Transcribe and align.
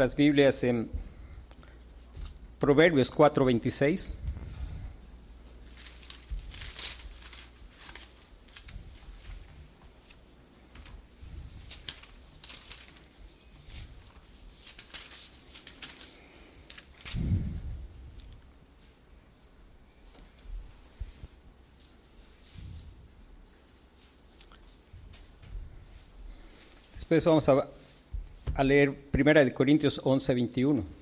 nuestras 0.00 0.16
Biblias 0.16 0.64
en 0.64 0.88
Proverbios 2.58 3.10
4:26. 3.10 4.14
Después 26.94 27.24
vamos 27.26 27.48
a, 27.50 27.68
a 28.54 28.64
leer 28.64 28.94
Primera 29.10 29.44
de 29.44 29.52
Corintios 29.54 30.00
11, 30.02 30.34
21. 30.34 31.00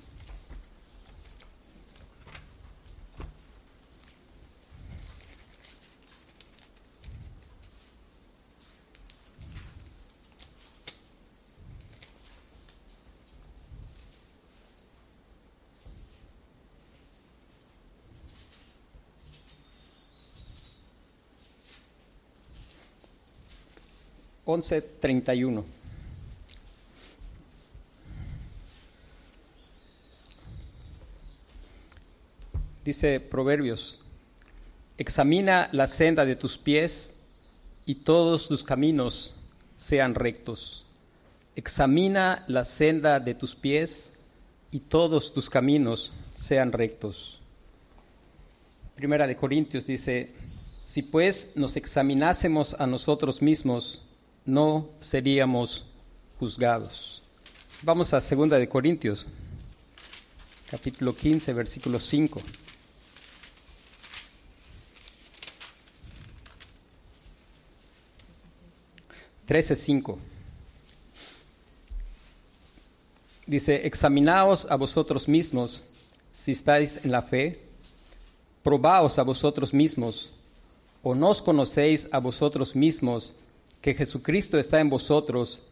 Once 24.51 24.81
treinta 24.81 25.35
y 25.35 25.43
uno. 25.43 25.78
Dice 32.89 33.19
Proverbios, 33.19 33.99
examina 34.97 35.69
la 35.73 35.85
senda 35.85 36.25
de 36.25 36.35
tus 36.35 36.57
pies 36.57 37.13
y 37.85 37.93
todos 37.93 38.47
tus 38.47 38.63
caminos 38.63 39.35
sean 39.77 40.15
rectos. 40.15 40.87
Examina 41.55 42.43
la 42.47 42.65
senda 42.65 43.19
de 43.19 43.35
tus 43.35 43.53
pies 43.53 44.11
y 44.71 44.79
todos 44.79 45.35
tus 45.35 45.51
caminos 45.51 46.13
sean 46.35 46.71
rectos. 46.71 47.41
Primera 48.95 49.27
de 49.27 49.35
Corintios 49.35 49.85
dice, 49.85 50.33
si 50.87 51.03
pues 51.03 51.51
nos 51.53 51.75
examinásemos 51.75 52.73
a 52.73 52.87
nosotros 52.87 53.39
mismos, 53.43 54.03
no 54.45 54.89
seríamos 54.99 55.85
juzgados. 56.39 57.21
Vamos 57.83 58.15
a 58.15 58.19
Segunda 58.19 58.57
de 58.57 58.67
Corintios, 58.67 59.27
capítulo 60.71 61.15
15, 61.15 61.53
versículo 61.53 61.99
5. 61.99 62.41
13.5. 69.49 70.15
Dice, 73.47 73.87
examinaos 73.87 74.69
a 74.69 74.75
vosotros 74.75 75.27
mismos 75.27 75.83
si 76.35 76.51
estáis 76.51 77.03
en 77.03 77.11
la 77.11 77.23
fe, 77.23 77.59
probaos 78.61 79.17
a 79.17 79.23
vosotros 79.23 79.73
mismos, 79.73 80.31
o 81.01 81.15
no 81.15 81.29
os 81.29 81.41
conocéis 81.41 82.07
a 82.11 82.19
vosotros 82.19 82.75
mismos 82.75 83.33
que 83.81 83.95
Jesucristo 83.95 84.59
está 84.59 84.79
en 84.79 84.89
vosotros, 84.91 85.63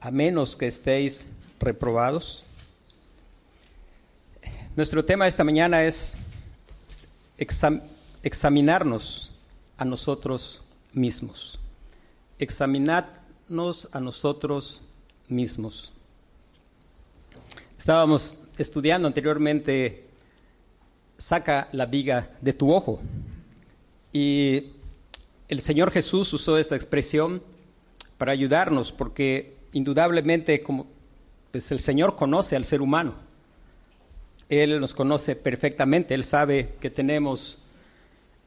a 0.00 0.10
menos 0.10 0.56
que 0.56 0.66
estéis 0.66 1.24
reprobados. 1.60 2.44
Nuestro 4.74 5.04
tema 5.04 5.28
esta 5.28 5.44
mañana 5.44 5.84
es 5.84 6.14
examinarnos 8.24 9.30
a 9.76 9.84
nosotros 9.84 10.64
mismos. 10.92 11.60
Examinad 12.40 13.19
a 13.50 13.98
nosotros 13.98 14.80
mismos. 15.28 15.92
Estábamos 17.76 18.38
estudiando 18.56 19.08
anteriormente, 19.08 20.04
saca 21.18 21.68
la 21.72 21.86
viga 21.86 22.30
de 22.40 22.52
tu 22.52 22.72
ojo. 22.72 23.00
Y 24.12 24.66
el 25.48 25.62
Señor 25.62 25.90
Jesús 25.90 26.32
usó 26.32 26.58
esta 26.58 26.76
expresión 26.76 27.42
para 28.18 28.30
ayudarnos, 28.30 28.92
porque 28.92 29.56
indudablemente 29.72 30.62
como 30.62 30.86
pues 31.50 31.72
el 31.72 31.80
Señor 31.80 32.14
conoce 32.14 32.54
al 32.54 32.64
ser 32.64 32.80
humano. 32.80 33.14
Él 34.48 34.78
nos 34.78 34.94
conoce 34.94 35.34
perfectamente, 35.34 36.14
Él 36.14 36.22
sabe 36.22 36.74
que 36.80 36.88
tenemos 36.88 37.64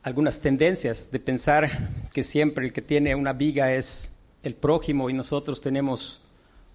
algunas 0.02 0.40
tendencias 0.40 1.12
de 1.12 1.20
pensar 1.20 1.90
que 2.14 2.24
siempre 2.24 2.66
el 2.66 2.72
que 2.72 2.82
tiene 2.82 3.16
una 3.16 3.34
viga 3.34 3.74
es 3.74 4.13
el 4.44 4.56
prójimo 4.56 5.10
y 5.10 5.14
nosotros 5.14 5.62
tenemos 5.62 6.22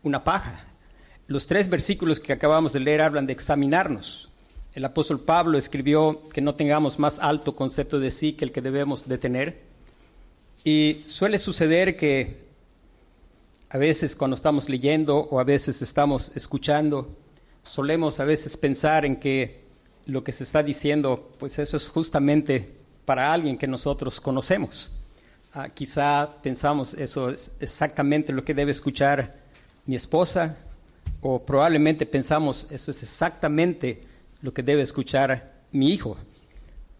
una 0.02 0.24
paja. 0.24 0.64
Los 1.26 1.46
tres 1.46 1.68
versículos 1.68 2.20
que 2.20 2.32
acabamos 2.32 2.72
de 2.72 2.80
leer 2.80 3.02
hablan 3.02 3.26
de 3.26 3.34
examinarnos. 3.34 4.30
El 4.72 4.84
apóstol 4.84 5.20
Pablo 5.20 5.58
escribió 5.58 6.28
que 6.30 6.40
no 6.40 6.54
tengamos 6.54 6.98
más 6.98 7.18
alto 7.18 7.54
concepto 7.54 8.00
de 8.00 8.10
sí 8.10 8.32
que 8.32 8.44
el 8.44 8.52
que 8.52 8.62
debemos 8.62 9.06
de 9.06 9.18
tener. 9.18 9.60
Y 10.64 11.04
suele 11.06 11.38
suceder 11.38 11.96
que 11.96 12.48
a 13.70 13.76
veces 13.76 14.16
cuando 14.16 14.34
estamos 14.34 14.68
leyendo 14.68 15.18
o 15.18 15.38
a 15.38 15.44
veces 15.44 15.82
estamos 15.82 16.32
escuchando, 16.34 17.14
solemos 17.62 18.18
a 18.20 18.24
veces 18.24 18.56
pensar 18.56 19.04
en 19.04 19.16
que 19.16 19.64
lo 20.06 20.24
que 20.24 20.32
se 20.32 20.44
está 20.44 20.62
diciendo, 20.62 21.30
pues 21.38 21.58
eso 21.58 21.76
es 21.76 21.88
justamente 21.88 22.76
para 23.04 23.32
alguien 23.32 23.58
que 23.58 23.66
nosotros 23.66 24.20
conocemos. 24.20 24.97
Ah, 25.52 25.70
quizá 25.70 26.28
pensamos 26.42 26.92
eso 26.94 27.30
es 27.30 27.50
exactamente 27.58 28.32
lo 28.32 28.44
que 28.44 28.52
debe 28.52 28.70
escuchar 28.70 29.34
mi 29.86 29.96
esposa, 29.96 30.56
o 31.22 31.42
probablemente 31.42 32.04
pensamos 32.04 32.70
eso 32.70 32.90
es 32.90 33.02
exactamente 33.02 34.06
lo 34.42 34.52
que 34.52 34.62
debe 34.62 34.82
escuchar 34.82 35.52
mi 35.72 35.92
hijo. 35.92 36.18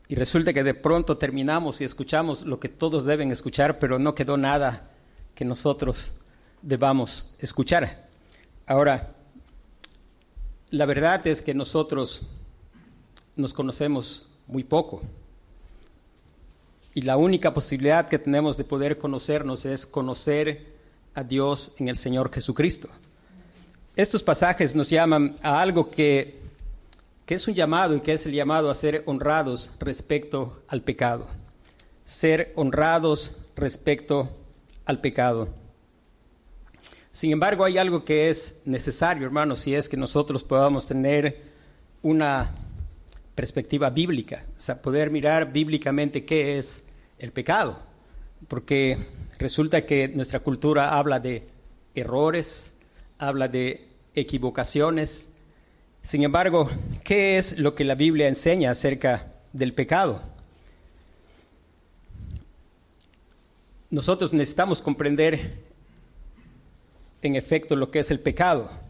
Y 0.09 0.15
resulta 0.15 0.55
que 0.55 0.65
de 0.65 0.73
pronto 0.73 1.19
terminamos 1.19 1.83
y 1.83 1.85
escuchamos 1.85 2.47
lo 2.47 2.59
que 2.59 2.71
todos 2.71 3.05
deben 3.05 3.31
escuchar, 3.31 3.79
pero 3.79 3.99
no 3.99 4.15
quedó 4.15 4.39
nada 4.39 4.91
que 5.35 5.45
nosotros 5.45 6.19
debamos 6.63 7.35
escuchar. 7.39 8.09
Ahora, 8.67 9.13
la 10.71 10.87
verdad 10.87 11.27
es 11.27 11.43
que 11.43 11.53
nosotros 11.53 12.23
nos 13.37 13.53
conocemos 13.53 14.27
muy 14.47 14.65
poco. 14.65 15.03
Y 16.95 17.03
la 17.03 17.17
única 17.17 17.55
posibilidad 17.55 18.09
que 18.09 18.19
tenemos 18.19 18.57
de 18.57 18.65
poder 18.65 18.99
conocernos 18.99 19.65
es 19.65 19.87
conocer 19.87 20.67
a 21.15 21.23
Dios 21.23 21.75
en 21.79 21.89
el 21.89 21.97
Señor 21.97 22.33
Jesucristo. 22.33 22.89
Estos 23.97 24.23
pasajes 24.23 24.75
nos 24.75 24.89
llaman 24.91 25.37
a 25.43 25.61
algo 25.61 25.91
que, 25.91 26.41
que 27.27 27.35
es 27.35 27.49
un 27.49 27.55
llamado 27.55 27.97
y 27.97 28.01
que 28.01 28.13
es 28.13 28.27
el 28.27 28.33
llamado 28.33 28.71
a 28.71 28.75
ser 28.75 29.03
honrados 29.07 29.73
respecto 29.81 30.63
al 30.69 30.83
pecado. 30.83 31.27
Ser 32.07 32.53
honrados 32.55 33.37
respecto 33.57 34.31
al 34.85 35.01
pecado. 35.01 35.49
Sin 37.13 37.33
embargo, 37.33 37.65
hay 37.65 37.79
algo 37.79 38.05
que 38.05 38.31
es 38.31 38.61
necesario, 38.65 39.27
hermanos, 39.27 39.59
si 39.59 39.75
es 39.75 39.89
que 39.89 39.97
nosotros 39.97 40.45
podamos 40.45 40.87
tener 40.87 41.43
una 42.01 42.55
perspectiva 43.39 43.89
bíblica, 43.89 44.47
o 44.57 44.61
sea, 44.61 44.83
poder 44.83 45.13
mirar 45.13 45.53
bíblicamente 45.53 46.25
qué 46.25 46.59
es 46.59 46.85
el 47.21 47.31
pecado, 47.31 47.79
porque 48.49 48.99
resulta 49.39 49.87
que 49.87 50.09
nuestra 50.09 50.41
cultura 50.41 50.99
habla 50.99 51.21
de 51.21 51.47
errores, 51.95 52.75
habla 53.17 53.47
de 53.47 53.91
equivocaciones. 54.17 55.29
Sin 56.03 56.25
embargo, 56.25 56.69
¿qué 57.05 57.39
es 57.39 57.61
lo 57.61 57.77
que 57.77 57.85
la 57.85 57.95
Biblia 57.95 58.27
enseña 58.27 58.73
acerca 58.73 59.29
del 59.53 59.73
pecado? 59.73 60.21
Nosotros 63.89 64.33
necesitamos 64.33 64.83
comprender 64.83 65.59
en 67.23 67.37
efecto 67.37 67.77
lo 67.77 67.93
que 67.93 68.01
es 68.01 68.11
el 68.11 68.19
pecado. 68.19 68.88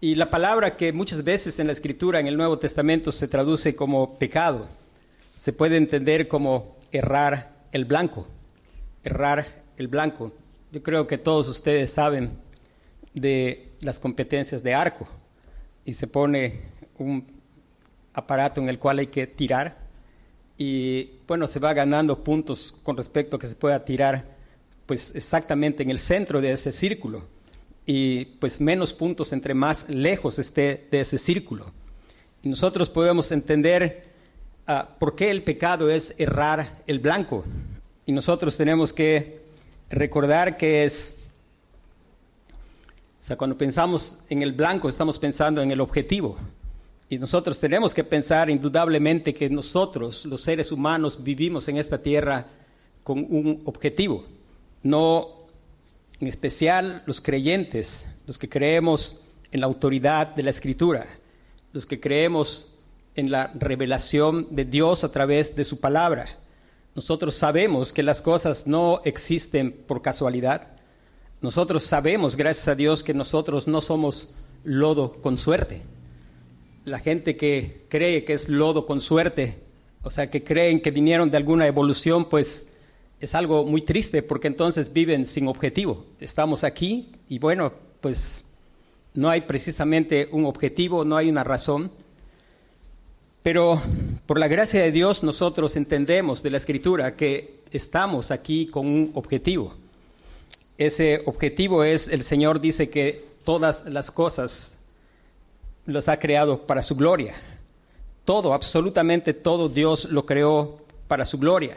Y 0.00 0.14
la 0.14 0.30
palabra 0.30 0.76
que 0.76 0.92
muchas 0.92 1.24
veces 1.24 1.58
en 1.58 1.66
la 1.66 1.72
escritura, 1.72 2.20
en 2.20 2.28
el 2.28 2.36
Nuevo 2.36 2.58
Testamento, 2.58 3.10
se 3.10 3.26
traduce 3.26 3.74
como 3.74 4.16
pecado, 4.16 4.68
se 5.40 5.52
puede 5.52 5.76
entender 5.76 6.28
como 6.28 6.76
errar 6.92 7.52
el 7.72 7.84
blanco, 7.84 8.28
errar 9.02 9.62
el 9.76 9.88
blanco. 9.88 10.32
Yo 10.70 10.84
creo 10.84 11.08
que 11.08 11.18
todos 11.18 11.48
ustedes 11.48 11.90
saben 11.90 12.38
de 13.12 13.72
las 13.80 13.98
competencias 13.98 14.62
de 14.62 14.74
arco 14.74 15.08
y 15.84 15.94
se 15.94 16.06
pone 16.06 16.60
un 16.98 17.26
aparato 18.14 18.60
en 18.60 18.68
el 18.68 18.78
cual 18.78 19.00
hay 19.00 19.08
que 19.08 19.26
tirar 19.26 19.78
y 20.56 21.10
bueno, 21.26 21.46
se 21.46 21.60
va 21.60 21.72
ganando 21.72 22.22
puntos 22.22 22.74
con 22.82 22.96
respecto 22.96 23.36
a 23.36 23.38
que 23.38 23.46
se 23.46 23.54
pueda 23.54 23.84
tirar 23.84 24.24
pues 24.86 25.14
exactamente 25.14 25.82
en 25.82 25.90
el 25.90 25.98
centro 25.98 26.40
de 26.40 26.52
ese 26.52 26.72
círculo. 26.72 27.24
Y 27.90 28.26
pues 28.38 28.60
menos 28.60 28.92
puntos 28.92 29.32
entre 29.32 29.54
más 29.54 29.88
lejos 29.88 30.38
esté 30.38 30.86
de 30.90 31.00
ese 31.00 31.16
círculo. 31.16 31.72
Y 32.42 32.50
nosotros 32.50 32.90
podemos 32.90 33.32
entender 33.32 34.10
ah, 34.66 34.90
por 34.98 35.16
qué 35.16 35.30
el 35.30 35.42
pecado 35.42 35.88
es 35.88 36.14
errar 36.18 36.82
el 36.86 36.98
blanco. 36.98 37.46
Y 38.04 38.12
nosotros 38.12 38.58
tenemos 38.58 38.92
que 38.92 39.40
recordar 39.88 40.58
que 40.58 40.84
es, 40.84 41.16
o 43.18 43.22
sea, 43.22 43.38
cuando 43.38 43.56
pensamos 43.56 44.18
en 44.28 44.42
el 44.42 44.52
blanco 44.52 44.90
estamos 44.90 45.18
pensando 45.18 45.62
en 45.62 45.70
el 45.70 45.80
objetivo. 45.80 46.36
Y 47.08 47.16
nosotros 47.16 47.58
tenemos 47.58 47.94
que 47.94 48.04
pensar 48.04 48.50
indudablemente 48.50 49.32
que 49.32 49.48
nosotros, 49.48 50.26
los 50.26 50.42
seres 50.42 50.70
humanos, 50.72 51.24
vivimos 51.24 51.66
en 51.68 51.78
esta 51.78 52.02
tierra 52.02 52.48
con 53.02 53.20
un 53.30 53.62
objetivo. 53.64 54.26
No, 54.82 55.37
en 56.20 56.28
especial 56.28 57.02
los 57.06 57.20
creyentes, 57.20 58.06
los 58.26 58.38
que 58.38 58.48
creemos 58.48 59.20
en 59.52 59.60
la 59.60 59.66
autoridad 59.66 60.34
de 60.34 60.42
la 60.42 60.50
Escritura, 60.50 61.06
los 61.72 61.86
que 61.86 62.00
creemos 62.00 62.74
en 63.14 63.30
la 63.30 63.52
revelación 63.54 64.46
de 64.50 64.64
Dios 64.64 65.04
a 65.04 65.12
través 65.12 65.54
de 65.56 65.64
su 65.64 65.80
palabra. 65.80 66.26
Nosotros 66.94 67.34
sabemos 67.34 67.92
que 67.92 68.02
las 68.02 68.20
cosas 68.20 68.66
no 68.66 69.00
existen 69.04 69.72
por 69.72 70.02
casualidad. 70.02 70.68
Nosotros 71.40 71.84
sabemos, 71.84 72.36
gracias 72.36 72.68
a 72.68 72.74
Dios, 72.74 73.02
que 73.02 73.14
nosotros 73.14 73.68
no 73.68 73.80
somos 73.80 74.34
lodo 74.64 75.12
con 75.22 75.38
suerte 75.38 75.82
la 76.88 76.98
gente 76.98 77.36
que 77.36 77.84
cree 77.88 78.24
que 78.24 78.32
es 78.32 78.48
lodo 78.48 78.86
con 78.86 79.00
suerte, 79.00 79.58
o 80.02 80.10
sea, 80.10 80.30
que 80.30 80.42
creen 80.42 80.80
que 80.80 80.90
vinieron 80.90 81.30
de 81.30 81.36
alguna 81.36 81.66
evolución, 81.66 82.28
pues 82.28 82.67
es 83.20 83.34
algo 83.34 83.64
muy 83.64 83.82
triste 83.82 84.22
porque 84.22 84.48
entonces 84.48 84.92
viven 84.92 85.26
sin 85.26 85.48
objetivo. 85.48 86.04
Estamos 86.20 86.64
aquí 86.64 87.12
y 87.28 87.38
bueno, 87.38 87.72
pues 88.00 88.44
no 89.14 89.28
hay 89.28 89.42
precisamente 89.42 90.28
un 90.30 90.44
objetivo, 90.44 91.04
no 91.04 91.16
hay 91.16 91.28
una 91.28 91.44
razón. 91.44 91.90
Pero 93.42 93.82
por 94.26 94.38
la 94.38 94.48
gracia 94.48 94.82
de 94.82 94.92
Dios 94.92 95.22
nosotros 95.22 95.76
entendemos 95.76 96.42
de 96.42 96.50
la 96.50 96.58
Escritura 96.58 97.16
que 97.16 97.60
estamos 97.72 98.30
aquí 98.30 98.66
con 98.66 98.86
un 98.86 99.10
objetivo. 99.14 99.74
Ese 100.76 101.22
objetivo 101.26 101.82
es, 101.82 102.06
el 102.08 102.22
Señor 102.22 102.60
dice 102.60 102.88
que 102.88 103.24
todas 103.44 103.84
las 103.86 104.10
cosas 104.12 104.76
los 105.86 106.08
ha 106.08 106.18
creado 106.18 106.66
para 106.66 106.84
su 106.84 106.94
gloria. 106.94 107.34
Todo, 108.24 108.54
absolutamente 108.54 109.32
todo 109.34 109.68
Dios 109.68 110.04
lo 110.04 110.24
creó 110.24 110.78
para 111.08 111.24
su 111.24 111.38
gloria. 111.38 111.76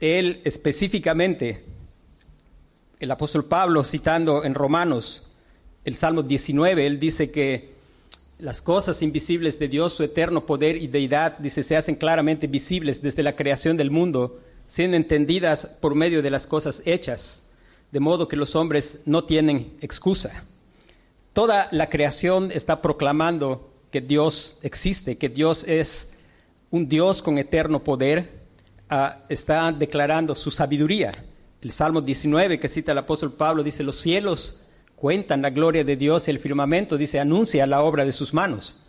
Él 0.00 0.40
específicamente, 0.44 1.62
el 2.98 3.10
apóstol 3.10 3.44
Pablo 3.44 3.84
citando 3.84 4.44
en 4.44 4.54
Romanos 4.54 5.30
el 5.84 5.94
Salmo 5.94 6.22
19, 6.22 6.86
él 6.86 6.98
dice 6.98 7.30
que 7.30 7.70
las 8.38 8.62
cosas 8.62 9.02
invisibles 9.02 9.58
de 9.58 9.68
Dios, 9.68 9.92
su 9.92 10.02
eterno 10.02 10.46
poder 10.46 10.76
y 10.76 10.86
deidad, 10.86 11.38
dice, 11.38 11.62
se 11.62 11.76
hacen 11.76 11.94
claramente 11.94 12.46
visibles 12.46 13.02
desde 13.02 13.22
la 13.22 13.36
creación 13.36 13.76
del 13.76 13.90
mundo, 13.90 14.40
siendo 14.66 14.96
entendidas 14.96 15.66
por 15.66 15.94
medio 15.94 16.22
de 16.22 16.30
las 16.30 16.46
cosas 16.46 16.82
hechas, 16.86 17.42
de 17.92 18.00
modo 18.00 18.28
que 18.28 18.36
los 18.36 18.56
hombres 18.56 19.00
no 19.04 19.24
tienen 19.24 19.74
excusa. 19.82 20.44
Toda 21.34 21.68
la 21.72 21.90
creación 21.90 22.50
está 22.52 22.80
proclamando 22.80 23.70
que 23.90 24.00
Dios 24.00 24.58
existe, 24.62 25.18
que 25.18 25.28
Dios 25.28 25.64
es 25.64 26.14
un 26.70 26.88
Dios 26.88 27.22
con 27.22 27.36
eterno 27.36 27.82
poder, 27.82 28.39
ah, 28.90 29.18
está 29.28 29.72
declarando 29.72 30.34
su 30.34 30.50
sabiduría. 30.50 31.12
El 31.62 31.70
Salmo 31.70 32.00
19 32.00 32.58
que 32.58 32.68
cita 32.68 32.92
el 32.92 32.98
apóstol 32.98 33.32
Pablo 33.32 33.62
dice, 33.62 33.82
los 33.82 33.96
cielos 33.96 34.66
cuentan 34.96 35.42
la 35.42 35.50
gloria 35.50 35.84
de 35.84 35.96
Dios 35.96 36.28
y 36.28 36.30
el 36.30 36.38
firmamento 36.38 36.98
dice, 36.98 37.18
anuncia 37.20 37.66
la 37.66 37.82
obra 37.82 38.04
de 38.04 38.12
sus 38.12 38.34
manos. 38.34 38.82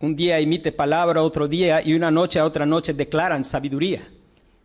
Un 0.00 0.16
día 0.16 0.38
emite 0.38 0.72
palabra, 0.72 1.22
otro 1.22 1.48
día 1.48 1.80
y 1.82 1.94
una 1.94 2.10
noche 2.10 2.38
a 2.38 2.44
otra 2.44 2.66
noche 2.66 2.92
declaran 2.92 3.44
sabiduría. 3.44 4.08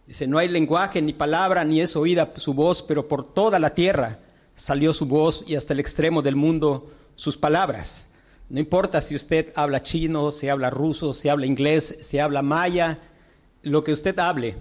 Dice, 0.07 0.27
no 0.27 0.39
hay 0.39 0.47
lenguaje 0.47 1.01
ni 1.01 1.13
palabra 1.13 1.63
ni 1.63 1.81
es 1.81 1.95
oída 1.95 2.33
su 2.35 2.53
voz, 2.53 2.81
pero 2.81 3.07
por 3.07 3.33
toda 3.33 3.59
la 3.59 3.75
tierra 3.75 4.19
salió 4.55 4.91
su 4.91 5.05
voz 5.05 5.45
y 5.47 5.55
hasta 5.55 5.73
el 5.73 5.79
extremo 5.79 6.21
del 6.21 6.35
mundo 6.35 6.91
sus 7.15 7.37
palabras. 7.37 8.07
No 8.49 8.59
importa 8.59 9.01
si 9.01 9.15
usted 9.15 9.53
habla 9.55 9.83
chino, 9.83 10.31
si 10.31 10.49
habla 10.49 10.71
ruso, 10.71 11.13
si 11.13 11.29
habla 11.29 11.45
inglés, 11.45 11.97
si 12.01 12.17
habla 12.17 12.41
maya, 12.41 12.99
lo 13.61 13.83
que 13.83 13.91
usted 13.91 14.17
hable, 14.17 14.57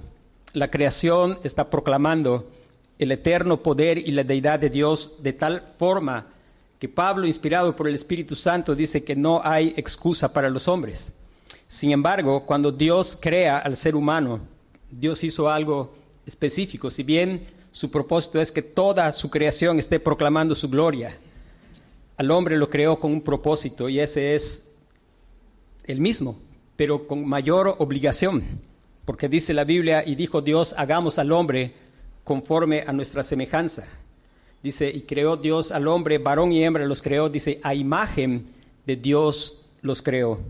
la 0.58 0.70
creación 0.70 1.38
está 1.44 1.70
proclamando 1.70 2.50
el 2.98 3.12
eterno 3.12 3.62
poder 3.62 3.98
y 3.98 4.10
la 4.10 4.24
deidad 4.24 4.58
de 4.58 4.70
Dios 4.70 5.22
de 5.22 5.32
tal 5.32 5.74
forma 5.78 6.26
que 6.78 6.88
Pablo, 6.88 7.26
inspirado 7.26 7.74
por 7.74 7.88
el 7.88 7.94
Espíritu 7.94 8.36
Santo, 8.36 8.74
dice 8.74 9.02
que 9.02 9.16
no 9.16 9.40
hay 9.42 9.74
excusa 9.76 10.32
para 10.32 10.50
los 10.50 10.68
hombres. 10.68 11.12
Sin 11.68 11.90
embargo, 11.92 12.44
cuando 12.44 12.72
Dios 12.72 13.18
crea 13.20 13.58
al 13.58 13.76
ser 13.76 13.94
humano, 13.94 14.40
Dios 14.90 15.22
hizo 15.24 15.50
algo 15.50 15.94
específico. 16.26 16.90
Si 16.90 17.02
bien 17.02 17.46
su 17.72 17.90
propósito 17.90 18.40
es 18.40 18.52
que 18.52 18.62
toda 18.62 19.12
su 19.12 19.28
creación 19.30 19.78
esté 19.78 20.00
proclamando 20.00 20.54
su 20.54 20.68
gloria, 20.68 21.16
al 22.16 22.30
hombre 22.30 22.56
lo 22.56 22.68
creó 22.70 22.98
con 22.98 23.12
un 23.12 23.22
propósito 23.22 23.88
y 23.88 24.00
ese 24.00 24.34
es 24.34 24.66
el 25.84 26.00
mismo, 26.00 26.38
pero 26.76 27.06
con 27.06 27.26
mayor 27.26 27.76
obligación, 27.78 28.44
porque 29.08 29.26
dice 29.26 29.54
la 29.54 29.64
Biblia 29.64 30.02
y 30.06 30.16
dijo 30.16 30.42
Dios, 30.42 30.74
hagamos 30.76 31.18
al 31.18 31.32
hombre 31.32 31.72
conforme 32.24 32.82
a 32.82 32.92
nuestra 32.92 33.22
semejanza. 33.22 33.88
Dice, 34.62 34.86
y 34.86 35.00
creó 35.00 35.38
Dios 35.38 35.72
al 35.72 35.88
hombre, 35.88 36.18
varón 36.18 36.52
y 36.52 36.62
hembra 36.62 36.84
los 36.84 37.00
creó, 37.00 37.30
dice, 37.30 37.58
a 37.62 37.74
imagen 37.74 38.48
de 38.84 38.96
Dios 38.96 39.64
los 39.80 40.02
creó. 40.02 40.40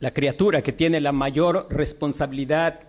La 0.00 0.10
criatura 0.10 0.60
que 0.60 0.74
tiene 0.74 1.00
la 1.00 1.12
mayor 1.12 1.66
responsabilidad 1.70 2.80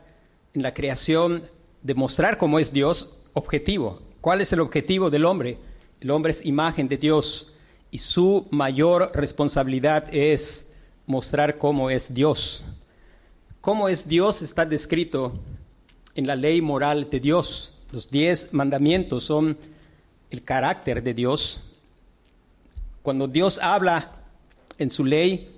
en 0.54 0.64
la 0.64 0.74
creación 0.74 1.44
de 1.82 1.94
mostrar 1.94 2.38
cómo 2.38 2.60
es 2.60 2.74
Dios, 2.74 3.18
objetivo. 3.32 4.02
¿Cuál 4.20 4.42
es 4.42 4.52
el 4.52 4.60
objetivo 4.60 5.10
del 5.10 5.24
hombre? 5.24 5.60
El 6.02 6.12
hombre 6.12 6.34
es 6.34 6.46
imagen 6.46 6.90
de 6.90 6.98
Dios 6.98 7.54
y 7.90 8.00
su 8.00 8.48
mayor 8.52 9.12
responsabilidad 9.14 10.14
es 10.14 10.70
mostrar 11.06 11.58
cómo 11.58 11.90
es 11.90 12.14
Dios. 12.14 12.66
Cómo 13.68 13.90
es 13.90 14.08
Dios 14.08 14.42
está 14.44 14.66
descrito 14.66 15.34
en 16.16 16.26
la 16.26 16.38
ley 16.38 16.62
moral 16.62 17.10
de 17.10 17.20
Dios. 17.20 17.78
Los 17.92 18.10
diez 18.10 18.54
mandamientos 18.54 19.26
son 19.26 19.58
el 20.32 20.42
carácter 20.46 21.04
de 21.04 21.14
Dios. 21.14 21.70
Cuando 23.04 23.28
Dios 23.28 23.60
habla 23.62 24.14
en 24.78 24.90
su 24.90 25.04
ley, 25.04 25.54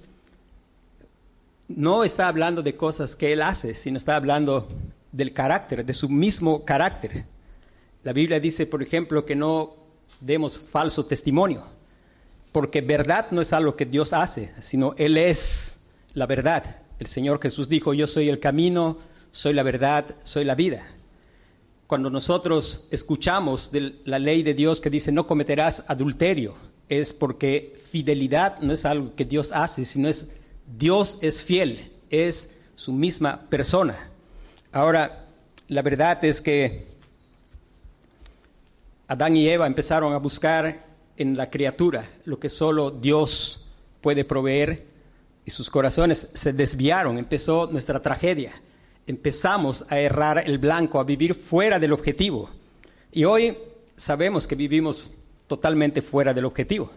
no 1.68 2.04
está 2.04 2.28
hablando 2.28 2.64
de 2.64 2.76
cosas 2.76 3.16
que 3.16 3.32
Él 3.32 3.44
hace, 3.44 3.76
sino 3.76 3.98
está 3.98 4.16
hablando 4.16 4.68
del 5.12 5.32
carácter, 5.32 5.86
de 5.86 5.94
su 5.94 6.10
mismo 6.10 6.66
carácter. 6.66 7.26
La 8.02 8.12
Biblia 8.12 8.40
dice, 8.40 8.66
por 8.66 8.82
ejemplo, 8.82 9.24
que 9.24 9.36
no 9.36 9.76
demos 10.20 10.60
falso 10.60 11.06
testimonio, 11.06 11.64
porque 12.52 12.82
verdad 12.82 13.28
no 13.30 13.40
es 13.40 13.54
algo 13.54 13.76
que 13.76 13.86
Dios 13.86 14.14
hace, 14.14 14.52
sino 14.64 14.96
Él 14.98 15.16
es 15.16 15.80
la 16.16 16.26
verdad. 16.26 16.89
El 17.00 17.08
Señor 17.08 17.42
Jesús 17.42 17.70
dijo, 17.70 17.94
yo 17.94 18.08
soy 18.08 18.28
el 18.28 18.40
camino, 18.40 18.98
soy 19.32 19.54
la 19.54 19.64
verdad, 19.64 20.16
soy 20.24 20.44
la 20.44 20.56
vida. 20.56 20.86
Cuando 21.88 22.10
nosotros 22.10 22.88
escuchamos 22.92 23.72
de 23.72 23.96
la 24.04 24.20
ley 24.20 24.44
de 24.44 24.54
Dios 24.54 24.82
que 24.82 24.90
dice 24.90 25.12
no 25.12 25.26
cometerás 25.26 25.84
adulterio, 25.88 26.56
es 26.90 27.14
porque 27.14 27.80
fidelidad 27.92 28.60
no 28.60 28.74
es 28.74 28.84
algo 28.84 29.16
que 29.16 29.24
Dios 29.24 29.52
hace, 29.54 29.86
sino 29.86 30.10
es 30.10 30.30
Dios 30.78 31.18
es 31.22 31.42
fiel, 31.42 31.92
es 32.10 32.54
su 32.76 32.92
misma 32.92 33.42
persona. 33.50 34.10
Ahora, 34.72 35.26
la 35.68 35.82
verdad 35.82 36.24
es 36.26 36.42
que 36.42 36.86
Adán 39.08 39.38
y 39.38 39.48
Eva 39.48 39.66
empezaron 39.66 40.14
a 40.14 40.18
buscar 40.18 40.86
en 41.18 41.38
la 41.38 41.50
criatura 41.50 42.10
lo 42.26 42.40
que 42.40 42.50
solo 42.50 42.92
Dios 42.92 43.68
puede 44.02 44.26
proveer 44.26 44.86
y 45.50 45.52
sus 45.52 45.68
corazones 45.68 46.28
se 46.36 46.54
desviaron, 46.54 47.18
empezó 47.18 47.66
nuestra 47.72 48.00
tragedia. 48.00 48.54
Empezamos 49.08 49.84
a 49.92 49.98
errar 50.00 50.44
el 50.46 50.60
blanco, 50.60 51.00
a 51.00 51.04
vivir 51.04 51.34
fuera 51.34 51.80
del 51.80 51.92
objetivo. 51.92 52.52
Y 53.12 53.24
hoy 53.24 53.58
sabemos 53.98 54.46
que 54.46 54.54
vivimos 54.54 55.10
totalmente 55.48 56.04
fuera 56.04 56.36
del 56.36 56.46
objetivo. 56.46 56.92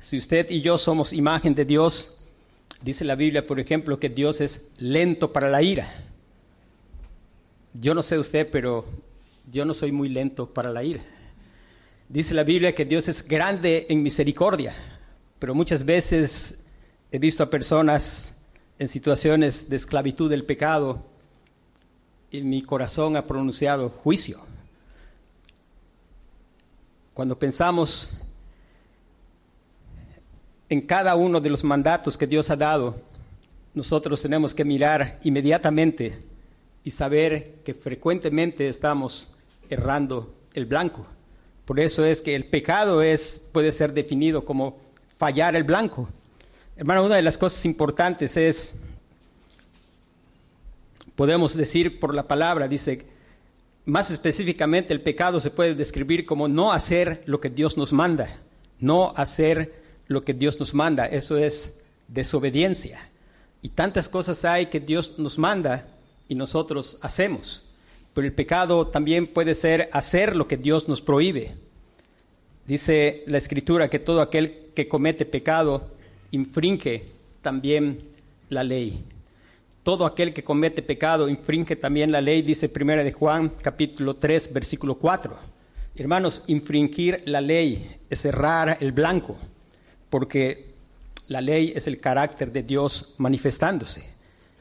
Si 0.00 0.18
usted 0.18 0.50
y 0.50 0.62
yo 0.62 0.78
somos 0.78 1.12
imagen 1.12 1.54
de 1.54 1.64
Dios, 1.64 2.20
dice 2.82 3.04
la 3.04 3.14
Biblia, 3.14 3.46
por 3.46 3.60
ejemplo, 3.60 4.00
que 4.00 4.08
Dios 4.08 4.40
es 4.40 4.68
lento 4.78 5.32
para 5.32 5.48
la 5.48 5.62
ira. 5.62 5.94
Yo 7.72 7.94
no 7.94 8.02
sé 8.02 8.18
usted, 8.18 8.48
pero 8.50 8.84
yo 9.48 9.64
no 9.64 9.74
soy 9.74 9.92
muy 9.92 10.08
lento 10.08 10.52
para 10.52 10.72
la 10.72 10.82
ira. 10.82 11.04
Dice 12.08 12.34
la 12.34 12.42
Biblia 12.42 12.74
que 12.74 12.84
Dios 12.84 13.06
es 13.06 13.24
grande 13.24 13.86
en 13.88 14.02
misericordia, 14.02 14.74
pero 15.38 15.54
muchas 15.54 15.84
veces 15.84 16.58
he 17.10 17.18
visto 17.18 17.42
a 17.42 17.50
personas 17.50 18.34
en 18.78 18.88
situaciones 18.88 19.68
de 19.68 19.76
esclavitud 19.76 20.28
del 20.28 20.44
pecado 20.44 21.04
y 22.30 22.42
mi 22.42 22.62
corazón 22.62 23.16
ha 23.16 23.26
pronunciado 23.26 23.90
juicio. 23.90 24.40
cuando 27.14 27.38
pensamos 27.38 28.12
en 30.68 30.82
cada 30.82 31.14
uno 31.16 31.40
de 31.40 31.48
los 31.48 31.64
mandatos 31.64 32.18
que 32.18 32.26
Dios 32.26 32.50
ha 32.50 32.56
dado, 32.56 33.00
nosotros 33.72 34.20
tenemos 34.20 34.54
que 34.54 34.66
mirar 34.66 35.18
inmediatamente 35.22 36.18
y 36.84 36.90
saber 36.90 37.54
que 37.64 37.72
frecuentemente 37.72 38.68
estamos 38.68 39.34
errando 39.70 40.34
el 40.52 40.66
blanco. 40.66 41.06
Por 41.64 41.80
eso 41.80 42.04
es 42.04 42.20
que 42.20 42.36
el 42.36 42.44
pecado 42.44 43.00
es, 43.00 43.42
puede 43.50 43.72
ser 43.72 43.94
definido 43.94 44.44
como 44.44 44.76
fallar 45.16 45.56
el 45.56 45.64
blanco. 45.64 46.10
Hermano, 46.78 47.06
una 47.06 47.16
de 47.16 47.22
las 47.22 47.38
cosas 47.38 47.64
importantes 47.64 48.36
es, 48.36 48.74
podemos 51.14 51.56
decir 51.56 51.98
por 51.98 52.14
la 52.14 52.28
palabra, 52.28 52.68
dice, 52.68 53.06
más 53.86 54.10
específicamente 54.10 54.92
el 54.92 55.00
pecado 55.00 55.40
se 55.40 55.50
puede 55.50 55.74
describir 55.74 56.26
como 56.26 56.48
no 56.48 56.72
hacer 56.74 57.22
lo 57.24 57.40
que 57.40 57.48
Dios 57.48 57.78
nos 57.78 57.94
manda, 57.94 58.40
no 58.78 59.14
hacer 59.16 59.72
lo 60.06 60.22
que 60.22 60.34
Dios 60.34 60.60
nos 60.60 60.74
manda, 60.74 61.06
eso 61.06 61.38
es 61.38 61.80
desobediencia. 62.08 63.08
Y 63.62 63.70
tantas 63.70 64.06
cosas 64.10 64.44
hay 64.44 64.66
que 64.66 64.78
Dios 64.78 65.18
nos 65.18 65.38
manda 65.38 65.88
y 66.28 66.34
nosotros 66.34 66.98
hacemos. 67.00 67.70
Pero 68.12 68.26
el 68.26 68.34
pecado 68.34 68.88
también 68.88 69.28
puede 69.28 69.54
ser 69.54 69.88
hacer 69.92 70.36
lo 70.36 70.46
que 70.46 70.58
Dios 70.58 70.88
nos 70.88 71.00
prohíbe. 71.00 71.54
Dice 72.66 73.22
la 73.26 73.38
escritura 73.38 73.88
que 73.88 73.98
todo 73.98 74.20
aquel 74.20 74.72
que 74.74 74.88
comete 74.88 75.24
pecado 75.24 75.95
infringe 76.30 77.04
también 77.42 78.00
la 78.48 78.64
ley. 78.64 79.04
Todo 79.82 80.04
aquel 80.04 80.34
que 80.34 80.42
comete 80.42 80.82
pecado 80.82 81.28
infringe 81.28 81.76
también 81.76 82.10
la 82.10 82.20
ley, 82.20 82.42
dice 82.42 82.68
Primera 82.68 83.04
de 83.04 83.12
Juan, 83.12 83.52
capítulo 83.62 84.16
3, 84.16 84.52
versículo 84.52 84.96
4. 84.96 85.36
Hermanos, 85.94 86.44
infringir 86.48 87.22
la 87.24 87.40
ley 87.40 87.96
es 88.10 88.24
errar 88.24 88.78
el 88.80 88.92
blanco, 88.92 89.36
porque 90.10 90.74
la 91.28 91.40
ley 91.40 91.72
es 91.74 91.86
el 91.86 92.00
carácter 92.00 92.52
de 92.52 92.62
Dios 92.62 93.14
manifestándose. 93.18 94.04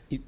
Y 0.09 0.21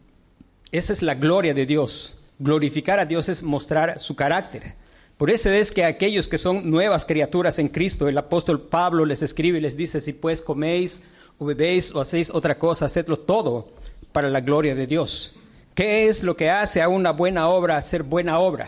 esa 0.72 0.94
es 0.94 1.02
la 1.02 1.16
gloria 1.16 1.54
de 1.54 1.66
Dios. 1.66 2.20
Glorificar 2.40 3.00
a 3.00 3.06
Dios 3.06 3.30
es 3.30 3.42
mostrar 3.44 4.00
su 4.00 4.16
carácter. 4.16 4.74
Por 5.18 5.32
eso 5.32 5.50
es 5.50 5.72
que 5.72 5.84
aquellos 5.84 6.28
que 6.28 6.38
son 6.38 6.70
nuevas 6.70 7.06
criaturas 7.06 7.58
en 7.58 7.70
Cristo, 7.70 8.08
el 8.08 8.18
apóstol 8.18 8.62
Pablo 8.62 9.06
les 9.06 9.24
escribe 9.24 9.58
y 9.58 9.62
les 9.62 9.76
dice, 9.76 10.00
si 10.02 10.14
pues 10.14 10.42
coméis 10.42 11.02
o 11.38 11.46
bebéis 11.46 11.94
o 11.94 12.02
hacéis 12.02 12.30
otra 12.30 12.58
cosa, 12.58 12.86
hacedlo 12.86 13.18
todo 13.18 13.70
para 14.12 14.30
la 14.30 14.42
gloria 14.42 14.76
de 14.76 14.88
Dios. 14.88 15.36
¿Qué 15.76 16.08
es 16.08 16.24
lo 16.24 16.36
que 16.36 16.50
hace 16.50 16.82
a 16.82 16.90
una 16.90 17.12
buena 17.12 17.50
obra 17.50 17.82
ser 17.82 18.04
buena 18.04 18.40
obra? 18.40 18.68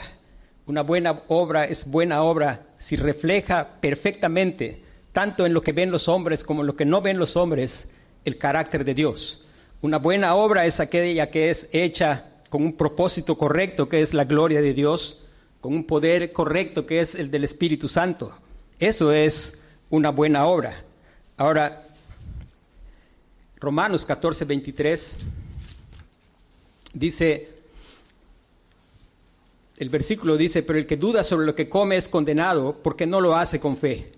Una 0.67 0.83
buena 0.83 1.23
obra 1.27 1.65
es 1.65 1.89
buena 1.89 2.21
obra 2.21 2.67
si 2.77 2.95
refleja 2.95 3.67
perfectamente, 3.81 4.83
tanto 5.11 5.45
en 5.47 5.53
lo 5.53 5.63
que 5.63 5.71
ven 5.71 5.89
los 5.89 6.07
hombres 6.07 6.43
como 6.43 6.61
en 6.61 6.67
lo 6.67 6.75
que 6.75 6.85
no 6.85 7.01
ven 7.01 7.17
los 7.17 7.35
hombres, 7.35 7.89
el 8.25 8.37
carácter 8.37 8.85
de 8.85 8.93
Dios. 8.93 9.43
Una 9.81 9.97
buena 9.97 10.35
obra 10.35 10.65
es 10.65 10.79
aquella 10.79 11.31
que 11.31 11.49
es 11.49 11.67
hecha 11.71 12.25
con 12.49 12.61
un 12.63 12.73
propósito 12.73 13.37
correcto, 13.37 13.89
que 13.89 14.01
es 14.01 14.13
la 14.13 14.25
gloria 14.25 14.61
de 14.61 14.73
Dios, 14.73 15.25
con 15.61 15.73
un 15.73 15.85
poder 15.85 16.31
correcto, 16.31 16.85
que 16.85 16.99
es 16.99 17.15
el 17.15 17.31
del 17.31 17.43
Espíritu 17.43 17.87
Santo. 17.87 18.33
Eso 18.77 19.11
es 19.11 19.59
una 19.89 20.09
buena 20.09 20.45
obra. 20.45 20.83
Ahora, 21.37 21.87
Romanos 23.59 24.05
14, 24.05 24.45
23 24.45 25.13
dice, 26.93 27.49
el 29.77 29.89
versículo 29.89 30.37
dice, 30.37 30.63
pero 30.63 30.79
el 30.79 30.85
que 30.85 30.97
duda 30.97 31.23
sobre 31.23 31.45
lo 31.45 31.55
que 31.55 31.67
come 31.67 31.97
es 31.97 32.07
condenado 32.07 32.77
porque 32.81 33.05
no 33.05 33.19
lo 33.19 33.35
hace 33.35 33.59
con 33.59 33.75
fe. 33.75 34.11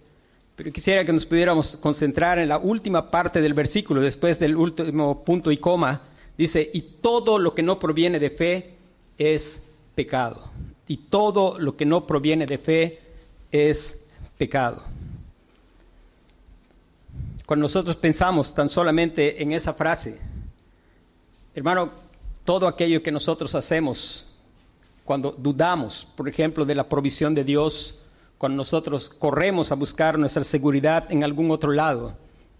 Pero 0.56 0.72
quisiera 0.72 1.04
que 1.04 1.14
nos 1.14 1.26
pudiéramos 1.26 1.78
concentrar 1.78 2.38
en 2.38 2.50
la 2.50 2.60
última 2.60 3.10
parte 3.10 3.42
del 3.42 3.54
versículo, 3.54 4.02
después 4.02 4.38
del 4.38 4.56
último 4.56 5.24
punto 5.24 5.52
y 5.52 5.58
coma. 5.58 6.02
Dice, 6.38 6.70
y 6.74 6.82
todo 7.02 7.40
lo 7.40 7.56
que 7.56 7.64
no 7.64 7.80
proviene 7.80 8.20
de 8.20 8.30
fe 8.30 8.76
es 9.18 9.64
pecado. 9.96 10.52
Y 10.88 10.98
todo 10.98 11.58
lo 11.58 11.76
que 11.76 11.86
no 11.86 12.06
proviene 12.06 12.46
de 12.46 12.58
fe 12.58 13.00
es 13.52 14.00
pecado. 14.38 14.84
Cuando 17.52 17.66
nosotros 17.66 17.98
pensamos 17.98 18.56
tan 18.56 18.70
solamente 18.70 19.44
en 19.44 19.52
esa 19.52 19.74
frase, 19.74 20.18
hermano, 21.54 21.92
todo 22.46 22.66
aquello 22.66 23.04
que 23.04 23.12
nosotros 23.12 23.54
hacemos 23.56 24.26
cuando 25.04 25.34
dudamos, 25.34 26.08
por 26.16 26.30
ejemplo, 26.30 26.64
de 26.64 26.76
la 26.76 26.88
provisión 26.88 27.36
de 27.36 27.44
Dios, 27.44 28.00
cuando 28.38 28.56
nosotros 28.56 29.10
corremos 29.10 29.70
a 29.70 29.76
buscar 29.76 30.18
nuestra 30.18 30.46
seguridad 30.46 31.12
en 31.12 31.26
algún 31.26 31.52
otro 31.52 31.74
lado, 31.74 32.16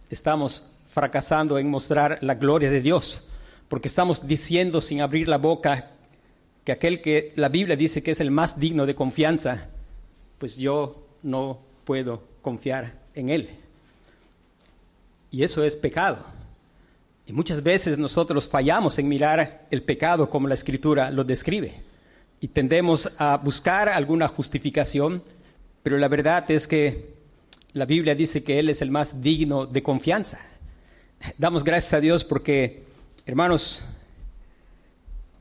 estamos 0.10 0.70
fracasando 0.90 1.58
en 1.58 1.70
mostrar 1.70 2.18
la 2.20 2.36
gloria 2.36 2.70
de 2.70 2.82
Dios, 2.82 3.30
porque 3.70 3.88
estamos 3.88 4.28
diciendo 4.28 4.82
sin 4.82 5.00
abrir 5.00 5.30
la 5.30 5.38
boca 5.38 5.92
que 6.66 6.74
aquel 6.74 7.02
que 7.02 7.32
la 7.38 7.48
Biblia 7.48 7.78
dice 7.78 8.04
que 8.04 8.12
es 8.12 8.20
el 8.20 8.30
más 8.30 8.60
digno 8.60 8.86
de 8.86 8.94
confianza, 8.94 9.70
pues 10.38 10.58
yo 10.58 11.08
no 11.24 11.60
puedo 11.86 12.24
confiar 12.42 13.00
en 13.16 13.30
él. 13.30 13.62
Y 15.32 15.44
eso 15.44 15.64
es 15.64 15.78
pecado. 15.78 16.20
Y 17.26 17.34
muchas 17.34 17.64
veces 17.64 17.98
nosotros 17.98 18.50
fallamos 18.50 19.00
en 19.00 19.08
mirar 19.08 19.68
el 19.72 19.84
pecado 19.84 20.30
como 20.30 20.48
la 20.48 20.54
escritura 20.54 21.10
lo 21.10 21.24
describe. 21.24 21.74
Y 22.42 22.50
tendemos 22.50 23.10
a 23.18 23.38
buscar 23.38 23.88
alguna 23.88 24.28
justificación, 24.28 25.24
pero 25.84 25.98
la 25.98 26.10
verdad 26.10 26.50
es 26.52 26.68
que 26.68 27.14
la 27.74 27.86
Biblia 27.86 28.16
dice 28.16 28.44
que 28.44 28.60
Él 28.60 28.70
es 28.70 28.82
el 28.82 28.92
más 28.92 29.22
digno 29.22 29.66
de 29.66 29.82
confianza. 29.82 30.40
Damos 31.38 31.64
gracias 31.64 31.94
a 31.94 32.00
Dios 32.00 32.24
porque, 32.24 32.84
hermanos, 33.26 33.84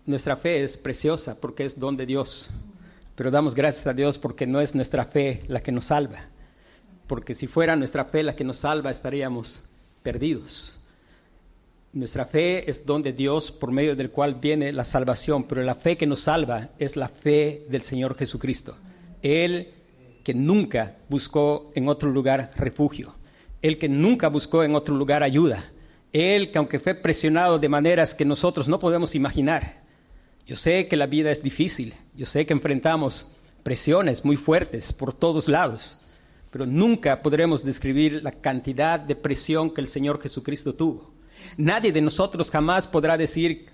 nuestra 0.06 0.37
fe 0.37 0.62
es 0.62 0.78
preciosa 0.78 1.40
porque 1.40 1.64
es 1.64 1.78
don 1.78 1.97
de 1.97 2.06
Dios. 2.06 2.50
Pero 3.16 3.30
damos 3.30 3.54
gracias 3.54 3.87
a 3.87 3.94
Dios 3.94 4.18
porque 4.18 4.47
no 4.47 4.61
es 4.61 4.75
nuestra 4.75 5.06
fe 5.06 5.42
la 5.49 5.61
que 5.61 5.73
nos 5.73 5.87
salva. 5.87 6.26
Porque 7.06 7.35
si 7.35 7.47
fuera 7.47 7.75
nuestra 7.75 8.04
fe 8.04 8.23
la 8.23 8.37
que 8.37 8.44
nos 8.44 8.59
salva, 8.59 8.90
estaríamos 8.90 9.70
perdidos. 10.02 10.80
Nuestra 11.92 12.25
fe 12.25 12.71
es 12.71 12.87
don 12.87 13.02
de 13.02 13.12
Dios 13.12 13.50
por 13.50 13.73
medio 13.73 13.97
del 13.97 14.11
cual 14.11 14.37
viene 14.37 14.73
la 14.73 14.85
salvación, 14.85 15.45
pero 15.45 15.62
la 15.62 15.75
fe 15.75 15.97
que 15.97 16.07
nos 16.07 16.21
salva 16.21 16.69
es 16.78 16.95
la 16.95 17.09
fe 17.09 17.66
del 17.69 17.83
Señor 17.83 18.16
Jesucristo. 18.16 18.76
Él 19.23 19.73
que 20.23 20.33
nunca 20.33 20.99
buscó 21.09 21.73
en 21.75 21.88
otro 21.88 22.09
lugar 22.11 22.52
refugio, 22.57 23.14
Él 23.61 23.76
que 23.78 23.88
nunca 23.88 24.28
buscó 24.28 24.62
en 24.62 24.76
otro 24.76 24.95
lugar 24.95 25.25
ayuda, 25.25 25.73
Él 26.12 26.52
que 26.52 26.59
aunque 26.59 26.78
fue 26.78 26.95
presionado 26.95 27.59
de 27.59 27.69
maneras 27.69 28.14
que 28.14 28.25
nosotros 28.25 28.69
no 28.69 28.78
podemos 28.78 29.14
imaginar. 29.16 29.80
Yo 30.47 30.57
sé 30.57 30.87
que 30.87 30.97
la 30.97 31.07
vida 31.07 31.30
es 31.33 31.42
difícil, 31.42 31.95
yo 32.14 32.26
sé 32.26 32.47
que 32.47 32.52
enfrentamos 32.52 33.37
presiones 33.62 34.25
muy 34.25 34.37
fuertes 34.37 34.92
por 34.92 35.12
todos 35.12 35.49
lados, 35.49 36.00
pero 36.50 36.66
nunca 36.66 37.23
podremos 37.23 37.64
describir 37.64 38.23
la 38.23 38.33
cantidad 38.33 38.99
de 38.99 39.14
presión 39.14 39.71
que 39.71 39.80
el 39.80 39.87
Señor 39.87 40.21
Jesucristo 40.21 40.75
tuvo. 40.75 41.11
Nadie 41.57 41.92
de 41.92 42.00
nosotros 42.00 42.50
jamás 42.50 42.87
podrá 42.87 43.16
decir 43.16 43.66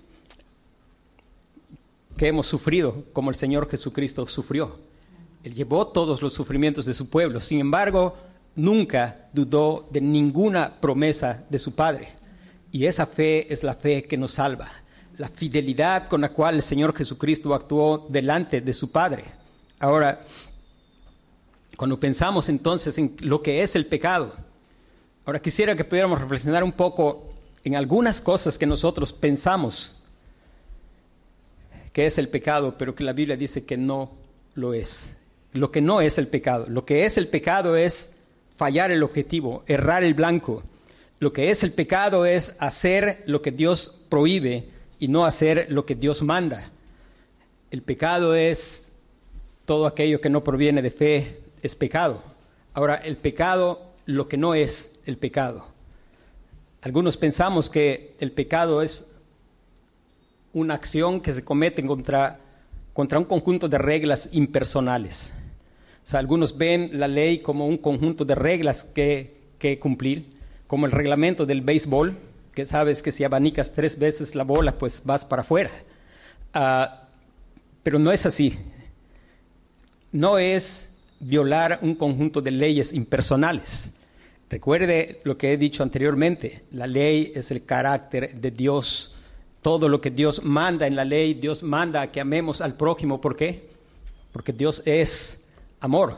que 2.15 2.27
hemos 2.27 2.47
sufrido 2.47 3.03
como 3.13 3.29
el 3.29 3.35
Señor 3.35 3.69
Jesucristo 3.69 4.25
sufrió. 4.27 4.77
Él 5.43 5.53
llevó 5.53 5.87
todos 5.87 6.21
los 6.21 6.33
sufrimientos 6.33 6.85
de 6.85 6.93
su 6.93 7.09
pueblo, 7.09 7.39
sin 7.39 7.59
embargo, 7.59 8.17
nunca 8.55 9.27
dudó 9.33 9.87
de 9.91 10.01
ninguna 10.01 10.79
promesa 10.81 11.45
de 11.49 11.59
su 11.59 11.75
Padre. 11.75 12.09
Y 12.71 12.85
esa 12.85 13.05
fe 13.05 13.51
es 13.51 13.63
la 13.63 13.75
fe 13.75 14.03
que 14.03 14.17
nos 14.17 14.31
salva, 14.31 14.69
la 15.17 15.29
fidelidad 15.29 16.09
con 16.09 16.21
la 16.21 16.29
cual 16.29 16.55
el 16.55 16.63
Señor 16.63 16.95
Jesucristo 16.95 17.53
actuó 17.53 18.07
delante 18.09 18.61
de 18.61 18.73
su 18.73 18.91
Padre. 18.91 19.23
Ahora, 19.79 20.21
cuando 21.77 21.99
pensamos 21.99 22.49
entonces 22.49 22.97
en 22.97 23.15
lo 23.19 23.41
que 23.41 23.61
es 23.61 23.75
el 23.75 23.85
pecado, 23.85 24.33
ahora 25.25 25.39
quisiera 25.39 25.75
que 25.75 25.85
pudiéramos 25.85 26.19
reflexionar 26.19 26.63
un 26.63 26.71
poco 26.71 27.31
en 27.63 27.75
algunas 27.75 28.19
cosas 28.19 28.57
que 28.57 28.65
nosotros 28.65 29.13
pensamos 29.13 30.03
que 31.93 32.05
es 32.05 32.17
el 32.17 32.29
pecado, 32.29 32.75
pero 32.77 32.95
que 32.95 33.03
la 33.03 33.13
Biblia 33.13 33.37
dice 33.37 33.63
que 33.63 33.77
no 33.77 34.11
lo 34.55 34.73
es. 34.73 35.15
Lo 35.53 35.71
que 35.71 35.81
no 35.81 36.01
es 36.01 36.17
el 36.17 36.27
pecado. 36.27 36.65
Lo 36.67 36.85
que 36.85 37.05
es 37.05 37.17
el 37.17 37.27
pecado 37.27 37.75
es 37.75 38.15
fallar 38.55 38.91
el 38.91 39.03
objetivo, 39.03 39.63
errar 39.67 40.03
el 40.03 40.13
blanco. 40.13 40.63
Lo 41.19 41.33
que 41.33 41.49
es 41.49 41.63
el 41.63 41.73
pecado 41.73 42.25
es 42.25 42.55
hacer 42.59 43.23
lo 43.25 43.41
que 43.41 43.51
Dios 43.51 44.03
prohíbe 44.09 44.69
y 44.99 45.07
no 45.07 45.25
hacer 45.25 45.67
lo 45.69 45.85
que 45.85 45.95
Dios 45.95 46.21
manda. 46.21 46.71
El 47.71 47.81
pecado 47.81 48.35
es 48.35 48.87
todo 49.65 49.87
aquello 49.87 50.21
que 50.21 50.29
no 50.29 50.43
proviene 50.43 50.81
de 50.81 50.91
fe, 50.91 51.46
es 51.67 51.75
pecado. 51.75 52.23
Ahora, 52.73 52.95
el 52.95 53.17
pecado, 53.17 53.93
lo 54.05 54.27
que 54.27 54.37
no 54.37 54.55
es 54.55 54.93
el 55.05 55.17
pecado. 55.17 55.67
Algunos 56.81 57.17
pensamos 57.17 57.69
que 57.69 58.15
el 58.19 58.31
pecado 58.31 58.81
es 58.81 59.11
una 60.53 60.73
acción 60.73 61.21
que 61.21 61.33
se 61.33 61.43
comete 61.43 61.85
contra, 61.85 62.39
contra 62.93 63.19
un 63.19 63.25
conjunto 63.25 63.67
de 63.67 63.77
reglas 63.77 64.29
impersonales. 64.31 65.33
O 66.03 66.09
sea, 66.09 66.19
algunos 66.19 66.57
ven 66.57 66.91
la 66.93 67.07
ley 67.07 67.39
como 67.39 67.67
un 67.67 67.77
conjunto 67.77 68.25
de 68.25 68.35
reglas 68.35 68.83
que, 68.83 69.37
que 69.59 69.77
cumplir, 69.77 70.25
como 70.65 70.85
el 70.85 70.91
reglamento 70.91 71.45
del 71.45 71.61
béisbol, 71.61 72.17
que 72.53 72.65
sabes 72.65 73.03
que 73.03 73.11
si 73.11 73.23
abanicas 73.23 73.73
tres 73.73 73.99
veces 73.99 74.33
la 74.33 74.43
bola, 74.43 74.77
pues 74.77 75.01
vas 75.03 75.25
para 75.25 75.41
afuera. 75.41 75.71
Ah, 76.53 77.03
pero 77.83 77.99
no 77.99 78.11
es 78.11 78.25
así. 78.25 78.57
No 80.11 80.39
es 80.39 80.86
violar 81.19 81.79
un 81.81 81.95
conjunto 81.95 82.41
de 82.41 82.51
leyes 82.51 82.93
impersonales. 82.93 83.89
Recuerde 84.49 85.21
lo 85.23 85.37
que 85.37 85.51
he 85.51 85.57
dicho 85.57 85.83
anteriormente, 85.83 86.63
la 86.71 86.87
ley 86.87 87.33
es 87.35 87.51
el 87.51 87.65
carácter 87.65 88.39
de 88.39 88.51
Dios. 88.51 89.15
Todo 89.61 89.89
lo 89.89 89.99
que 89.99 90.11
Dios 90.11 90.43
manda 90.43 90.87
en 90.87 90.95
la 90.95 91.03
ley, 91.03 91.33
Dios 91.33 91.63
manda 91.63 92.11
que 92.11 92.21
amemos 92.21 92.61
al 92.61 92.77
prójimo. 92.77 93.19
¿Por 93.19 93.35
qué? 93.35 93.69
Porque 94.31 94.53
Dios 94.53 94.81
es 94.85 95.43
amor. 95.81 96.17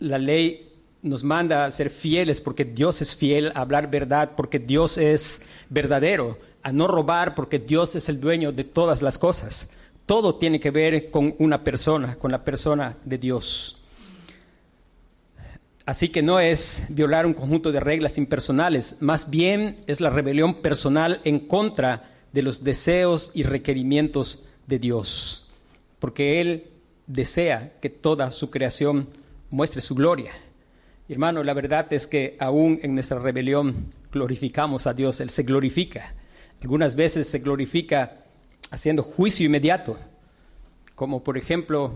La 0.00 0.18
ley 0.18 0.68
nos 1.02 1.22
manda 1.22 1.64
a 1.64 1.70
ser 1.70 1.90
fieles 1.90 2.40
porque 2.40 2.64
Dios 2.64 3.00
es 3.02 3.14
fiel, 3.14 3.52
a 3.54 3.60
hablar 3.60 3.90
verdad 3.90 4.32
porque 4.36 4.58
Dios 4.58 4.98
es 4.98 5.40
verdadero, 5.68 6.38
a 6.62 6.72
no 6.72 6.88
robar 6.88 7.34
porque 7.34 7.58
Dios 7.58 7.94
es 7.94 8.08
el 8.08 8.20
dueño 8.20 8.50
de 8.50 8.64
todas 8.64 9.00
las 9.00 9.16
cosas. 9.16 9.70
Todo 10.08 10.36
tiene 10.36 10.58
que 10.58 10.70
ver 10.70 11.10
con 11.10 11.34
una 11.38 11.62
persona, 11.62 12.16
con 12.16 12.32
la 12.32 12.42
persona 12.42 12.96
de 13.04 13.18
Dios. 13.18 13.84
Así 15.84 16.08
que 16.08 16.22
no 16.22 16.40
es 16.40 16.82
violar 16.88 17.26
un 17.26 17.34
conjunto 17.34 17.72
de 17.72 17.80
reglas 17.80 18.16
impersonales, 18.16 18.96
más 19.00 19.28
bien 19.28 19.84
es 19.86 20.00
la 20.00 20.08
rebelión 20.08 20.62
personal 20.62 21.20
en 21.24 21.40
contra 21.40 22.10
de 22.32 22.40
los 22.40 22.64
deseos 22.64 23.32
y 23.34 23.42
requerimientos 23.42 24.46
de 24.66 24.78
Dios, 24.78 25.50
porque 25.98 26.40
Él 26.40 26.70
desea 27.06 27.74
que 27.82 27.90
toda 27.90 28.30
su 28.30 28.50
creación 28.50 29.08
muestre 29.50 29.82
su 29.82 29.94
gloria. 29.94 30.32
Hermano, 31.06 31.42
la 31.42 31.52
verdad 31.52 31.92
es 31.92 32.06
que 32.06 32.38
aún 32.40 32.80
en 32.82 32.94
nuestra 32.94 33.18
rebelión 33.18 33.92
glorificamos 34.10 34.86
a 34.86 34.94
Dios, 34.94 35.20
Él 35.20 35.28
se 35.28 35.42
glorifica. 35.42 36.14
Algunas 36.62 36.96
veces 36.96 37.28
se 37.28 37.40
glorifica 37.40 38.24
haciendo 38.70 39.02
juicio 39.02 39.46
inmediato, 39.46 39.96
como 40.94 41.22
por 41.22 41.38
ejemplo 41.38 41.92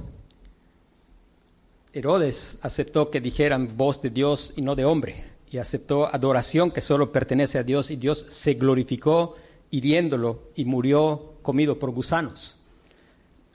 Herodes 1.92 2.58
aceptó 2.62 3.10
que 3.10 3.20
dijeran 3.20 3.76
voz 3.76 4.00
de 4.00 4.10
Dios 4.10 4.54
y 4.56 4.62
no 4.62 4.74
de 4.74 4.84
hombre, 4.84 5.24
y 5.50 5.58
aceptó 5.58 6.06
adoración 6.06 6.70
que 6.70 6.80
solo 6.80 7.12
pertenece 7.12 7.58
a 7.58 7.62
Dios, 7.62 7.90
y 7.90 7.96
Dios 7.96 8.26
se 8.30 8.54
glorificó 8.54 9.36
hiriéndolo 9.70 10.50
y 10.54 10.64
murió 10.64 11.34
comido 11.42 11.78
por 11.78 11.90
gusanos. 11.90 12.56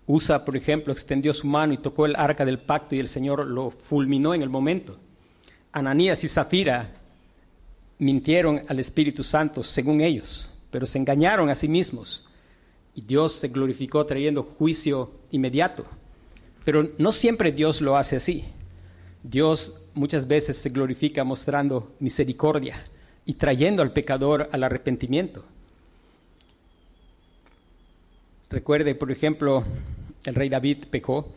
Usa, 0.05 0.45
por 0.45 0.55
ejemplo, 0.55 0.93
extendió 0.93 1.33
su 1.33 1.47
mano 1.47 1.73
y 1.73 1.79
tocó 1.79 2.05
el 2.05 2.15
arca 2.15 2.45
del 2.45 2.59
pacto 2.59 2.95
y 2.95 2.99
el 2.99 3.07
Señor 3.07 3.45
lo 3.45 3.71
fulminó 3.71 4.33
en 4.33 4.41
el 4.41 4.49
momento. 4.49 4.97
Ananías 5.71 6.23
y 6.23 6.29
Zafira 6.29 6.93
mintieron 7.99 8.63
al 8.67 8.79
Espíritu 8.79 9.23
Santo 9.23 9.63
según 9.63 10.01
ellos, 10.01 10.53
pero 10.69 10.85
se 10.85 10.97
engañaron 10.97 11.49
a 11.49 11.55
sí 11.55 11.67
mismos 11.67 12.26
y 12.97 13.01
Dios 13.01 13.33
se 13.33 13.49
glorificó 13.49 14.03
trayendo 14.07 14.41
juicio 14.41 15.11
inmediato. 15.29 15.85
Pero 16.65 16.89
no 16.97 17.11
siempre 17.11 17.51
Dios 17.51 17.79
lo 17.79 17.95
hace 17.95 18.15
así. 18.15 18.43
Dios 19.21 19.79
muchas 19.93 20.27
veces 20.27 20.57
se 20.57 20.69
glorifica 20.69 21.23
mostrando 21.23 21.93
misericordia 21.99 22.83
y 23.23 23.35
trayendo 23.35 23.83
al 23.83 23.93
pecador 23.93 24.49
al 24.51 24.63
arrepentimiento. 24.63 25.45
Recuerde, 28.49 28.95
por 28.95 29.11
ejemplo, 29.11 29.63
el 30.25 30.33
rey 30.33 30.49
David 30.49 30.85
pecó 30.89 31.27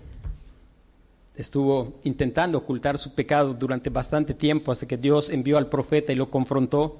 estuvo 1.36 2.00
intentando 2.04 2.58
ocultar 2.58 2.96
su 2.96 3.14
pecado 3.14 3.52
durante 3.52 3.90
bastante 3.90 4.32
tiempo 4.32 4.72
hasta 4.72 4.86
que 4.86 4.96
Dios 4.96 5.28
envió 5.28 5.58
al 5.58 5.68
profeta 5.68 6.12
y 6.12 6.16
lo 6.16 6.30
confrontó 6.30 6.98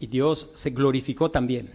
y 0.00 0.06
Dios 0.06 0.52
se 0.54 0.70
glorificó 0.70 1.30
también. 1.30 1.70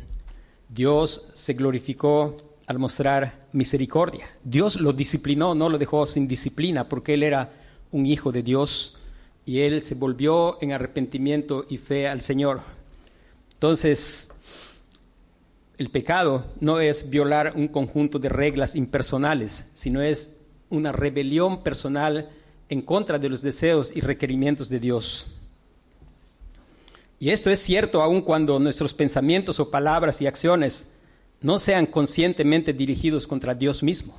Dios 0.69 1.31
se 1.33 1.53
glorificó 1.53 2.37
al 2.67 2.77
mostrar 2.77 3.47
misericordia. 3.51 4.29
Dios 4.43 4.79
lo 4.79 4.93
disciplinó, 4.93 5.55
no 5.55 5.67
lo 5.67 5.79
dejó 5.79 6.05
sin 6.05 6.27
disciplina 6.27 6.87
porque 6.87 7.15
él 7.15 7.23
era 7.23 7.51
un 7.91 8.05
hijo 8.05 8.31
de 8.31 8.43
Dios 8.43 8.97
y 9.45 9.61
él 9.61 9.81
se 9.81 9.95
volvió 9.95 10.61
en 10.61 10.71
arrepentimiento 10.71 11.65
y 11.67 11.79
fe 11.79 12.07
al 12.07 12.21
Señor. 12.21 12.61
Entonces, 13.53 14.29
el 15.79 15.89
pecado 15.89 16.45
no 16.59 16.79
es 16.79 17.09
violar 17.09 17.53
un 17.55 17.67
conjunto 17.67 18.19
de 18.19 18.29
reglas 18.29 18.75
impersonales, 18.75 19.65
sino 19.73 20.03
es 20.03 20.31
una 20.69 20.91
rebelión 20.91 21.63
personal 21.63 22.29
en 22.69 22.83
contra 22.83 23.17
de 23.17 23.29
los 23.29 23.41
deseos 23.41 23.95
y 23.95 24.01
requerimientos 24.01 24.69
de 24.69 24.79
Dios. 24.79 25.38
Y 27.19 27.31
esto 27.31 27.49
es 27.49 27.59
cierto 27.59 28.01
aun 28.01 28.21
cuando 28.21 28.59
nuestros 28.59 28.93
pensamientos 28.93 29.59
o 29.59 29.69
palabras 29.69 30.21
y 30.21 30.27
acciones 30.27 30.87
no 31.41 31.59
sean 31.59 31.85
conscientemente 31.85 32.71
dirigidos 32.73 33.27
contra 33.27 33.53
Dios 33.53 33.83
mismo. 33.83 34.15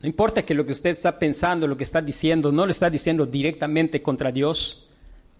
No 0.00 0.08
importa 0.08 0.42
que 0.42 0.54
lo 0.54 0.64
que 0.66 0.72
usted 0.72 0.90
está 0.90 1.18
pensando, 1.18 1.66
lo 1.66 1.76
que 1.76 1.84
está 1.84 2.00
diciendo, 2.02 2.52
no 2.52 2.64
lo 2.64 2.70
está 2.70 2.90
diciendo 2.90 3.26
directamente 3.26 4.02
contra 4.02 4.32
Dios, 4.32 4.88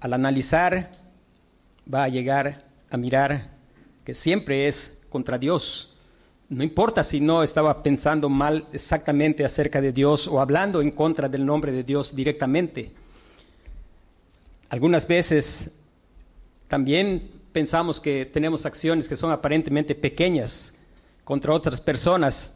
al 0.01 0.13
analizar 0.13 0.91
va 1.93 2.05
a 2.05 2.09
llegar 2.09 2.65
a 2.91 2.97
mirar 2.97 3.51
que 4.05 4.15
siempre 4.15 4.69
es 4.69 5.01
contra 5.09 5.39
Dios. 5.39 5.97
No 6.49 6.63
importa 6.63 7.03
si 7.03 7.21
no 7.21 7.43
estaba 7.43 7.83
pensando 7.83 8.29
mal 8.29 8.67
exactamente 8.73 9.45
acerca 9.45 9.81
de 9.81 9.93
Dios 9.93 10.29
o 10.29 10.41
hablando 10.41 10.83
en 10.83 10.91
contra 10.91 11.29
del 11.29 11.47
nombre 11.47 11.73
de 11.73 11.83
Dios 11.83 12.15
directamente. 12.15 12.93
Algunas 14.69 15.07
veces 15.07 15.71
también 16.69 17.31
pensamos 17.53 18.01
que 18.01 18.27
tenemos 18.27 18.67
acciones 18.67 19.09
que 19.09 19.17
son 19.17 19.31
aparentemente 19.31 19.95
pequeñas 19.95 20.75
contra 21.23 21.55
otras 21.55 21.81
personas, 21.81 22.55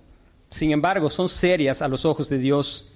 sin 0.50 0.72
embargo 0.72 1.08
son 1.10 1.28
serias 1.28 1.82
a 1.82 1.88
los 1.88 2.04
ojos 2.04 2.28
de 2.28 2.38
Dios, 2.38 2.92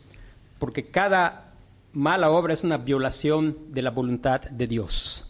porque 0.58 0.86
cada 0.86 1.52
mala 1.92 2.30
obra 2.30 2.54
es 2.54 2.64
una 2.64 2.78
violación 2.78 3.56
de 3.68 3.82
la 3.82 3.90
voluntad 3.90 4.40
de 4.40 4.66
Dios. 4.66 5.28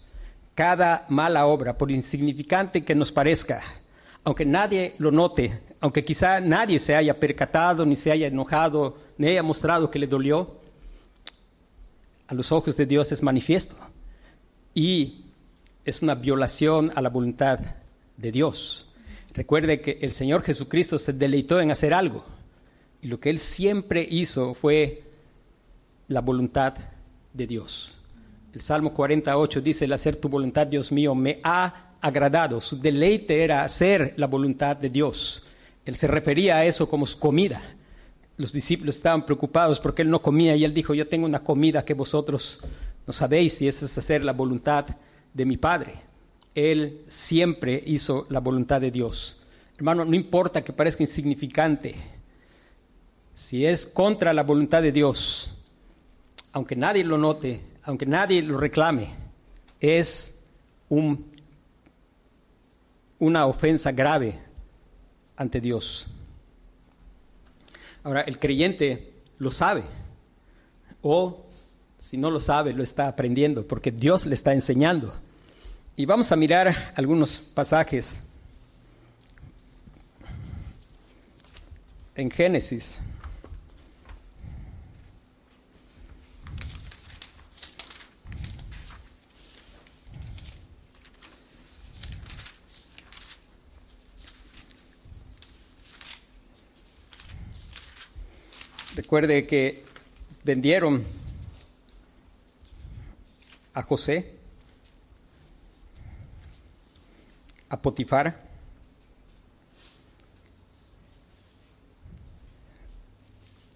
Cada 0.54 1.06
mala 1.08 1.46
obra, 1.46 1.76
por 1.76 1.90
insignificante 1.90 2.84
que 2.84 2.94
nos 2.94 3.10
parezca, 3.10 3.62
aunque 4.24 4.44
nadie 4.44 4.94
lo 4.98 5.10
note, 5.10 5.60
aunque 5.80 6.04
quizá 6.04 6.40
nadie 6.40 6.78
se 6.78 6.94
haya 6.94 7.18
percatado, 7.18 7.84
ni 7.84 7.96
se 7.96 8.12
haya 8.12 8.28
enojado, 8.28 8.96
ni 9.18 9.28
haya 9.28 9.42
mostrado 9.42 9.90
que 9.90 9.98
le 9.98 10.06
dolió, 10.06 10.60
a 12.28 12.34
los 12.34 12.52
ojos 12.52 12.76
de 12.76 12.86
Dios 12.86 13.10
es 13.12 13.22
manifiesto. 13.22 13.74
Y 14.74 15.21
es 15.84 16.02
una 16.02 16.14
violación 16.14 16.92
a 16.94 17.00
la 17.00 17.08
voluntad 17.08 17.58
de 18.16 18.32
Dios. 18.32 18.88
Recuerde 19.34 19.80
que 19.80 19.98
el 20.02 20.12
Señor 20.12 20.42
Jesucristo 20.42 20.98
se 20.98 21.12
deleitó 21.12 21.60
en 21.60 21.70
hacer 21.70 21.94
algo. 21.94 22.24
Y 23.00 23.08
lo 23.08 23.18
que 23.18 23.30
Él 23.30 23.38
siempre 23.38 24.06
hizo 24.08 24.54
fue 24.54 25.02
la 26.08 26.20
voluntad 26.20 26.74
de 27.32 27.46
Dios. 27.46 28.00
El 28.52 28.60
Salmo 28.60 28.92
48 28.92 29.60
dice, 29.60 29.86
el 29.86 29.92
hacer 29.92 30.16
tu 30.16 30.28
voluntad, 30.28 30.66
Dios 30.66 30.92
mío, 30.92 31.14
me 31.14 31.40
ha 31.42 31.94
agradado, 32.00 32.60
su 32.60 32.78
deleite 32.78 33.42
era 33.42 33.64
hacer 33.64 34.14
la 34.16 34.26
voluntad 34.26 34.76
de 34.76 34.90
Dios. 34.90 35.46
Él 35.86 35.96
se 35.96 36.06
refería 36.06 36.56
a 36.56 36.64
eso 36.64 36.88
como 36.88 37.06
su 37.06 37.18
comida. 37.18 37.62
Los 38.36 38.52
discípulos 38.52 38.96
estaban 38.96 39.24
preocupados 39.24 39.80
porque 39.80 40.02
él 40.02 40.10
no 40.10 40.20
comía 40.20 40.54
y 40.54 40.64
él 40.64 40.74
dijo, 40.74 40.94
yo 40.94 41.08
tengo 41.08 41.26
una 41.26 41.42
comida 41.42 41.84
que 41.84 41.94
vosotros 41.94 42.60
no 43.06 43.12
sabéis 43.12 43.60
y 43.62 43.68
esa 43.68 43.86
es 43.86 43.96
hacer 43.96 44.24
la 44.24 44.32
voluntad 44.32 44.86
de 44.86 44.94
mi 45.34 45.56
Padre. 45.56 45.94
Él 46.54 47.04
siempre 47.08 47.82
hizo 47.86 48.26
la 48.28 48.40
voluntad 48.40 48.80
de 48.80 48.90
Dios. 48.90 49.44
Hermano, 49.76 50.04
no 50.04 50.14
importa 50.14 50.62
que 50.62 50.72
parezca 50.72 51.02
insignificante, 51.02 51.94
si 53.34 53.64
es 53.64 53.86
contra 53.86 54.32
la 54.32 54.42
voluntad 54.42 54.82
de 54.82 54.92
Dios, 54.92 55.58
aunque 56.52 56.76
nadie 56.76 57.02
lo 57.02 57.16
note, 57.16 57.60
aunque 57.82 58.06
nadie 58.06 58.42
lo 58.42 58.58
reclame, 58.58 59.08
es 59.80 60.38
un 60.88 61.32
una 63.22 63.46
ofensa 63.46 63.92
grave 63.92 64.36
ante 65.36 65.60
Dios. 65.60 66.08
Ahora, 68.02 68.22
el 68.22 68.40
creyente 68.40 69.12
lo 69.38 69.52
sabe, 69.52 69.84
o 71.02 71.46
si 71.98 72.16
no 72.16 72.32
lo 72.32 72.40
sabe, 72.40 72.72
lo 72.72 72.82
está 72.82 73.06
aprendiendo, 73.06 73.64
porque 73.64 73.92
Dios 73.92 74.26
le 74.26 74.34
está 74.34 74.52
enseñando. 74.52 75.14
Y 76.02 76.04
vamos 76.04 76.32
a 76.32 76.34
mirar 76.34 76.92
algunos 76.96 77.38
pasajes 77.38 78.18
en 82.16 82.28
Génesis. 82.28 82.98
Recuerde 98.96 99.46
que 99.46 99.84
vendieron 100.42 101.04
a 103.72 103.82
José, 103.84 104.41
a 107.72 107.80
Potifar, 107.80 108.38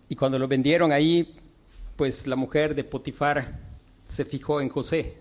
y 0.07 0.15
cuando 0.15 0.39
lo 0.39 0.47
vendieron 0.47 0.93
ahí, 0.93 1.35
pues 1.97 2.27
la 2.27 2.37
mujer 2.37 2.75
de 2.75 2.85
Potifar 2.85 3.59
se 4.07 4.27
fijó 4.27 4.61
en 4.61 4.69
José. 4.69 5.15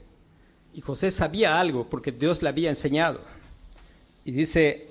Y 0.73 0.81
José 0.81 1.09
sabía 1.09 1.57
algo 1.57 1.85
porque 1.89 2.11
Dios 2.11 2.43
le 2.43 2.49
había 2.49 2.69
enseñado. 2.69 3.21
Y 4.25 4.31
dice, 4.31 4.89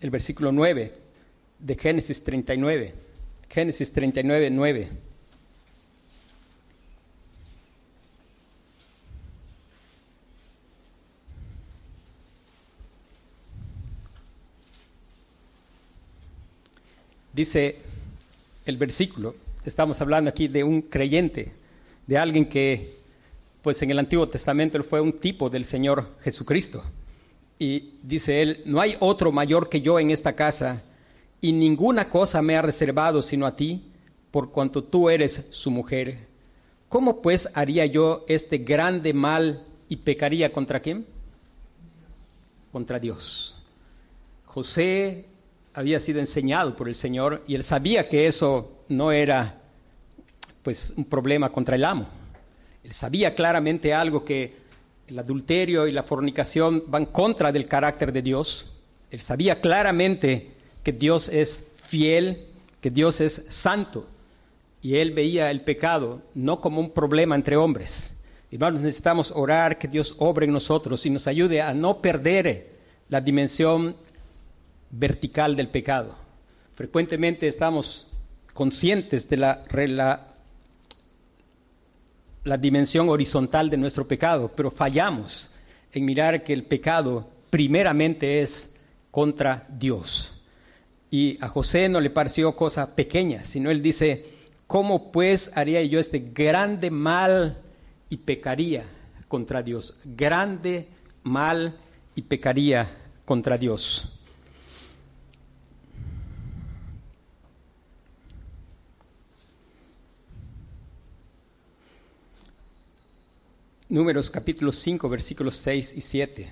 el 0.00 0.08
versículo 0.08 0.50
9 0.50 0.94
de 1.58 1.74
Génesis 1.74 2.24
39. 2.24 2.94
Génesis 3.50 3.92
39, 3.92 4.48
9. 4.50 5.05
Dice 17.36 17.76
el 18.64 18.78
versículo, 18.78 19.34
estamos 19.66 20.00
hablando 20.00 20.30
aquí 20.30 20.48
de 20.48 20.64
un 20.64 20.80
creyente, 20.80 21.52
de 22.06 22.16
alguien 22.16 22.48
que, 22.48 22.94
pues 23.60 23.82
en 23.82 23.90
el 23.90 23.98
Antiguo 23.98 24.26
Testamento 24.26 24.78
él 24.78 24.84
fue 24.84 25.02
un 25.02 25.12
tipo 25.12 25.50
del 25.50 25.66
Señor 25.66 26.16
Jesucristo. 26.22 26.82
Y 27.58 27.90
dice 28.02 28.40
él, 28.40 28.62
no 28.64 28.80
hay 28.80 28.96
otro 29.00 29.32
mayor 29.32 29.68
que 29.68 29.82
yo 29.82 30.00
en 30.00 30.12
esta 30.12 30.32
casa, 30.32 30.82
y 31.42 31.52
ninguna 31.52 32.08
cosa 32.08 32.40
me 32.40 32.56
ha 32.56 32.62
reservado 32.62 33.20
sino 33.20 33.46
a 33.46 33.54
ti, 33.54 33.82
por 34.30 34.50
cuanto 34.50 34.82
tú 34.82 35.10
eres 35.10 35.46
su 35.50 35.70
mujer. 35.70 36.20
¿Cómo 36.88 37.20
pues 37.20 37.50
haría 37.52 37.84
yo 37.84 38.24
este 38.28 38.56
grande 38.56 39.12
mal 39.12 39.66
y 39.90 39.96
pecaría 39.96 40.50
contra 40.50 40.80
quién? 40.80 41.04
Contra 42.72 42.98
Dios. 42.98 43.62
José 44.46 45.26
había 45.76 46.00
sido 46.00 46.20
enseñado 46.20 46.74
por 46.74 46.88
el 46.88 46.94
Señor 46.94 47.44
y 47.46 47.54
él 47.54 47.62
sabía 47.62 48.08
que 48.08 48.26
eso 48.26 48.82
no 48.88 49.12
era 49.12 49.60
pues 50.62 50.94
un 50.96 51.04
problema 51.04 51.50
contra 51.50 51.76
el 51.76 51.84
amo. 51.84 52.08
Él 52.82 52.92
sabía 52.92 53.34
claramente 53.34 53.92
algo 53.92 54.24
que 54.24 54.56
el 55.06 55.18
adulterio 55.18 55.86
y 55.86 55.92
la 55.92 56.02
fornicación 56.02 56.84
van 56.86 57.04
contra 57.04 57.52
del 57.52 57.68
carácter 57.68 58.10
de 58.10 58.22
Dios. 58.22 58.74
Él 59.10 59.20
sabía 59.20 59.60
claramente 59.60 60.50
que 60.82 60.92
Dios 60.92 61.28
es 61.28 61.70
fiel, 61.84 62.46
que 62.80 62.90
Dios 62.90 63.20
es 63.20 63.44
santo. 63.50 64.08
Y 64.80 64.96
él 64.96 65.12
veía 65.12 65.50
el 65.50 65.60
pecado 65.60 66.22
no 66.34 66.58
como 66.58 66.80
un 66.80 66.90
problema 66.90 67.34
entre 67.34 67.56
hombres. 67.56 68.14
Hermanos, 68.50 68.80
necesitamos 68.80 69.30
orar 69.30 69.76
que 69.76 69.88
Dios 69.88 70.14
obre 70.18 70.46
en 70.46 70.52
nosotros 70.52 71.04
y 71.04 71.10
nos 71.10 71.26
ayude 71.26 71.60
a 71.60 71.74
no 71.74 72.00
perder 72.00 72.76
la 73.08 73.20
dimensión 73.20 73.94
vertical 74.90 75.56
del 75.56 75.68
pecado. 75.68 76.14
Frecuentemente 76.74 77.46
estamos 77.46 78.08
conscientes 78.52 79.28
de 79.28 79.36
la, 79.36 79.64
la 79.70 80.36
la 82.46 82.56
dimensión 82.56 83.08
horizontal 83.08 83.68
de 83.68 83.76
nuestro 83.76 84.06
pecado, 84.06 84.50
pero 84.54 84.70
fallamos 84.70 85.50
en 85.92 86.04
mirar 86.04 86.44
que 86.44 86.52
el 86.52 86.62
pecado 86.62 87.28
primeramente 87.50 88.40
es 88.40 88.74
contra 89.10 89.66
Dios. 89.68 90.40
Y 91.10 91.42
a 91.42 91.48
José 91.48 91.88
no 91.88 92.00
le 92.00 92.10
pareció 92.10 92.54
cosa 92.54 92.94
pequeña, 92.94 93.44
sino 93.44 93.70
él 93.70 93.82
dice, 93.82 94.26
¿cómo 94.66 95.10
pues 95.10 95.50
haría 95.54 95.82
yo 95.82 95.98
este 95.98 96.30
grande 96.32 96.90
mal 96.90 97.58
y 98.08 98.18
pecaría 98.18 98.84
contra 99.26 99.62
Dios? 99.62 99.98
Grande 100.04 100.88
mal 101.24 101.76
y 102.14 102.22
pecaría 102.22 102.96
contra 103.24 103.58
Dios. 103.58 104.20
Números 113.96 114.30
capítulo 114.30 114.72
5, 114.72 115.08
versículos 115.08 115.56
6 115.56 115.94
y 115.96 116.02
7. 116.02 116.50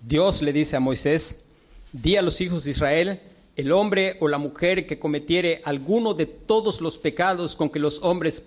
Dios 0.00 0.42
le 0.42 0.52
dice 0.52 0.76
a 0.76 0.78
Moisés, 0.78 1.34
di 1.92 2.14
a 2.14 2.22
los 2.22 2.40
hijos 2.40 2.62
de 2.62 2.70
Israel, 2.70 3.20
el 3.56 3.72
hombre 3.72 4.16
o 4.20 4.28
la 4.28 4.38
mujer 4.38 4.86
que 4.86 4.98
cometiere 4.98 5.62
alguno 5.64 6.14
de 6.14 6.26
todos 6.26 6.80
los 6.80 6.98
pecados 6.98 7.54
con 7.54 7.70
que 7.70 7.78
los 7.78 8.02
hombres 8.02 8.40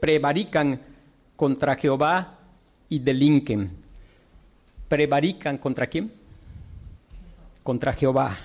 prevarican 0.00 0.80
contra 1.36 1.76
Jehová 1.76 2.38
y 2.88 2.98
delinquen. 2.98 3.70
¿Prevarican 4.88 5.58
contra 5.58 5.86
quién? 5.86 6.10
Contra 7.62 7.92
Jehová 7.92 8.38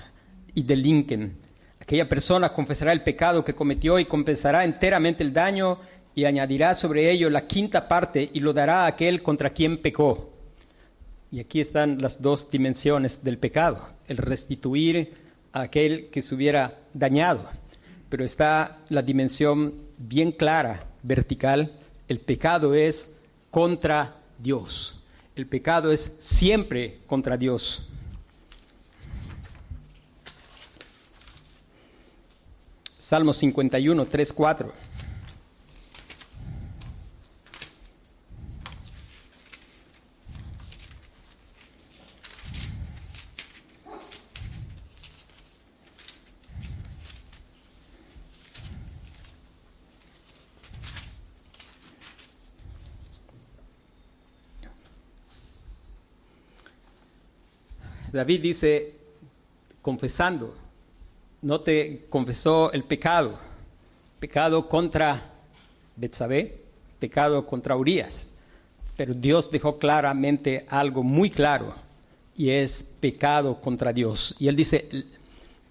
y 0.54 0.62
delinquen. 0.64 1.36
Aquella 1.80 2.08
persona 2.08 2.54
confesará 2.54 2.92
el 2.92 3.04
pecado 3.04 3.44
que 3.44 3.56
cometió 3.56 3.98
y 3.98 4.06
compensará 4.06 4.64
enteramente 4.64 5.24
el 5.24 5.34
daño 5.34 5.80
y 6.16 6.26
añadirá 6.26 6.76
sobre 6.76 7.12
ello 7.12 7.30
la 7.30 7.48
quinta 7.48 7.88
parte 7.88 8.30
y 8.32 8.40
lo 8.40 8.54
dará 8.54 8.84
a 8.84 8.88
aquel 8.88 9.24
contra 9.24 9.50
quien 9.50 9.82
pecó. 9.82 10.30
Y 11.32 11.40
aquí 11.40 11.60
están 11.60 12.00
las 12.00 12.22
dos 12.22 12.52
dimensiones 12.52 13.24
del 13.24 13.40
pecado, 13.40 13.82
el 14.08 14.18
restituir 14.18 15.24
aquel 15.54 16.10
que 16.10 16.22
se 16.22 16.36
hubiera 16.36 16.80
dañado. 16.94 17.48
Pero 18.10 18.26
está 18.26 18.80
la 18.90 19.02
dimensión 19.02 19.76
bien 19.98 20.32
clara, 20.32 20.88
vertical. 21.04 21.72
El 22.08 22.20
pecado 22.20 22.74
es 22.74 23.12
contra 23.50 24.18
Dios. 24.40 25.02
El 25.36 25.48
pecado 25.48 25.92
es 25.92 26.16
siempre 26.20 27.00
contra 27.08 27.38
Dios. 27.38 27.90
Salmo 33.00 33.32
51, 33.32 34.06
3, 34.06 34.34
4. 34.34 34.74
David 58.14 58.42
dice, 58.42 58.94
confesando, 59.82 60.56
no 61.42 61.62
te 61.62 62.06
confesó 62.10 62.72
el 62.72 62.84
pecado, 62.84 63.40
pecado 64.20 64.70
contra 64.70 65.32
Betsabé, 65.96 66.62
pecado 67.00 67.46
contra 67.48 67.76
Urias, 67.76 68.30
pero 68.96 69.16
Dios 69.16 69.50
dejó 69.50 69.80
claramente 69.80 70.66
algo 70.70 71.02
muy 71.02 71.32
claro 71.32 71.74
y 72.38 72.52
es 72.52 72.88
pecado 73.00 73.60
contra 73.60 73.92
Dios. 73.92 74.36
Y 74.38 74.48
él 74.48 74.56
dice, 74.56 74.88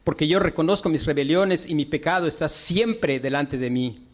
porque 0.03 0.27
yo 0.27 0.41
reconozco 0.41 0.89
mis 0.89 1.07
rebeliones 1.07 1.65
y 1.69 1.77
mi 1.77 1.85
pecado 1.85 2.27
está 2.27 2.49
siempre 2.49 3.21
delante 3.21 3.57
de 3.57 3.71
mí. 3.71 4.05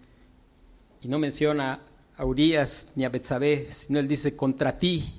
Y 1.03 1.09
no 1.09 1.19
menciona 1.19 1.81
a 2.15 2.27
Urias 2.27 2.89
ni 2.95 3.07
a 3.07 3.09
Betsabé, 3.09 3.69
sino 3.73 3.99
él 3.99 4.07
dice, 4.07 4.37
contra 4.37 4.79
ti, 4.79 5.15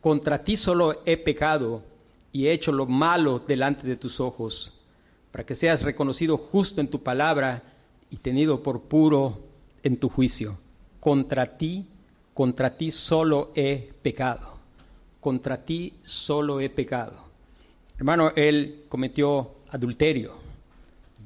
contra 0.00 0.42
ti 0.42 0.56
solo 0.56 1.02
he 1.04 1.18
pecado 1.18 1.91
y 2.32 2.46
he 2.46 2.52
hecho 2.52 2.72
lo 2.72 2.86
malo 2.86 3.38
delante 3.38 3.86
de 3.86 3.96
tus 3.96 4.18
ojos, 4.20 4.72
para 5.30 5.44
que 5.44 5.54
seas 5.54 5.82
reconocido 5.82 6.36
justo 6.38 6.80
en 6.80 6.88
tu 6.88 7.02
palabra 7.02 7.62
y 8.10 8.16
tenido 8.16 8.62
por 8.62 8.82
puro 8.82 9.40
en 9.82 9.98
tu 9.98 10.08
juicio. 10.08 10.58
Contra 11.00 11.58
ti, 11.58 11.86
contra 12.34 12.76
ti 12.76 12.90
solo 12.90 13.52
he 13.54 13.92
pecado. 14.02 14.52
Contra 15.20 15.58
ti 15.64 15.94
solo 16.02 16.60
he 16.60 16.68
pecado. 16.70 17.24
Hermano, 17.96 18.32
él 18.34 18.84
cometió 18.88 19.52
adulterio. 19.70 20.34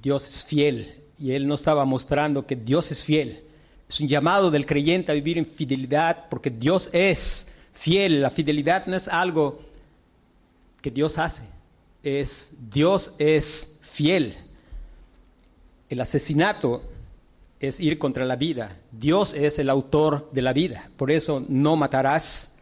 Dios 0.03 0.27
es 0.27 0.45
fiel 0.45 1.03
y 1.19 1.33
él 1.33 1.47
no 1.47 1.55
estaba 1.55 1.85
mostrando 1.85 2.47
que 2.47 2.57
Dios 2.57 2.91
es 2.93 3.03
fiel. 3.03 3.43
Es 3.89 4.01
un 4.01 4.09
llamado 4.09 4.51
del 4.51 4.67
creyente 4.67 5.13
a 5.13 5.15
vivir 5.15 5.39
en 5.39 5.47
fidelidad 5.47 6.27
porque 6.29 6.51
Dios 6.51 6.91
es 6.93 7.51
fiel. 7.73 8.21
La 8.21 8.31
fidelidad 8.31 8.87
no 8.87 8.97
es 8.97 9.09
algo 9.09 9.63
que 10.87 10.93
Dios 10.93 11.19
hace, 11.19 11.43
es 12.05 12.53
Dios 12.71 13.13
es 13.19 13.77
fiel. 13.81 14.37
El 15.89 16.01
asesinato 16.01 16.85
es 17.59 17.81
ir 17.81 17.99
contra 17.99 18.25
la 18.25 18.37
vida. 18.37 18.77
Dios 18.93 19.35
es 19.35 19.59
el 19.59 19.69
autor 19.69 20.31
de 20.31 20.43
la 20.43 20.53
vida. 20.53 20.89
Por 20.97 21.11
eso 21.11 21.45
no 21.49 21.75
matarás. 21.75 22.55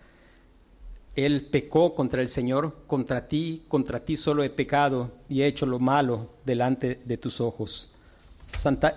Él 1.14 1.48
pecó 1.52 1.94
contra 1.94 2.22
el 2.22 2.30
Señor, 2.30 2.74
contra 2.86 3.28
ti, 3.28 3.64
contra 3.68 4.00
ti 4.00 4.16
solo 4.16 4.42
he 4.42 4.48
pecado 4.48 5.10
y 5.28 5.42
he 5.42 5.46
hecho 5.46 5.66
lo 5.66 5.78
malo 5.78 6.30
delante 6.46 7.02
de 7.04 7.18
tus 7.18 7.42
ojos. 7.42 7.92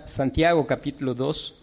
Santiago 0.06 0.66
capítulo 0.66 1.12
2. 1.12 1.57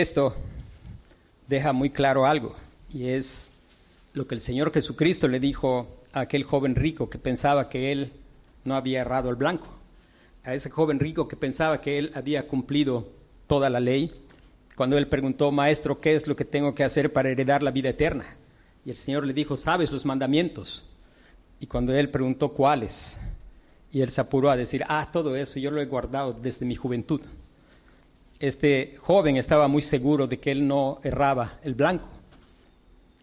Esto 0.00 0.34
deja 1.48 1.72
muy 1.72 1.88
claro 1.88 2.26
algo, 2.26 2.54
y 2.92 3.08
es 3.08 3.50
lo 4.12 4.26
que 4.26 4.34
el 4.34 4.42
Señor 4.42 4.70
Jesucristo 4.70 5.26
le 5.26 5.40
dijo 5.40 5.88
a 6.12 6.20
aquel 6.20 6.44
joven 6.44 6.74
rico 6.74 7.08
que 7.08 7.16
pensaba 7.16 7.70
que 7.70 7.92
él 7.92 8.12
no 8.64 8.76
había 8.76 9.00
errado 9.00 9.30
el 9.30 9.36
blanco, 9.36 9.68
a 10.44 10.52
ese 10.52 10.68
joven 10.68 11.00
rico 11.00 11.28
que 11.28 11.36
pensaba 11.36 11.80
que 11.80 11.96
él 11.98 12.12
había 12.14 12.46
cumplido 12.46 13.08
toda 13.46 13.70
la 13.70 13.80
ley, 13.80 14.12
cuando 14.74 14.98
él 14.98 15.06
preguntó, 15.08 15.50
Maestro, 15.50 15.98
¿qué 15.98 16.14
es 16.14 16.26
lo 16.26 16.36
que 16.36 16.44
tengo 16.44 16.74
que 16.74 16.84
hacer 16.84 17.10
para 17.10 17.30
heredar 17.30 17.62
la 17.62 17.70
vida 17.70 17.88
eterna? 17.88 18.26
Y 18.84 18.90
el 18.90 18.98
Señor 18.98 19.26
le 19.26 19.32
dijo, 19.32 19.56
¿sabes 19.56 19.90
los 19.90 20.04
mandamientos? 20.04 20.84
Y 21.58 21.66
cuando 21.66 21.94
él 21.94 22.10
preguntó 22.10 22.50
cuáles, 22.50 23.16
y 23.90 24.02
él 24.02 24.10
se 24.10 24.20
apuró 24.20 24.50
a 24.50 24.56
decir, 24.56 24.84
ah, 24.88 25.08
todo 25.10 25.36
eso 25.36 25.58
yo 25.58 25.70
lo 25.70 25.80
he 25.80 25.86
guardado 25.86 26.34
desde 26.34 26.66
mi 26.66 26.76
juventud 26.76 27.22
este 28.38 28.96
joven 28.98 29.36
estaba 29.36 29.68
muy 29.68 29.82
seguro 29.82 30.26
de 30.26 30.38
que 30.38 30.52
él 30.52 30.66
no 30.66 31.00
erraba 31.02 31.58
el 31.62 31.74
blanco. 31.74 32.08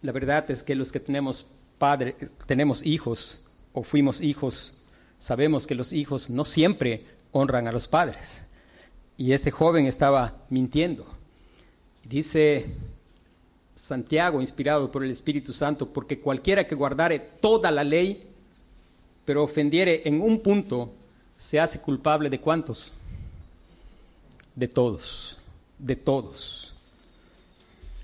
La 0.02 0.12
verdad 0.12 0.50
es 0.50 0.62
que 0.62 0.74
los 0.74 0.92
que 0.92 1.00
tenemos 1.00 1.46
padres, 1.78 2.14
tenemos 2.46 2.84
hijos 2.84 3.46
o 3.72 3.82
fuimos 3.82 4.20
hijos, 4.20 4.82
sabemos 5.18 5.66
que 5.66 5.74
los 5.74 5.92
hijos 5.92 6.30
no 6.30 6.44
siempre 6.44 7.04
honran 7.32 7.68
a 7.68 7.72
los 7.72 7.86
padres. 7.86 8.42
Y 9.16 9.32
este 9.32 9.50
joven 9.50 9.86
estaba 9.86 10.34
mintiendo. 10.50 11.06
Dice 12.04 12.66
Santiago, 13.76 14.40
inspirado 14.40 14.90
por 14.90 15.04
el 15.04 15.10
Espíritu 15.10 15.52
Santo, 15.52 15.92
porque 15.92 16.20
cualquiera 16.20 16.66
que 16.66 16.74
guardare 16.74 17.18
toda 17.18 17.70
la 17.70 17.84
ley, 17.84 18.26
pero 19.24 19.42
ofendiere 19.42 20.02
en 20.04 20.20
un 20.20 20.40
punto, 20.40 20.92
se 21.38 21.60
hace 21.60 21.80
culpable 21.80 22.28
de 22.28 22.40
cuántos? 22.40 22.92
De 24.54 24.68
todos, 24.68 25.38
de 25.78 25.96
todos. 25.96 26.74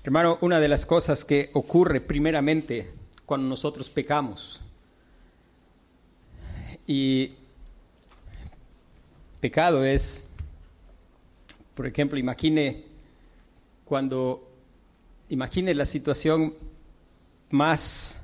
Hermano, 0.03 0.37
una 0.41 0.59
de 0.59 0.67
las 0.67 0.85
cosas 0.85 1.23
que 1.23 1.49
ocurre 1.53 2.01
primeramente 2.01 2.91
cuando 3.25 3.47
nosotros 3.47 3.89
pecamos, 3.89 4.61
y 6.87 7.33
pecado 9.39 9.85
es, 9.85 10.25
por 11.75 11.87
ejemplo, 11.87 12.17
imagine 12.17 12.83
cuando, 13.85 14.47
imagine 15.29 15.73
la 15.73 15.85
situación 15.85 16.53
más, 17.49 18.17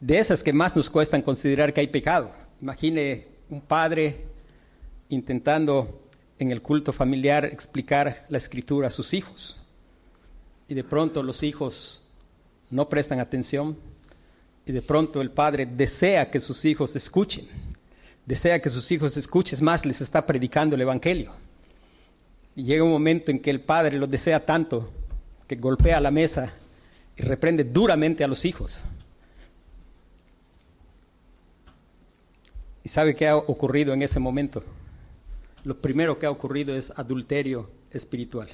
de 0.00 0.18
esas 0.18 0.42
que 0.42 0.52
más 0.52 0.76
nos 0.76 0.90
cuestan 0.90 1.22
considerar 1.22 1.72
que 1.72 1.80
hay 1.80 1.86
pecado. 1.86 2.30
Imagine 2.60 3.26
un 3.48 3.60
padre 3.60 4.26
intentando 5.08 6.02
en 6.38 6.50
el 6.50 6.62
culto 6.62 6.92
familiar 6.92 7.44
explicar 7.44 8.26
la 8.28 8.38
escritura 8.38 8.88
a 8.88 8.90
sus 8.90 9.14
hijos. 9.14 9.60
Y 10.68 10.74
de 10.74 10.84
pronto 10.84 11.22
los 11.22 11.42
hijos 11.42 12.06
no 12.70 12.88
prestan 12.88 13.20
atención 13.20 13.76
y 14.66 14.72
de 14.72 14.82
pronto 14.82 15.20
el 15.20 15.30
padre 15.30 15.64
desea 15.64 16.30
que 16.30 16.40
sus 16.40 16.64
hijos 16.64 16.96
escuchen. 16.96 17.46
Desea 18.26 18.60
que 18.60 18.68
sus 18.68 18.90
hijos 18.90 19.16
escuchen, 19.16 19.64
más 19.64 19.86
les 19.86 20.00
está 20.00 20.26
predicando 20.26 20.74
el 20.74 20.82
Evangelio. 20.82 21.32
Y 22.56 22.64
llega 22.64 22.82
un 22.82 22.90
momento 22.90 23.30
en 23.30 23.38
que 23.38 23.50
el 23.50 23.60
padre 23.60 23.96
lo 23.96 24.08
desea 24.08 24.44
tanto 24.44 24.90
que 25.46 25.54
golpea 25.54 26.00
la 26.00 26.10
mesa 26.10 26.52
y 27.16 27.22
reprende 27.22 27.62
duramente 27.62 28.24
a 28.24 28.26
los 28.26 28.44
hijos. 28.44 28.82
¿Y 32.82 32.88
sabe 32.88 33.14
qué 33.14 33.28
ha 33.28 33.36
ocurrido 33.36 33.94
en 33.94 34.02
ese 34.02 34.18
momento? 34.18 34.64
Lo 35.66 35.76
primero 35.76 36.16
que 36.16 36.26
ha 36.26 36.30
ocurrido 36.30 36.76
es 36.76 36.92
adulterio 36.94 37.68
espiritual. 37.90 38.48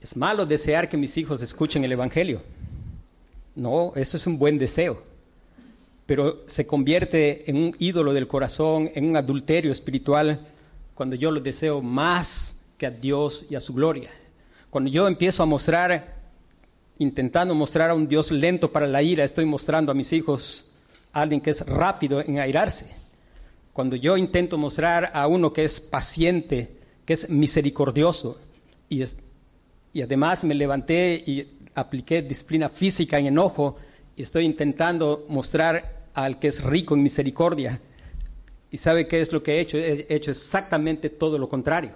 Es 0.00 0.16
malo 0.16 0.46
desear 0.46 0.88
que 0.88 0.96
mis 0.96 1.16
hijos 1.16 1.42
escuchen 1.42 1.82
el 1.82 1.90
Evangelio. 1.90 2.40
No, 3.56 3.92
eso 3.96 4.16
es 4.16 4.28
un 4.28 4.38
buen 4.38 4.58
deseo. 4.58 5.02
Pero 6.06 6.44
se 6.46 6.68
convierte 6.68 7.50
en 7.50 7.56
un 7.56 7.76
ídolo 7.80 8.12
del 8.12 8.28
corazón, 8.28 8.92
en 8.94 9.06
un 9.06 9.16
adulterio 9.16 9.72
espiritual, 9.72 10.46
cuando 10.94 11.16
yo 11.16 11.32
lo 11.32 11.40
deseo 11.40 11.82
más 11.82 12.56
que 12.78 12.86
a 12.86 12.90
Dios 12.90 13.48
y 13.50 13.56
a 13.56 13.60
su 13.60 13.74
gloria. 13.74 14.10
Cuando 14.70 14.88
yo 14.88 15.08
empiezo 15.08 15.42
a 15.42 15.46
mostrar, 15.46 16.14
intentando 16.96 17.56
mostrar 17.56 17.90
a 17.90 17.94
un 17.94 18.06
Dios 18.06 18.30
lento 18.30 18.70
para 18.70 18.86
la 18.86 19.02
ira, 19.02 19.24
estoy 19.24 19.46
mostrando 19.46 19.90
a 19.90 19.96
mis 19.96 20.12
hijos 20.12 20.72
a 21.12 21.22
alguien 21.22 21.40
que 21.40 21.50
es 21.50 21.66
rápido 21.66 22.20
en 22.20 22.38
airarse. 22.38 23.05
Cuando 23.76 23.94
yo 23.94 24.16
intento 24.16 24.56
mostrar 24.56 25.10
a 25.12 25.26
uno 25.26 25.52
que 25.52 25.62
es 25.62 25.82
paciente, 25.82 26.78
que 27.04 27.12
es 27.12 27.28
misericordioso, 27.28 28.40
y, 28.88 29.04
y 29.92 30.00
además 30.00 30.44
me 30.44 30.54
levanté 30.54 31.22
y 31.26 31.46
apliqué 31.74 32.22
disciplina 32.22 32.70
física 32.70 33.18
en 33.18 33.26
enojo, 33.26 33.76
y 34.16 34.22
estoy 34.22 34.46
intentando 34.46 35.26
mostrar 35.28 36.06
al 36.14 36.38
que 36.38 36.48
es 36.48 36.64
rico 36.64 36.94
en 36.94 37.02
misericordia. 37.02 37.78
¿Y 38.70 38.78
sabe 38.78 39.06
qué 39.06 39.20
es 39.20 39.30
lo 39.30 39.42
que 39.42 39.56
he 39.56 39.60
hecho? 39.60 39.76
He 39.76 40.06
hecho 40.08 40.30
exactamente 40.30 41.10
todo 41.10 41.36
lo 41.36 41.46
contrario. 41.46 41.92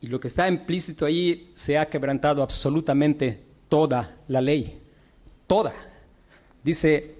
Y 0.00 0.08
lo 0.08 0.18
que 0.18 0.26
está 0.26 0.48
implícito 0.48 1.06
ahí 1.06 1.52
se 1.54 1.78
ha 1.78 1.88
quebrantado 1.88 2.42
absolutamente 2.42 3.38
toda 3.68 4.16
la 4.26 4.40
ley. 4.40 4.80
Toda. 5.46 5.76
Dice 6.64 7.15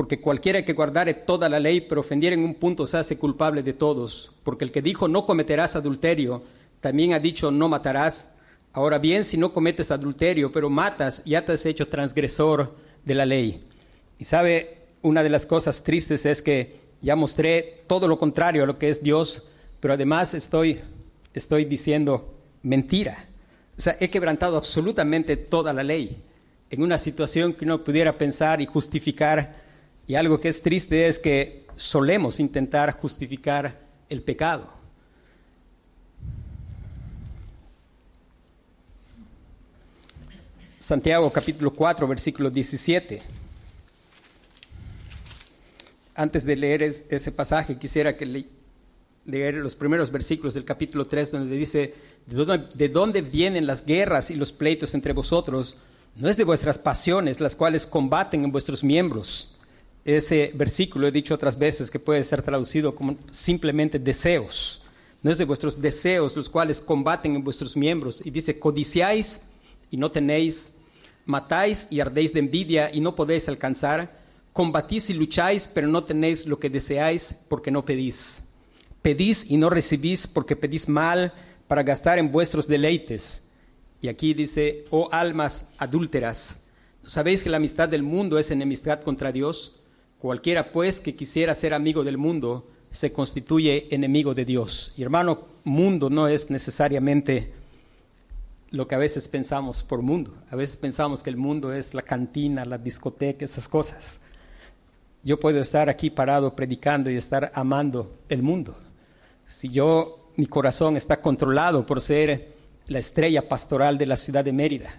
porque 0.00 0.18
cualquiera 0.18 0.64
que 0.64 0.72
guardare 0.72 1.12
toda 1.12 1.46
la 1.50 1.60
ley 1.60 1.82
pero 1.82 2.00
ofendiera 2.00 2.32
en 2.32 2.42
un 2.42 2.54
punto 2.54 2.86
se 2.86 2.96
hace 2.96 3.18
culpable 3.18 3.62
de 3.62 3.74
todos, 3.74 4.32
porque 4.44 4.64
el 4.64 4.72
que 4.72 4.80
dijo 4.80 5.08
no 5.08 5.26
cometerás 5.26 5.76
adulterio, 5.76 6.42
también 6.80 7.12
ha 7.12 7.18
dicho 7.18 7.50
no 7.50 7.68
matarás. 7.68 8.30
Ahora 8.72 8.96
bien, 8.96 9.26
si 9.26 9.36
no 9.36 9.52
cometes 9.52 9.90
adulterio, 9.90 10.50
pero 10.52 10.70
matas, 10.70 11.22
ya 11.26 11.44
te 11.44 11.52
has 11.52 11.66
hecho 11.66 11.88
transgresor 11.88 12.74
de 13.04 13.14
la 13.14 13.26
ley. 13.26 13.62
Y 14.18 14.24
sabe, 14.24 14.86
una 15.02 15.22
de 15.22 15.28
las 15.28 15.44
cosas 15.44 15.84
tristes 15.84 16.24
es 16.24 16.40
que 16.40 16.80
ya 17.02 17.14
mostré 17.14 17.82
todo 17.86 18.08
lo 18.08 18.18
contrario 18.18 18.62
a 18.62 18.66
lo 18.66 18.78
que 18.78 18.88
es 18.88 19.02
Dios, 19.02 19.50
pero 19.80 19.92
además 19.92 20.32
estoy, 20.32 20.80
estoy 21.34 21.66
diciendo 21.66 22.38
mentira. 22.62 23.26
O 23.76 23.82
sea, 23.82 23.98
he 24.00 24.08
quebrantado 24.08 24.56
absolutamente 24.56 25.36
toda 25.36 25.74
la 25.74 25.82
ley 25.82 26.22
en 26.70 26.82
una 26.82 26.96
situación 26.96 27.52
que 27.52 27.66
uno 27.66 27.84
pudiera 27.84 28.16
pensar 28.16 28.62
y 28.62 28.66
justificar 28.66 29.59
y 30.10 30.16
algo 30.16 30.40
que 30.40 30.48
es 30.48 30.60
triste 30.60 31.06
es 31.06 31.20
que 31.20 31.66
solemos 31.76 32.40
intentar 32.40 32.90
justificar 32.94 33.78
el 34.08 34.22
pecado. 34.22 34.68
Santiago 40.80 41.30
capítulo 41.30 41.72
4, 41.72 42.08
versículo 42.08 42.50
17. 42.50 43.20
Antes 46.16 46.44
de 46.44 46.56
leer 46.56 46.82
ese 46.82 47.30
pasaje, 47.30 47.78
quisiera 47.78 48.16
que 48.16 48.46
leer 49.26 49.54
los 49.54 49.76
primeros 49.76 50.10
versículos 50.10 50.54
del 50.54 50.64
capítulo 50.64 51.04
3, 51.04 51.30
donde 51.30 51.54
dice, 51.54 51.94
¿de 52.26 52.58
¿de 52.74 52.88
dónde 52.88 53.22
vienen 53.22 53.64
las 53.64 53.86
guerras 53.86 54.32
y 54.32 54.34
los 54.34 54.50
pleitos 54.50 54.92
entre 54.94 55.12
vosotros? 55.12 55.78
No 56.16 56.28
es 56.28 56.36
de 56.36 56.42
vuestras 56.42 56.78
pasiones, 56.78 57.38
las 57.38 57.54
cuales 57.54 57.86
combaten 57.86 58.42
en 58.42 58.50
vuestros 58.50 58.82
miembros 58.82 59.56
ese 60.16 60.52
versículo 60.54 61.06
he 61.06 61.12
dicho 61.12 61.34
otras 61.34 61.58
veces 61.58 61.90
que 61.90 61.98
puede 61.98 62.22
ser 62.24 62.42
traducido 62.42 62.94
como 62.94 63.16
simplemente 63.30 63.98
deseos. 63.98 64.82
No 65.22 65.30
es 65.30 65.38
de 65.38 65.44
vuestros 65.44 65.80
deseos 65.80 66.34
los 66.36 66.48
cuales 66.48 66.80
combaten 66.80 67.34
en 67.36 67.44
vuestros 67.44 67.76
miembros. 67.76 68.22
Y 68.24 68.30
dice, 68.30 68.58
codiciáis 68.58 69.40
y 69.90 69.96
no 69.96 70.10
tenéis, 70.10 70.72
matáis 71.26 71.86
y 71.90 72.00
ardéis 72.00 72.32
de 72.32 72.40
envidia 72.40 72.90
y 72.92 73.00
no 73.00 73.14
podéis 73.14 73.48
alcanzar, 73.48 74.20
Combatís 74.52 75.10
y 75.10 75.14
lucháis, 75.14 75.70
pero 75.72 75.86
no 75.86 76.04
tenéis 76.04 76.46
lo 76.46 76.58
que 76.58 76.68
deseáis 76.68 77.34
porque 77.48 77.70
no 77.70 77.84
pedís. 77.84 78.42
Pedís 79.00 79.48
y 79.48 79.56
no 79.56 79.70
recibís 79.70 80.26
porque 80.26 80.56
pedís 80.56 80.88
mal 80.88 81.32
para 81.68 81.84
gastar 81.84 82.18
en 82.18 82.32
vuestros 82.32 82.66
deleites. 82.66 83.46
Y 84.02 84.08
aquí 84.08 84.34
dice, 84.34 84.84
oh 84.90 85.08
almas 85.12 85.66
adúlteras, 85.78 86.56
¿no 87.02 87.08
sabéis 87.08 87.42
que 87.42 87.50
la 87.50 87.58
amistad 87.58 87.88
del 87.88 88.02
mundo 88.02 88.38
es 88.38 88.50
enemistad 88.50 89.02
contra 89.02 89.30
Dios? 89.30 89.79
Cualquiera 90.20 90.70
pues 90.70 91.00
que 91.00 91.16
quisiera 91.16 91.54
ser 91.54 91.72
amigo 91.72 92.04
del 92.04 92.18
mundo 92.18 92.68
se 92.92 93.10
constituye 93.10 93.94
enemigo 93.94 94.34
de 94.34 94.44
Dios. 94.44 94.92
Y 94.98 95.02
hermano, 95.02 95.46
mundo 95.64 96.10
no 96.10 96.28
es 96.28 96.50
necesariamente 96.50 97.54
lo 98.70 98.86
que 98.86 98.94
a 98.94 98.98
veces 98.98 99.28
pensamos 99.28 99.82
por 99.82 100.02
mundo. 100.02 100.34
A 100.50 100.56
veces 100.56 100.76
pensamos 100.76 101.22
que 101.22 101.30
el 101.30 101.38
mundo 101.38 101.72
es 101.72 101.94
la 101.94 102.02
cantina, 102.02 102.66
la 102.66 102.76
discoteca, 102.76 103.46
esas 103.46 103.66
cosas. 103.66 104.20
Yo 105.22 105.40
puedo 105.40 105.58
estar 105.58 105.88
aquí 105.88 106.10
parado 106.10 106.54
predicando 106.54 107.10
y 107.10 107.16
estar 107.16 107.50
amando 107.54 108.18
el 108.28 108.42
mundo. 108.42 108.76
Si 109.46 109.70
yo, 109.70 110.32
mi 110.36 110.44
corazón 110.44 110.98
está 110.98 111.22
controlado 111.22 111.86
por 111.86 112.02
ser 112.02 112.52
la 112.88 112.98
estrella 112.98 113.48
pastoral 113.48 113.96
de 113.96 114.04
la 114.04 114.16
ciudad 114.16 114.44
de 114.44 114.52
Mérida, 114.52 114.90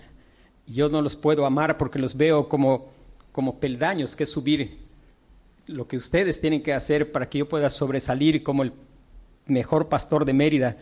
yo 0.66 0.90
no 0.90 1.00
los 1.00 1.16
puedo 1.16 1.46
amar 1.46 1.78
porque 1.78 2.00
los 2.00 2.18
veo 2.18 2.50
como, 2.50 2.90
como 3.32 3.60
peldaños 3.60 4.16
que 4.16 4.26
subir 4.26 4.90
lo 5.72 5.88
que 5.88 5.98
ustedes 5.98 6.40
tienen 6.40 6.62
que 6.62 6.74
hacer 6.74 7.12
para 7.12 7.30
que 7.30 7.40
yo 7.40 7.50
pueda 7.50 7.70
sobresalir 7.70 8.44
como 8.44 8.64
el 8.64 8.74
mejor 9.46 9.90
pastor 9.90 10.26
de 10.26 10.34
Mérida, 10.34 10.78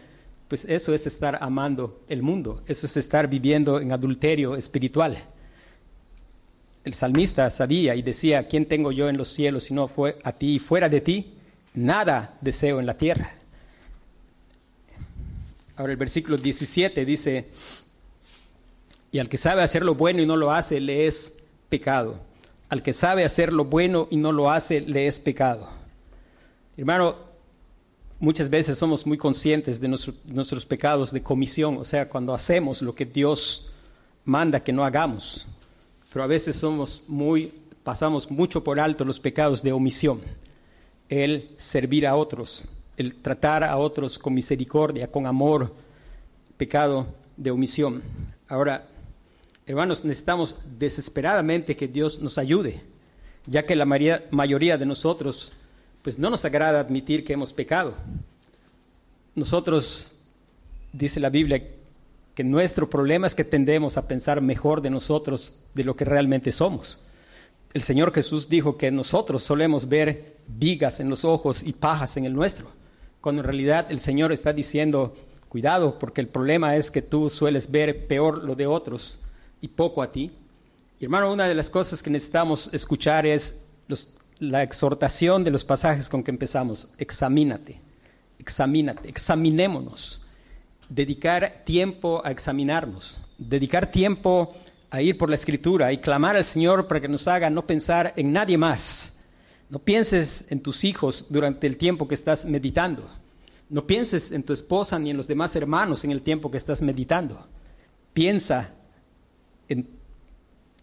pues 0.48 0.66
eso 0.66 0.94
es 0.94 1.06
estar 1.06 1.38
amando 1.42 2.02
el 2.10 2.24
mundo, 2.24 2.64
eso 2.68 2.88
es 2.88 2.98
estar 2.98 3.30
viviendo 3.30 3.80
en 3.80 3.92
adulterio 3.92 4.56
espiritual. 4.56 5.24
El 6.84 6.94
salmista 6.94 7.50
sabía 7.52 7.96
y 7.96 8.02
decía, 8.02 8.48
¿quién 8.48 8.66
tengo 8.66 8.92
yo 8.92 9.10
en 9.10 9.18
los 9.18 9.28
cielos 9.28 9.64
si 9.64 9.74
no 9.74 9.88
fue 9.88 10.18
a 10.24 10.32
ti? 10.32 10.56
Y 10.56 10.60
fuera 10.60 10.90
de 10.90 11.02
ti, 11.02 11.34
nada 11.74 12.38
deseo 12.42 12.80
en 12.80 12.86
la 12.86 12.98
tierra. 12.98 13.34
Ahora 15.76 15.92
el 15.92 15.98
versículo 15.98 16.38
17 16.38 17.06
dice, 17.06 17.50
y 19.12 19.20
al 19.20 19.30
que 19.30 19.38
sabe 19.38 19.62
hacer 19.62 19.86
lo 19.86 19.96
bueno 19.96 20.22
y 20.22 20.26
no 20.26 20.36
lo 20.36 20.52
hace, 20.52 20.80
le 20.80 21.06
es 21.06 21.34
pecado. 21.70 22.29
Al 22.70 22.84
que 22.84 22.94
sabe 22.94 23.26
hacer 23.26 23.52
lo 23.52 23.66
bueno 23.66 24.08
y 24.12 24.18
no 24.18 24.32
lo 24.32 24.52
hace, 24.52 24.82
le 24.82 25.08
es 25.08 25.20
pecado. 25.20 25.68
Hermano, 26.78 27.16
muchas 28.20 28.50
veces 28.50 28.78
somos 28.78 29.06
muy 29.06 29.18
conscientes 29.18 29.82
de 29.82 29.88
nuestros 29.88 30.66
pecados 30.66 31.12
de 31.12 31.24
comisión, 31.24 31.78
o 31.78 31.84
sea, 31.84 32.08
cuando 32.08 32.34
hacemos 32.34 32.82
lo 32.82 32.94
que 32.94 33.06
Dios 33.06 33.72
manda 34.24 34.60
que 34.60 34.72
no 34.72 34.86
hagamos, 34.86 35.48
pero 36.14 36.24
a 36.24 36.28
veces 36.28 36.56
somos 36.56 37.04
muy, 37.08 37.54
pasamos 37.84 38.30
mucho 38.30 38.64
por 38.64 38.80
alto 38.80 39.04
los 39.04 39.20
pecados 39.20 39.64
de 39.64 39.72
omisión. 39.72 40.22
El 41.08 41.50
servir 41.58 42.06
a 42.06 42.16
otros, 42.16 42.68
el 42.98 43.16
tratar 43.16 43.64
a 43.64 43.78
otros 43.78 44.20
con 44.20 44.34
misericordia, 44.34 45.08
con 45.08 45.26
amor, 45.26 45.74
pecado 46.58 47.08
de 47.36 47.52
omisión. 47.52 48.04
Ahora, 48.48 48.86
Hermanos, 49.70 50.04
necesitamos 50.04 50.56
desesperadamente 50.80 51.76
que 51.76 51.88
Dios 51.88 52.20
nos 52.24 52.40
ayude, 52.40 52.82
ya 53.46 53.68
que 53.68 53.76
la 53.76 53.86
mayoría 53.86 54.80
de 54.80 54.86
nosotros, 54.88 55.54
pues 56.02 56.18
no 56.18 56.32
nos 56.32 56.44
agrada 56.44 56.80
admitir 56.80 57.24
que 57.24 57.34
hemos 57.34 57.54
pecado. 57.54 57.94
Nosotros, 59.36 60.12
dice 60.92 61.20
la 61.20 61.30
Biblia, 61.30 61.68
que 62.34 62.44
nuestro 62.44 62.90
problema 62.90 63.28
es 63.28 63.36
que 63.36 63.44
tendemos 63.44 63.96
a 63.96 64.08
pensar 64.08 64.42
mejor 64.42 64.82
de 64.82 64.90
nosotros 64.90 65.60
de 65.76 65.84
lo 65.84 65.96
que 65.96 66.04
realmente 66.04 66.52
somos. 66.52 67.00
El 67.72 67.84
Señor 67.84 68.12
Jesús 68.12 68.50
dijo 68.50 68.76
que 68.76 68.90
nosotros 68.90 69.44
solemos 69.44 69.88
ver 69.88 70.38
vigas 70.48 71.00
en 71.00 71.12
los 71.12 71.24
ojos 71.24 71.62
y 71.62 71.74
pajas 71.74 72.18
en 72.18 72.26
el 72.26 72.34
nuestro, 72.34 72.72
cuando 73.22 73.44
en 73.44 73.46
realidad 73.46 73.86
el 73.92 74.00
Señor 74.00 74.32
está 74.32 74.52
diciendo, 74.52 75.16
cuidado, 75.48 76.00
porque 76.00 76.22
el 76.22 76.28
problema 76.28 76.76
es 76.76 76.90
que 76.90 77.04
tú 77.04 77.30
sueles 77.30 77.70
ver 77.70 78.08
peor 78.08 78.44
lo 78.44 78.56
de 78.56 78.66
otros 78.66 79.20
y 79.62 79.68
poco 79.68 80.02
a 80.02 80.12
ti. 80.12 80.32
Hermano, 81.00 81.32
una 81.32 81.48
de 81.48 81.56
las 81.56 81.70
cosas 81.70 82.04
que 82.04 82.10
necesitamos 82.10 82.70
escuchar 82.74 83.26
es 83.26 83.60
la 84.40 84.64
exhortación 84.64 85.44
de 85.44 85.52
los 85.52 85.64
pasajes 85.64 86.10
con 86.10 86.24
que 86.24 86.32
empezamos. 86.32 86.90
Examínate, 86.98 87.80
examínate, 88.40 89.10
examinémonos. 89.10 90.26
Dedicar 90.90 91.62
tiempo 91.66 92.22
a 92.26 92.32
examinarnos, 92.32 93.22
dedicar 93.38 93.92
tiempo 93.92 94.56
a 94.90 95.02
ir 95.02 95.18
por 95.18 95.30
la 95.30 95.36
escritura 95.36 95.94
y 95.94 96.00
clamar 96.00 96.36
al 96.36 96.46
Señor 96.46 96.88
para 96.88 97.00
que 97.00 97.08
nos 97.08 97.28
haga 97.28 97.50
no 97.50 97.66
pensar 97.68 98.14
en 98.16 98.34
nadie 98.34 98.58
más. 98.58 99.18
No 99.70 99.80
pienses 99.80 100.48
en 100.50 100.62
tus 100.62 100.84
hijos 100.84 101.28
durante 101.30 101.68
el 101.68 101.78
tiempo 101.78 102.08
que 102.08 102.16
estás 102.16 102.44
meditando. 102.46 103.08
No 103.70 103.86
pienses 103.86 104.32
en 104.32 104.42
tu 104.42 104.52
esposa 104.52 104.98
ni 104.98 105.12
en 105.12 105.18
los 105.18 105.28
demás 105.28 105.56
hermanos 105.56 106.04
en 106.04 106.12
el 106.12 106.24
tiempo 106.24 106.50
que 106.50 106.58
estás 106.58 106.82
meditando. 106.82 107.48
Piensa 108.14 108.74
en 109.70 109.88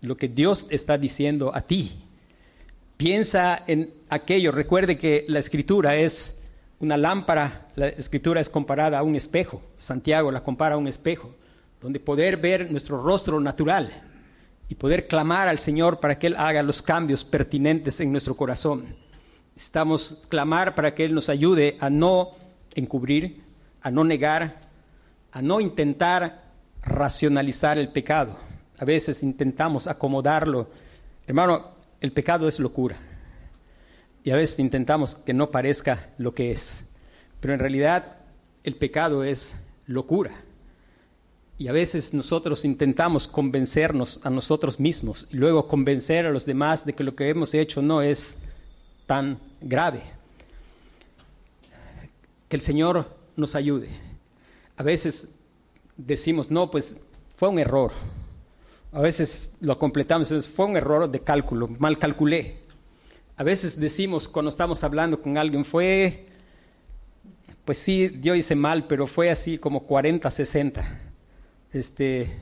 lo 0.01 0.16
que 0.16 0.29
Dios 0.29 0.66
está 0.70 0.96
diciendo 0.96 1.55
a 1.55 1.62
ti. 1.62 1.92
Piensa 2.96 3.62
en 3.66 3.92
aquello. 4.09 4.53
Recuerde 4.53 4.96
que 4.96 5.25
la 5.29 5.40
escritura 5.40 5.96
es 5.96 6.40
una 6.79 6.96
lámpara, 6.96 7.68
la 7.75 7.88
escritura 7.88 8.40
es 8.40 8.49
comparada 8.49 8.99
a 8.99 9.03
un 9.03 9.16
espejo. 9.16 9.61
Santiago 9.77 10.31
la 10.31 10.42
compara 10.42 10.77
a 10.77 10.79
un 10.79 10.87
espejo, 10.87 11.35
donde 11.81 12.01
poder 12.01 12.37
ver 12.38 12.70
nuestro 12.70 13.03
rostro 13.03 13.40
natural 13.40 13.92
y 14.68 14.75
poder 14.75 15.07
clamar 15.07 15.49
al 15.49 15.59
Señor 15.59 16.01
para 16.01 16.18
que 16.18 16.29
Él 16.29 16.37
haga 16.38 16.62
los 16.62 16.81
cambios 16.83 17.25
pertinentes 17.25 18.01
en 18.01 18.12
nuestro 18.12 18.37
corazón. 18.37 18.96
Estamos 19.57 20.22
clamar 20.29 20.75
para 20.75 20.94
que 20.94 21.05
Él 21.05 21.14
nos 21.14 21.29
ayude 21.29 21.77
a 21.81 21.90
no 21.90 22.31
encubrir, 22.75 23.42
a 23.81 23.90
no 23.90 24.05
negar, 24.05 24.61
a 25.33 25.40
no 25.40 25.61
intentar 25.61 26.44
racionalizar 26.83 27.79
el 27.79 27.88
pecado 27.88 28.37
a 28.78 28.84
veces 28.84 29.22
intentamos 29.22 29.86
acomodarlo. 29.86 30.68
Hermano, 31.26 31.70
el 32.00 32.12
pecado 32.12 32.46
es 32.46 32.58
locura. 32.60 32.96
Y 34.22 34.30
a 34.30 34.36
veces 34.36 34.58
intentamos 34.58 35.16
que 35.16 35.32
no 35.32 35.50
parezca 35.50 36.10
lo 36.18 36.34
que 36.34 36.50
es. 36.50 36.84
Pero 37.40 37.54
en 37.54 37.60
realidad 37.60 38.16
el 38.64 38.74
pecado 38.74 39.24
es 39.24 39.56
locura. 39.86 40.32
Y 41.58 41.68
a 41.68 41.72
veces 41.72 42.12
nosotros 42.12 42.64
intentamos 42.64 43.26
convencernos 43.26 44.20
a 44.26 44.30
nosotros 44.30 44.78
mismos 44.78 45.26
y 45.32 45.36
luego 45.36 45.68
convencer 45.68 46.26
a 46.26 46.30
los 46.30 46.44
demás 46.44 46.84
de 46.84 46.92
que 46.92 47.04
lo 47.04 47.16
que 47.16 47.30
hemos 47.30 47.54
hecho 47.54 47.80
no 47.80 48.02
es 48.02 48.36
tan 49.06 49.38
grave. 49.60 50.02
Que 52.48 52.56
el 52.56 52.62
Señor 52.62 53.08
nos 53.36 53.54
ayude. 53.54 53.88
A 54.76 54.82
veces 54.82 55.28
decimos, 55.96 56.50
no, 56.50 56.70
pues 56.70 56.96
fue 57.36 57.48
un 57.48 57.58
error, 57.58 57.92
a 58.96 59.00
veces 59.00 59.52
lo 59.61 59.76
completamos, 59.76 60.48
fue 60.48 60.64
un 60.64 60.74
error 60.74 61.11
de 61.11 61.20
cálculo, 61.20 61.68
mal 61.78 61.98
calculé. 61.98 62.56
A 63.37 63.42
veces 63.42 63.78
decimos 63.78 64.26
cuando 64.26 64.48
estamos 64.48 64.82
hablando 64.82 65.20
con 65.20 65.37
alguien, 65.37 65.66
fue, 65.66 66.24
pues 67.66 67.76
sí, 67.76 68.18
yo 68.22 68.35
hice 68.35 68.54
mal, 68.54 68.87
pero 68.87 69.06
fue 69.06 69.28
así 69.28 69.59
como 69.59 69.80
40, 69.82 70.30
60. 70.30 71.00
Este, 71.74 72.38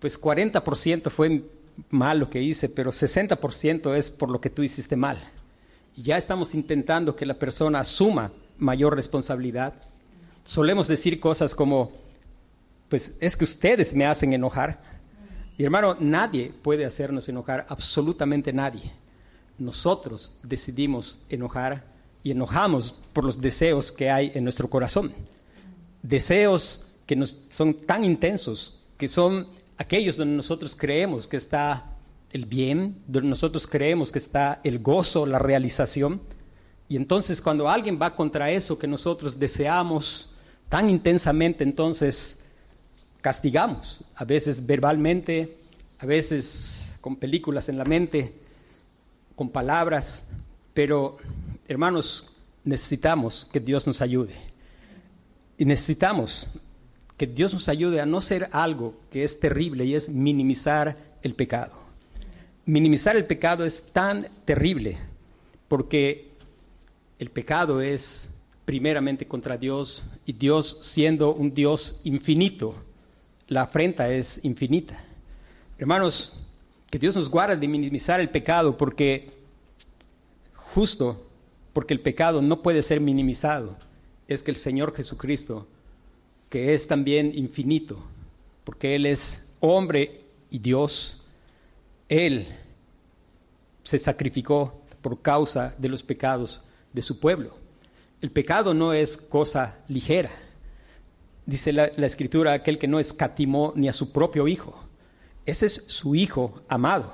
pues 0.00 0.18
40% 0.18 1.10
fue 1.10 1.42
mal 1.90 2.18
lo 2.18 2.30
que 2.30 2.40
hice, 2.40 2.70
pero 2.70 2.90
60% 2.90 3.94
es 3.94 4.10
por 4.10 4.30
lo 4.30 4.40
que 4.40 4.48
tú 4.48 4.62
hiciste 4.62 4.96
mal. 4.96 5.22
Y 5.98 6.04
ya 6.04 6.16
estamos 6.16 6.54
intentando 6.54 7.14
que 7.14 7.26
la 7.26 7.34
persona 7.34 7.80
asuma 7.80 8.32
mayor 8.56 8.96
responsabilidad. 8.96 9.74
Solemos 10.44 10.88
decir 10.88 11.20
cosas 11.20 11.54
como, 11.54 11.92
pues 12.88 13.12
es 13.20 13.36
que 13.36 13.44
ustedes 13.44 13.92
me 13.92 14.06
hacen 14.06 14.32
enojar. 14.32 14.93
Y 15.56 15.64
hermano, 15.64 15.96
nadie 16.00 16.52
puede 16.62 16.84
hacernos 16.84 17.28
enojar, 17.28 17.66
absolutamente 17.68 18.52
nadie. 18.52 18.92
Nosotros 19.58 20.36
decidimos 20.42 21.24
enojar 21.28 21.84
y 22.24 22.32
enojamos 22.32 23.00
por 23.12 23.24
los 23.24 23.40
deseos 23.40 23.92
que 23.92 24.10
hay 24.10 24.32
en 24.34 24.42
nuestro 24.42 24.68
corazón. 24.68 25.12
Deseos 26.02 26.90
que 27.06 27.24
son 27.50 27.74
tan 27.74 28.04
intensos, 28.04 28.82
que 28.96 29.06
son 29.08 29.46
aquellos 29.76 30.16
donde 30.16 30.34
nosotros 30.34 30.74
creemos 30.74 31.26
que 31.28 31.36
está 31.36 31.94
el 32.32 32.46
bien, 32.46 32.96
donde 33.06 33.28
nosotros 33.28 33.66
creemos 33.66 34.10
que 34.10 34.18
está 34.18 34.60
el 34.64 34.80
gozo, 34.80 35.24
la 35.24 35.38
realización. 35.38 36.20
Y 36.88 36.96
entonces 36.96 37.40
cuando 37.40 37.68
alguien 37.68 37.98
va 38.00 38.16
contra 38.16 38.50
eso 38.50 38.78
que 38.78 38.88
nosotros 38.88 39.38
deseamos 39.38 40.32
tan 40.68 40.90
intensamente, 40.90 41.62
entonces 41.62 42.40
castigamos, 43.24 44.04
a 44.16 44.26
veces 44.26 44.66
verbalmente, 44.66 45.56
a 45.98 46.04
veces 46.04 46.86
con 47.00 47.16
películas 47.16 47.70
en 47.70 47.78
la 47.78 47.86
mente, 47.86 48.34
con 49.34 49.48
palabras, 49.48 50.24
pero 50.74 51.16
hermanos, 51.66 52.36
necesitamos 52.64 53.48
que 53.50 53.60
Dios 53.60 53.86
nos 53.86 54.02
ayude. 54.02 54.34
Y 55.56 55.64
necesitamos 55.64 56.50
que 57.16 57.26
Dios 57.26 57.54
nos 57.54 57.70
ayude 57.70 57.98
a 58.02 58.04
no 58.04 58.20
ser 58.20 58.50
algo 58.52 58.94
que 59.10 59.24
es 59.24 59.40
terrible 59.40 59.86
y 59.86 59.94
es 59.94 60.10
minimizar 60.10 60.98
el 61.22 61.34
pecado. 61.34 61.72
minimizar 62.66 63.16
el 63.16 63.24
pecado 63.24 63.64
es 63.64 63.84
tan 63.90 64.28
terrible 64.44 64.98
porque 65.68 66.28
el 67.18 67.30
pecado 67.30 67.80
es 67.80 68.28
primeramente 68.66 69.26
contra 69.26 69.56
Dios 69.56 70.04
y 70.26 70.34
Dios 70.34 70.76
siendo 70.82 71.34
un 71.34 71.54
Dios 71.54 72.02
infinito, 72.04 72.74
la 73.48 73.62
afrenta 73.62 74.10
es 74.10 74.40
infinita. 74.44 74.98
Hermanos, 75.78 76.40
que 76.90 76.98
Dios 76.98 77.16
nos 77.16 77.28
guarde 77.28 77.56
de 77.56 77.68
minimizar 77.68 78.20
el 78.20 78.30
pecado 78.30 78.76
porque 78.76 79.30
justo 80.54 81.24
porque 81.74 81.92
el 81.92 82.00
pecado 82.00 82.40
no 82.40 82.62
puede 82.62 82.82
ser 82.82 83.00
minimizado, 83.00 83.76
es 84.28 84.42
que 84.42 84.52
el 84.52 84.56
Señor 84.56 84.94
Jesucristo, 84.94 85.66
que 86.48 86.72
es 86.72 86.86
también 86.86 87.36
infinito, 87.36 87.98
porque 88.62 88.94
Él 88.94 89.06
es 89.06 89.44
hombre 89.60 90.22
y 90.50 90.60
Dios, 90.60 91.26
Él 92.08 92.46
se 93.82 93.98
sacrificó 93.98 94.80
por 95.02 95.20
causa 95.20 95.74
de 95.76 95.88
los 95.88 96.02
pecados 96.02 96.64
de 96.92 97.02
su 97.02 97.18
pueblo. 97.18 97.56
El 98.22 98.30
pecado 98.30 98.72
no 98.72 98.92
es 98.92 99.16
cosa 99.16 99.78
ligera. 99.88 100.30
Dice 101.46 101.72
la, 101.74 101.86
escritura, 102.06 102.54
aquel 102.54 102.78
que 102.78 102.88
no 102.88 102.98
escatimó 102.98 103.72
ni 103.76 103.88
a 103.88 103.92
su 103.92 104.12
propio 104.12 104.48
hijo. 104.48 104.74
Ese 105.44 105.66
es 105.66 105.84
su 105.88 106.14
hijo 106.14 106.62
amado. 106.68 107.12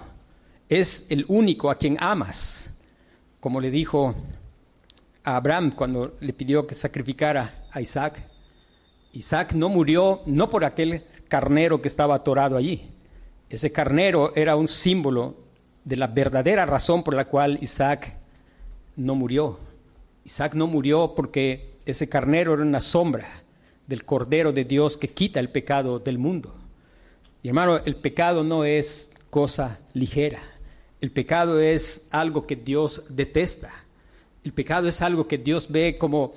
Es 0.69 1.05
el 1.09 1.25
único 1.27 1.69
a 1.69 1.77
quien 1.77 1.97
amas. 1.99 2.73
Como 3.41 3.61
le 3.61 3.73
dijo 3.73 4.15
a 5.25 5.37
Abraham 5.37 5.73
cuando 5.73 6.17
le 6.21 6.33
pidió 6.33 6.67
que 6.67 6.77
sacrificara 6.77 7.65
a 7.73 7.81
Isaac. 7.81 8.23
Isaac 9.13 9.53
no 9.53 9.69
murió 9.69 10.21
no 10.27 10.49
por 10.49 10.65
aquel 10.65 11.03
carnero 11.27 11.83
que 11.83 11.89
estaba 11.89 12.15
atorado 12.15 12.57
allí. 12.57 12.89
Ese 13.49 13.73
carnero 13.73 14.33
era 14.37 14.55
un 14.55 14.69
símbolo 14.69 15.35
de 15.85 15.97
la 15.97 16.07
verdadera 16.07 16.67
razón 16.67 17.03
por 17.03 17.15
la 17.15 17.25
cual 17.25 17.59
Isaac 17.61 18.17
no 18.95 19.17
murió. 19.17 19.59
Isaac 20.25 20.55
no 20.55 20.69
murió 20.69 21.15
porque 21.17 21.81
ese 21.85 22.09
carnero 22.09 22.55
era 22.55 22.63
una 22.63 22.81
sombra 22.81 23.40
del 23.91 24.05
Cordero 24.05 24.53
de 24.53 24.65
Dios 24.65 24.97
que 24.97 25.09
quita 25.09 25.41
el 25.41 25.49
pecado 25.49 25.99
del 25.99 26.17
mundo. 26.17 26.55
Y 27.43 27.49
hermano, 27.49 27.79
el 27.79 27.97
pecado 27.97 28.45
no 28.45 28.65
es 28.65 29.11
cosa 29.31 29.81
ligera. 29.95 30.41
El 31.01 31.11
pecado 31.11 31.59
es 31.59 32.07
algo 32.13 32.47
que 32.47 32.55
Dios 32.55 33.07
detesta. 33.09 33.73
El 34.45 34.53
pecado 34.53 34.87
es 34.87 35.03
algo 35.03 35.27
que 35.27 35.39
Dios 35.39 35.67
ve 35.69 35.99
como, 35.99 36.35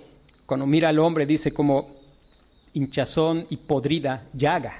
cuando 0.48 0.66
mira 0.66 0.90
al 0.90 0.98
hombre, 0.98 1.28
dice 1.28 1.54
como 1.54 1.96
hinchazón 2.74 3.46
y 3.52 3.58
podrida 3.58 4.26
llaga. 4.34 4.74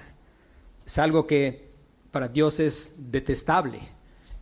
Es 0.84 0.98
algo 0.98 1.28
que 1.28 1.68
para 2.10 2.28
Dios 2.28 2.60
es 2.60 2.92
detestable, 2.98 3.82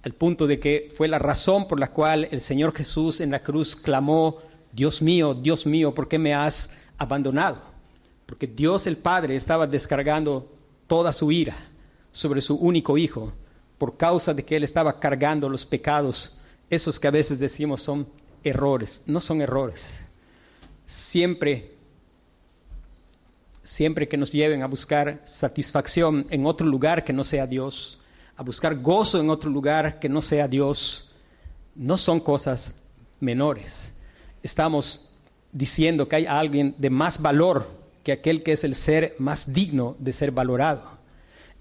al 0.04 0.14
punto 0.14 0.48
de 0.48 0.58
que 0.58 0.94
fue 0.96 1.10
la 1.10 1.20
razón 1.20 1.68
por 1.68 1.82
la 1.82 1.92
cual 1.92 2.30
el 2.32 2.40
Señor 2.40 2.74
Jesús 2.74 3.20
en 3.20 3.32
la 3.32 3.44
cruz 3.44 3.76
clamó, 3.76 4.38
Dios 4.72 5.02
mío, 5.02 5.34
Dios 5.34 5.66
mío, 5.66 5.94
¿por 5.94 6.08
qué 6.08 6.18
me 6.18 6.34
has 6.34 6.70
abandonado? 6.98 7.71
Porque 8.32 8.48
Dios 8.48 8.88
el 8.88 8.96
Padre 8.96 9.36
estaba 9.36 9.68
descargando 9.68 10.50
toda 10.88 11.12
su 11.12 11.34
ira 11.34 11.54
sobre 12.14 12.40
su 12.40 12.56
único 12.56 12.98
Hijo 12.98 13.34
por 13.78 13.98
causa 13.98 14.34
de 14.34 14.46
que 14.46 14.56
Él 14.56 14.64
estaba 14.64 15.02
cargando 15.02 15.50
los 15.50 15.66
pecados, 15.66 16.38
esos 16.70 16.98
que 16.98 17.10
a 17.10 17.12
veces 17.12 17.40
decimos 17.40 17.82
son 17.82 18.08
errores, 18.42 19.02
no 19.06 19.20
son 19.20 19.42
errores. 19.42 20.00
Siempre 20.88 21.74
siempre 23.64 24.08
que 24.08 24.16
nos 24.16 24.32
lleven 24.32 24.64
a 24.64 24.68
buscar 24.68 25.22
satisfacción 25.26 26.26
en 26.30 26.46
otro 26.46 26.66
lugar 26.66 27.04
que 27.04 27.12
no 27.12 27.26
sea 27.26 27.46
Dios, 27.46 28.00
a 28.38 28.44
buscar 28.44 28.80
gozo 28.80 29.20
en 29.20 29.30
otro 29.30 29.50
lugar 29.50 30.00
que 30.00 30.08
no 30.08 30.22
sea 30.22 30.48
Dios, 30.48 31.14
no 31.76 31.98
son 31.98 32.22
cosas 32.22 32.74
menores. 33.20 33.92
Estamos 34.42 35.14
diciendo 35.52 36.08
que 36.08 36.16
hay 36.16 36.26
alguien 36.26 36.74
de 36.78 36.90
más 36.90 37.22
valor 37.22 37.81
que 38.04 38.12
aquel 38.12 38.44
que 38.44 38.54
es 38.54 38.64
el 38.64 38.76
ser 38.76 39.16
más 39.20 39.52
digno 39.52 39.96
de 40.00 40.14
ser 40.14 40.32
valorado. 40.32 40.84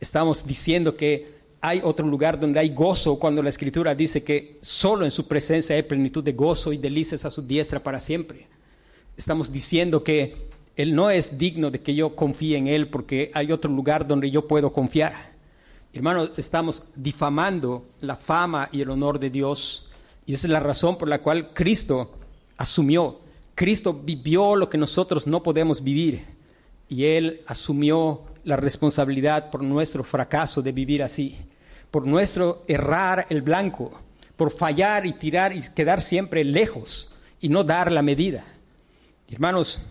Estamos 0.00 0.46
diciendo 0.46 0.96
que 0.96 1.40
hay 1.60 1.80
otro 1.84 2.06
lugar 2.06 2.40
donde 2.40 2.60
hay 2.60 2.70
gozo 2.70 3.18
cuando 3.18 3.42
la 3.42 3.50
escritura 3.50 3.94
dice 3.94 4.24
que 4.24 4.58
solo 4.62 5.04
en 5.04 5.10
su 5.10 5.28
presencia 5.28 5.76
hay 5.76 5.82
plenitud 5.82 6.24
de 6.24 6.32
gozo 6.32 6.72
y 6.72 6.78
delicias 6.78 7.24
a 7.24 7.30
su 7.30 7.42
diestra 7.42 7.82
para 7.82 8.00
siempre. 8.00 8.46
Estamos 9.16 9.52
diciendo 9.52 10.02
que 10.02 10.48
él 10.80 10.94
no 10.94 11.10
es 11.10 11.36
digno 11.36 11.70
de 11.70 11.80
que 11.80 11.94
yo 11.94 12.16
confíe 12.16 12.56
en 12.56 12.66
Él 12.66 12.88
porque 12.88 13.30
hay 13.34 13.52
otro 13.52 13.70
lugar 13.70 14.06
donde 14.06 14.30
yo 14.30 14.48
puedo 14.48 14.72
confiar. 14.72 15.32
Hermanos, 15.92 16.32
estamos 16.38 16.84
difamando 16.94 17.84
la 18.00 18.16
fama 18.16 18.70
y 18.72 18.80
el 18.80 18.88
honor 18.88 19.18
de 19.18 19.28
Dios 19.28 19.90
y 20.24 20.32
esa 20.32 20.46
es 20.46 20.50
la 20.50 20.60
razón 20.60 20.96
por 20.96 21.08
la 21.08 21.20
cual 21.20 21.52
Cristo 21.52 22.12
asumió. 22.56 23.18
Cristo 23.60 23.92
vivió 23.92 24.56
lo 24.56 24.70
que 24.70 24.78
nosotros 24.78 25.26
no 25.26 25.42
podemos 25.42 25.84
vivir 25.84 26.24
y 26.88 27.04
Él 27.04 27.42
asumió 27.46 28.22
la 28.42 28.56
responsabilidad 28.56 29.50
por 29.50 29.62
nuestro 29.62 30.02
fracaso 30.02 30.62
de 30.62 30.72
vivir 30.72 31.02
así, 31.02 31.36
por 31.90 32.06
nuestro 32.06 32.64
errar 32.66 33.26
el 33.28 33.42
blanco, 33.42 33.92
por 34.34 34.50
fallar 34.50 35.04
y 35.04 35.12
tirar 35.12 35.54
y 35.54 35.60
quedar 35.74 36.00
siempre 36.00 36.42
lejos 36.42 37.10
y 37.38 37.50
no 37.50 37.62
dar 37.62 37.92
la 37.92 38.00
medida. 38.00 38.44
Hermanos, 39.28 39.82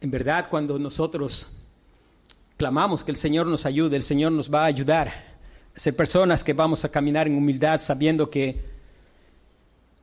en 0.00 0.10
verdad, 0.10 0.46
cuando 0.48 0.78
nosotros 0.78 1.46
clamamos 2.56 3.04
que 3.04 3.10
el 3.10 3.18
Señor 3.18 3.48
nos 3.48 3.66
ayude, 3.66 3.96
el 3.96 4.02
Señor 4.02 4.32
nos 4.32 4.50
va 4.50 4.62
a 4.62 4.68
ayudar 4.68 5.08
a 5.76 5.78
ser 5.78 5.94
personas 5.94 6.42
que 6.42 6.54
vamos 6.54 6.86
a 6.86 6.90
caminar 6.90 7.26
en 7.26 7.36
humildad 7.36 7.82
sabiendo 7.82 8.30
que 8.30 8.64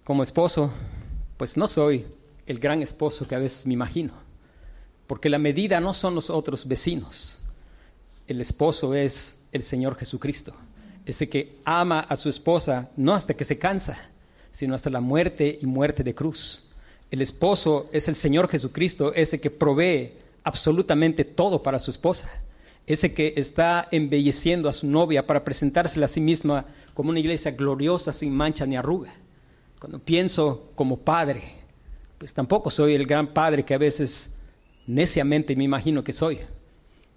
como 0.04 0.22
esposo, 0.22 0.72
pues 1.36 1.58
no 1.58 1.68
soy 1.68 2.06
el 2.48 2.60
gran 2.60 2.82
esposo 2.82 3.28
que 3.28 3.36
a 3.36 3.39
veces 3.39 3.68
me 3.68 3.74
imagino, 3.74 4.14
porque 5.06 5.30
la 5.30 5.38
medida 5.38 5.80
no 5.80 5.93
son 5.93 6.16
los 6.16 6.30
otros 6.30 6.68
vecinos, 6.68 7.39
el 8.28 8.41
esposo 8.41 8.95
es 8.95 9.39
el 9.52 9.64
Señor 9.64 9.95
Jesucristo, 9.95 10.54
ese 11.06 11.30
que 11.30 11.58
ama 11.64 12.00
a 12.00 12.16
su 12.16 12.28
esposa 12.28 12.89
no 12.98 13.14
hasta 13.14 13.34
que 13.34 13.45
se 13.45 13.58
cansa, 13.58 13.98
sino 14.52 14.76
hasta 14.76 14.89
la 14.89 15.00
muerte 15.00 15.60
y 15.62 15.66
muerte 15.66 16.04
de 16.04 16.16
cruz. 16.16 16.68
El 17.10 17.22
esposo 17.22 17.89
es 17.93 18.08
el 18.10 18.16
Señor 18.16 18.50
Jesucristo, 18.50 19.14
ese 19.14 19.39
que 19.39 19.50
provee 19.50 20.14
absolutamente 20.43 21.24
todo 21.24 21.64
para 21.64 21.80
su 21.80 21.91
esposa, 21.91 22.30
ese 22.86 23.14
que 23.14 23.34
está 23.38 23.88
embelleciendo 23.91 24.68
a 24.68 24.74
su 24.74 24.88
novia 24.88 25.26
para 25.26 25.43
presentársela 25.43 26.06
a 26.06 26.10
sí 26.10 26.20
misma 26.20 26.66
como 26.93 27.12
una 27.12 27.20
iglesia 27.20 27.52
gloriosa, 27.52 28.12
sin 28.12 28.34
mancha 28.34 28.66
ni 28.66 28.76
arruga. 28.76 29.14
Cuando 29.80 30.00
pienso 30.00 30.72
como 30.76 30.98
padre, 30.98 31.54
pues 32.18 32.34
tampoco 32.34 32.70
soy 32.70 32.95
el 32.95 33.05
gran 33.05 33.34
padre 33.34 33.63
que 33.63 33.74
a 33.74 33.78
veces 33.78 34.34
neciamente 34.86 35.55
me 35.55 35.63
imagino 35.63 36.03
que 36.03 36.13
soy, 36.13 36.39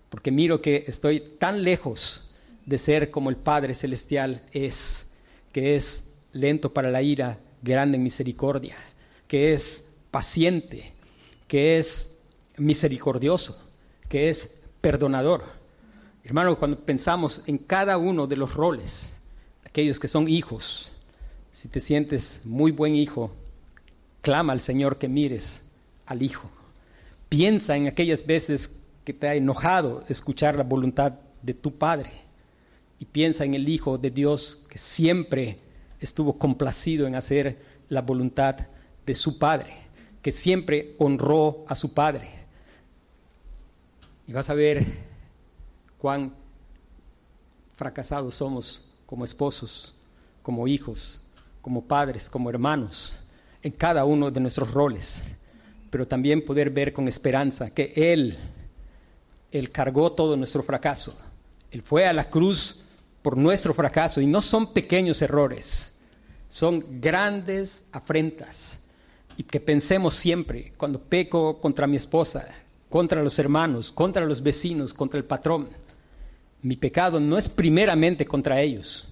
porque 0.09 0.31
miro 0.31 0.61
que 0.61 0.85
estoy 0.87 1.21
tan 1.39 1.63
lejos 1.63 2.31
de 2.67 2.79
ser 2.79 3.11
como 3.11 3.31
el 3.31 3.37
Padre 3.37 3.75
Celestial 3.75 4.43
es, 4.53 5.11
que 5.53 5.77
es 5.77 6.13
lento 6.33 6.73
para 6.73 6.91
la 6.91 7.03
ira, 7.03 7.39
grande 7.63 7.97
en 7.97 8.03
misericordia 8.03 8.77
que 9.31 9.53
es 9.53 9.89
paciente, 10.11 10.91
que 11.47 11.79
es 11.79 12.19
misericordioso, 12.57 13.65
que 14.09 14.29
es 14.29 14.59
perdonador. 14.81 15.45
Hermano, 16.25 16.59
cuando 16.59 16.81
pensamos 16.81 17.45
en 17.47 17.57
cada 17.59 17.97
uno 17.97 18.27
de 18.27 18.35
los 18.35 18.55
roles, 18.55 19.15
aquellos 19.65 20.01
que 20.01 20.09
son 20.09 20.29
hijos, 20.29 20.95
si 21.53 21.69
te 21.69 21.79
sientes 21.79 22.41
muy 22.43 22.73
buen 22.73 22.97
hijo, 22.97 23.31
clama 24.21 24.53
al 24.53 24.61
Señor 24.61 24.99
que 24.99 25.09
mires 25.09 25.63
al 26.07 26.23
hijo. 26.23 26.51
Piensa 27.29 27.77
en 27.77 27.87
aquellas 27.87 28.27
veces 28.27 28.71
que 29.05 29.13
te 29.13 29.29
ha 29.29 29.35
enojado 29.35 30.05
escuchar 30.09 30.57
la 30.57 30.63
voluntad 30.63 31.15
de 31.43 31.55
tu 31.55 31.77
padre 31.79 32.11
y 32.99 33.07
piensa 33.07 33.45
en 33.45 33.55
el 33.55 33.69
Hijo 33.69 33.97
de 33.97 34.11
Dios 34.11 34.67
que 34.69 34.79
siempre 34.79 35.59
estuvo 36.01 36.39
complacido 36.39 37.07
en 37.07 37.15
hacer 37.15 37.59
la 37.89 38.03
voluntad 38.03 38.57
de 39.07 39.15
su 39.15 39.39
padre, 39.39 39.75
que 40.23 40.33
siempre 40.33 40.95
honró 40.99 41.65
a 41.67 41.75
su 41.75 41.95
padre. 41.95 42.31
Y 44.27 44.33
vas 44.33 44.51
a 44.51 44.55
ver 44.55 44.87
cuán 45.99 46.35
fracasados 47.77 48.35
somos 48.35 48.91
como 49.07 49.25
esposos, 49.25 49.97
como 50.43 50.69
hijos, 50.69 51.23
como 51.63 51.83
padres, 51.83 52.29
como 52.29 52.51
hermanos, 52.51 53.15
en 53.63 53.73
cada 53.73 54.05
uno 54.05 54.31
de 54.31 54.41
nuestros 54.41 54.73
roles, 54.73 55.23
pero 55.91 56.07
también 56.07 56.45
poder 56.45 56.71
ver 56.71 56.93
con 56.93 57.09
esperanza 57.09 57.71
que 57.71 57.93
Él, 57.95 58.39
Él 59.51 59.71
cargó 59.71 60.13
todo 60.13 60.37
nuestro 60.37 60.63
fracaso. 60.63 61.19
Él 61.71 61.83
fue 61.83 62.07
a 62.07 62.13
la 62.13 62.31
cruz 62.31 62.85
por 63.23 63.37
nuestro 63.37 63.75
fracaso 63.75 64.21
y 64.21 64.27
no 64.27 64.43
son 64.43 64.73
pequeños 64.73 65.21
errores, 65.23 65.97
son 66.49 67.01
grandes 67.01 67.85
afrentas 67.93 68.79
y 69.37 69.45
que 69.45 69.61
pensemos 69.61 70.15
siempre, 70.15 70.73
cuando 70.77 71.01
peco 71.01 71.61
contra 71.61 71.87
mi 71.87 71.97
esposa, 71.97 72.49
contra 72.89 73.23
los 73.23 73.39
hermanos, 73.39 73.93
contra 73.93 74.27
los 74.27 74.43
vecinos, 74.43 74.93
contra 74.93 75.19
el 75.19 75.25
patrón, 75.25 75.69
mi 76.63 76.77
pecado 76.77 77.21
no 77.21 77.39
es 77.39 77.49
primeramente 77.49 78.27
contra 78.27 78.61
ellos. 78.61 79.09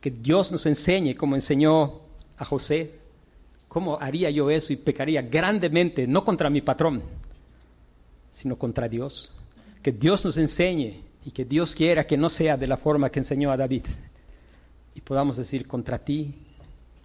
Que 0.00 0.10
Dios 0.10 0.50
nos 0.52 0.64
enseñe 0.66 1.14
como 1.14 1.34
enseñó 1.34 2.00
a 2.36 2.44
José. 2.44 2.97
¿Cómo 3.78 3.96
haría 4.00 4.28
yo 4.28 4.50
eso 4.50 4.72
y 4.72 4.76
pecaría 4.76 5.22
grandemente, 5.22 6.04
no 6.08 6.24
contra 6.24 6.50
mi 6.50 6.60
patrón, 6.60 7.00
sino 8.32 8.58
contra 8.58 8.88
Dios? 8.88 9.30
Que 9.80 9.92
Dios 9.92 10.24
nos 10.24 10.36
enseñe 10.36 11.04
y 11.24 11.30
que 11.30 11.44
Dios 11.44 11.76
quiera 11.76 12.04
que 12.04 12.16
no 12.16 12.28
sea 12.28 12.56
de 12.56 12.66
la 12.66 12.76
forma 12.76 13.08
que 13.08 13.20
enseñó 13.20 13.52
a 13.52 13.56
David. 13.56 13.84
Y 14.96 15.00
podamos 15.00 15.36
decir, 15.36 15.68
contra 15.68 15.96
ti, 15.96 16.34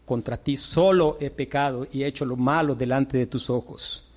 contra 0.03 0.35
ti 0.35 0.57
solo 0.57 1.17
he 1.21 1.29
pecado 1.29 1.87
y 1.93 2.01
he 2.01 2.07
hecho 2.07 2.25
lo 2.25 2.37
malo 2.37 2.73
delante 2.73 3.19
de 3.19 3.27
tus 3.27 3.51
ojos. 3.51 4.07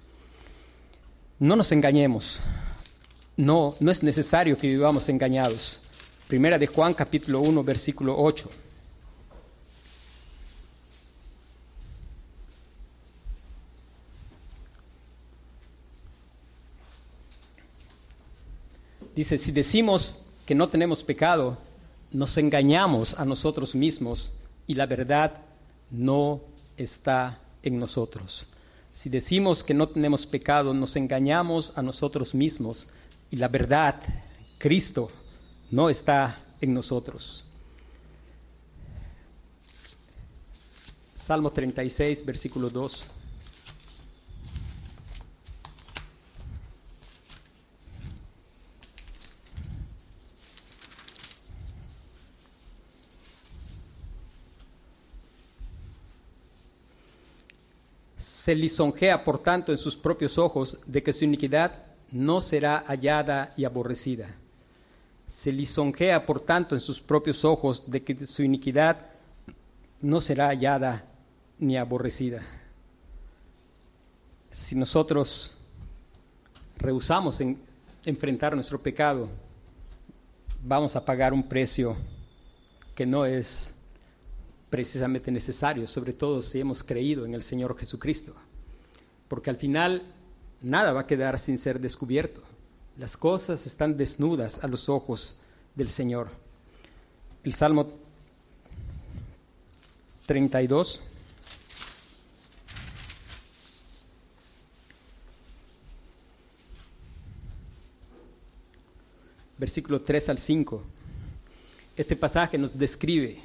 No 1.39 1.57
nos 1.57 1.71
engañemos. 1.73 2.41
No, 3.37 3.75
no 3.81 3.91
es 3.91 4.03
necesario 4.03 4.57
que 4.57 4.69
vivamos 4.69 5.11
engañados. 5.11 5.83
Primera 6.27 6.59
de 6.59 6.69
Juan 6.69 6.95
capítulo 6.95 7.43
1 7.43 7.63
versículo 7.63 8.17
8. 8.19 8.49
Dice, 19.17 19.39
si 19.39 19.51
decimos 19.51 20.23
que 20.45 20.55
no 20.55 20.69
tenemos 20.69 21.03
pecado, 21.03 21.57
nos 22.13 22.37
engañamos 22.37 23.19
a 23.19 23.25
nosotros 23.25 23.75
mismos 23.75 24.35
y 24.67 24.75
la 24.75 24.85
verdad 24.85 25.39
no 25.91 26.43
está 26.77 27.41
en 27.63 27.79
nosotros. 27.79 28.47
Si 28.93 29.09
decimos 29.09 29.65
que 29.65 29.73
no 29.73 29.89
tenemos 29.89 30.27
pecado, 30.27 30.75
nos 30.75 30.97
engañamos 30.97 31.77
a 31.79 31.83
nosotros 31.83 32.35
mismos 32.35 32.89
y 33.31 33.37
la 33.37 33.49
verdad, 33.49 34.03
Cristo, 34.59 35.11
no 35.71 35.89
está 35.89 36.39
en 36.61 36.75
nosotros. 36.75 37.47
Salmo 41.15 41.51
36, 41.51 42.23
versículo 42.23 42.69
2. 42.69 43.07
Se 58.47 58.55
lisonjea 58.55 59.25
por 59.25 59.41
tanto 59.41 59.73
en 59.73 59.77
sus 59.77 59.97
propios 59.97 60.39
ojos 60.39 60.79
de 60.87 61.03
que 61.03 61.13
su 61.13 61.25
iniquidad 61.25 61.83
no 62.13 62.41
será 62.41 62.85
hallada 62.87 63.53
y 63.57 63.65
aborrecida. 63.65 64.37
Se 65.27 65.51
lisonjea 65.51 66.25
por 66.25 66.39
tanto 66.39 66.77
en 66.77 66.81
sus 66.81 67.01
propios 67.01 67.45
ojos 67.45 67.91
de 67.91 68.05
que 68.05 68.25
su 68.25 68.45
iniquidad 68.45 69.07
no 70.01 70.21
será 70.21 70.47
hallada 70.47 71.05
ni 71.59 71.77
aborrecida. 71.77 72.41
Si 74.53 74.77
nosotros 74.77 75.59
rehusamos 76.79 77.41
en 77.41 77.59
enfrentar 78.05 78.55
nuestro 78.55 78.81
pecado, 78.81 79.29
vamos 80.63 80.95
a 80.95 81.05
pagar 81.05 81.33
un 81.33 81.43
precio 81.43 81.97
que 82.95 83.07
no 83.07 83.27
es 83.27 83.75
precisamente 84.71 85.31
necesario, 85.31 85.87
sobre 85.87 86.13
todo 86.13 86.43
si 86.43 86.61
hemos 86.61 86.83
creído 86.83 87.25
en 87.25 87.35
el 87.35 87.43
Señor 87.43 87.77
Jesucristo. 87.79 88.35
Porque 89.29 89.51
al 89.51 89.57
final 89.57 90.03
nada 90.63 90.93
va 90.93 91.01
a 91.01 91.07
quedar 91.07 91.39
sin 91.39 91.59
ser 91.59 91.81
descubierto. 91.81 92.43
Las 92.99 93.17
cosas 93.17 93.67
están 93.67 93.97
desnudas 93.97 94.63
a 94.65 94.69
los 94.69 94.89
ojos 94.89 95.39
del 95.75 95.91
Señor. 95.91 96.31
El 97.45 97.55
Salmo 97.55 97.91
32. 100.27 101.01
Versículo 109.59 110.03
3 110.03 110.29
al 110.29 110.39
5. 110.39 110.83
Este 111.97 112.17
pasaje 112.17 112.59
nos 112.59 112.77
describe 112.79 113.41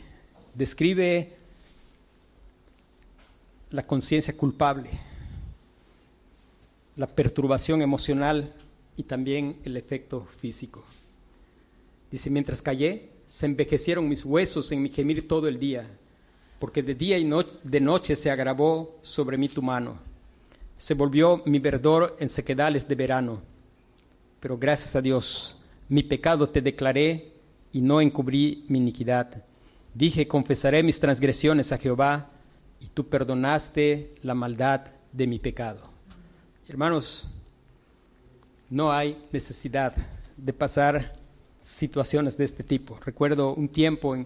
describe 0.53 1.33
la 3.71 3.85
conciencia 3.87 4.35
culpable, 4.35 4.89
la 6.97 7.07
perturbación 7.07 7.81
emocional 7.81 8.53
y 8.97 9.03
también 9.03 9.57
el 9.63 9.77
efecto 9.77 10.27
físico. 10.39 10.83
Dice, 12.11 12.29
mientras 12.29 12.61
callé, 12.61 13.09
se 13.27 13.45
envejecieron 13.45 14.09
mis 14.09 14.25
huesos 14.25 14.71
en 14.71 14.83
mi 14.83 14.89
gemir 14.89 15.27
todo 15.27 15.47
el 15.47 15.57
día, 15.57 15.87
porque 16.59 16.83
de 16.83 16.95
día 16.95 17.17
y 17.17 17.29
de 17.63 17.79
noche 17.79 18.15
se 18.17 18.29
agravó 18.29 18.99
sobre 19.01 19.37
mí 19.37 19.47
tu 19.47 19.61
mano. 19.61 19.97
Se 20.77 20.93
volvió 20.93 21.41
mi 21.45 21.59
verdor 21.59 22.17
en 22.19 22.27
sequedales 22.27 22.87
de 22.87 22.95
verano. 22.95 23.41
Pero 24.41 24.57
gracias 24.57 24.95
a 24.95 25.01
Dios, 25.01 25.57
mi 25.87 26.03
pecado 26.03 26.49
te 26.49 26.61
declaré 26.61 27.31
y 27.71 27.79
no 27.79 28.01
encubrí 28.01 28.65
mi 28.67 28.79
iniquidad. 28.79 29.45
Dije, 29.93 30.27
confesaré 30.27 30.83
mis 30.83 30.99
transgresiones 30.99 31.71
a 31.71 31.77
Jehová, 31.77 32.29
y 32.81 32.87
tú 32.87 33.07
perdonaste 33.07 34.15
la 34.23 34.33
maldad 34.33 34.87
de 35.11 35.27
mi 35.27 35.39
pecado. 35.39 35.81
Hermanos, 36.67 37.29
no 38.69 38.91
hay 38.91 39.23
necesidad 39.31 39.93
de 40.35 40.51
pasar 40.51 41.13
situaciones 41.61 42.35
de 42.37 42.45
este 42.45 42.63
tipo. 42.63 42.97
Recuerdo 43.05 43.53
un 43.53 43.69
tiempo 43.69 44.17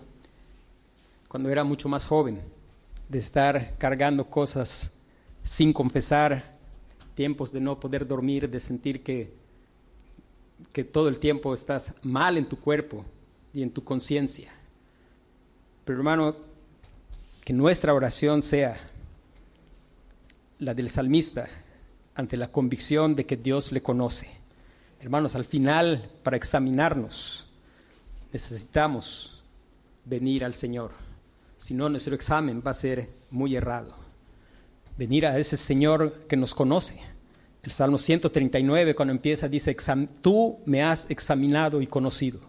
cuando 1.27 1.49
era 1.49 1.63
mucho 1.65 1.89
más 1.89 2.07
joven, 2.07 2.39
de 3.09 3.19
estar 3.19 3.77
cargando 3.77 4.25
cosas 4.25 4.89
sin 5.43 5.73
confesar, 5.73 6.55
tiempos 7.13 7.51
de 7.51 7.59
no 7.59 7.79
poder 7.79 8.07
dormir, 8.07 8.49
de 8.49 8.59
sentir 8.59 9.03
que, 9.03 9.33
que 10.71 10.83
todo 10.85 11.09
el 11.09 11.19
tiempo 11.19 11.53
estás 11.53 11.93
mal 12.01 12.37
en 12.37 12.47
tu 12.47 12.57
cuerpo 12.57 13.03
y 13.53 13.61
en 13.61 13.69
tu 13.69 13.83
conciencia. 13.83 14.54
Pero 15.85 15.99
hermano, 15.99 16.35
que 17.43 17.53
nuestra 17.53 17.93
oración 17.93 18.41
sea 18.41 18.77
la 20.59 20.73
del 20.73 20.89
salmista 20.89 21.47
ante 22.15 22.37
la 22.37 22.51
convicción 22.51 23.15
de 23.15 23.25
que 23.25 23.37
Dios 23.37 23.71
le 23.71 23.81
conoce. 23.81 24.29
Hermanos, 24.99 25.35
al 25.35 25.45
final, 25.45 26.09
para 26.23 26.37
examinarnos, 26.37 27.47
necesitamos 28.33 29.43
venir 30.05 30.43
al 30.43 30.55
Señor. 30.55 30.91
Si 31.57 31.75
no, 31.75 31.87
nuestro 31.87 32.15
examen 32.15 32.63
va 32.65 32.71
a 32.71 32.75
ser 32.75 33.09
muy 33.29 33.55
errado. 33.55 33.93
Venir 34.97 35.27
a 35.27 35.37
ese 35.37 35.57
Señor 35.57 36.25
que 36.27 36.37
nos 36.37 36.55
conoce. 36.55 36.99
El 37.61 37.71
Salmo 37.71 37.97
139, 37.99 38.95
cuando 38.95 39.11
empieza, 39.11 39.47
dice, 39.47 39.75
tú 40.21 40.59
me 40.65 40.81
has 40.81 41.09
examinado 41.11 41.81
y 41.81 41.87
conocido. 41.87 42.39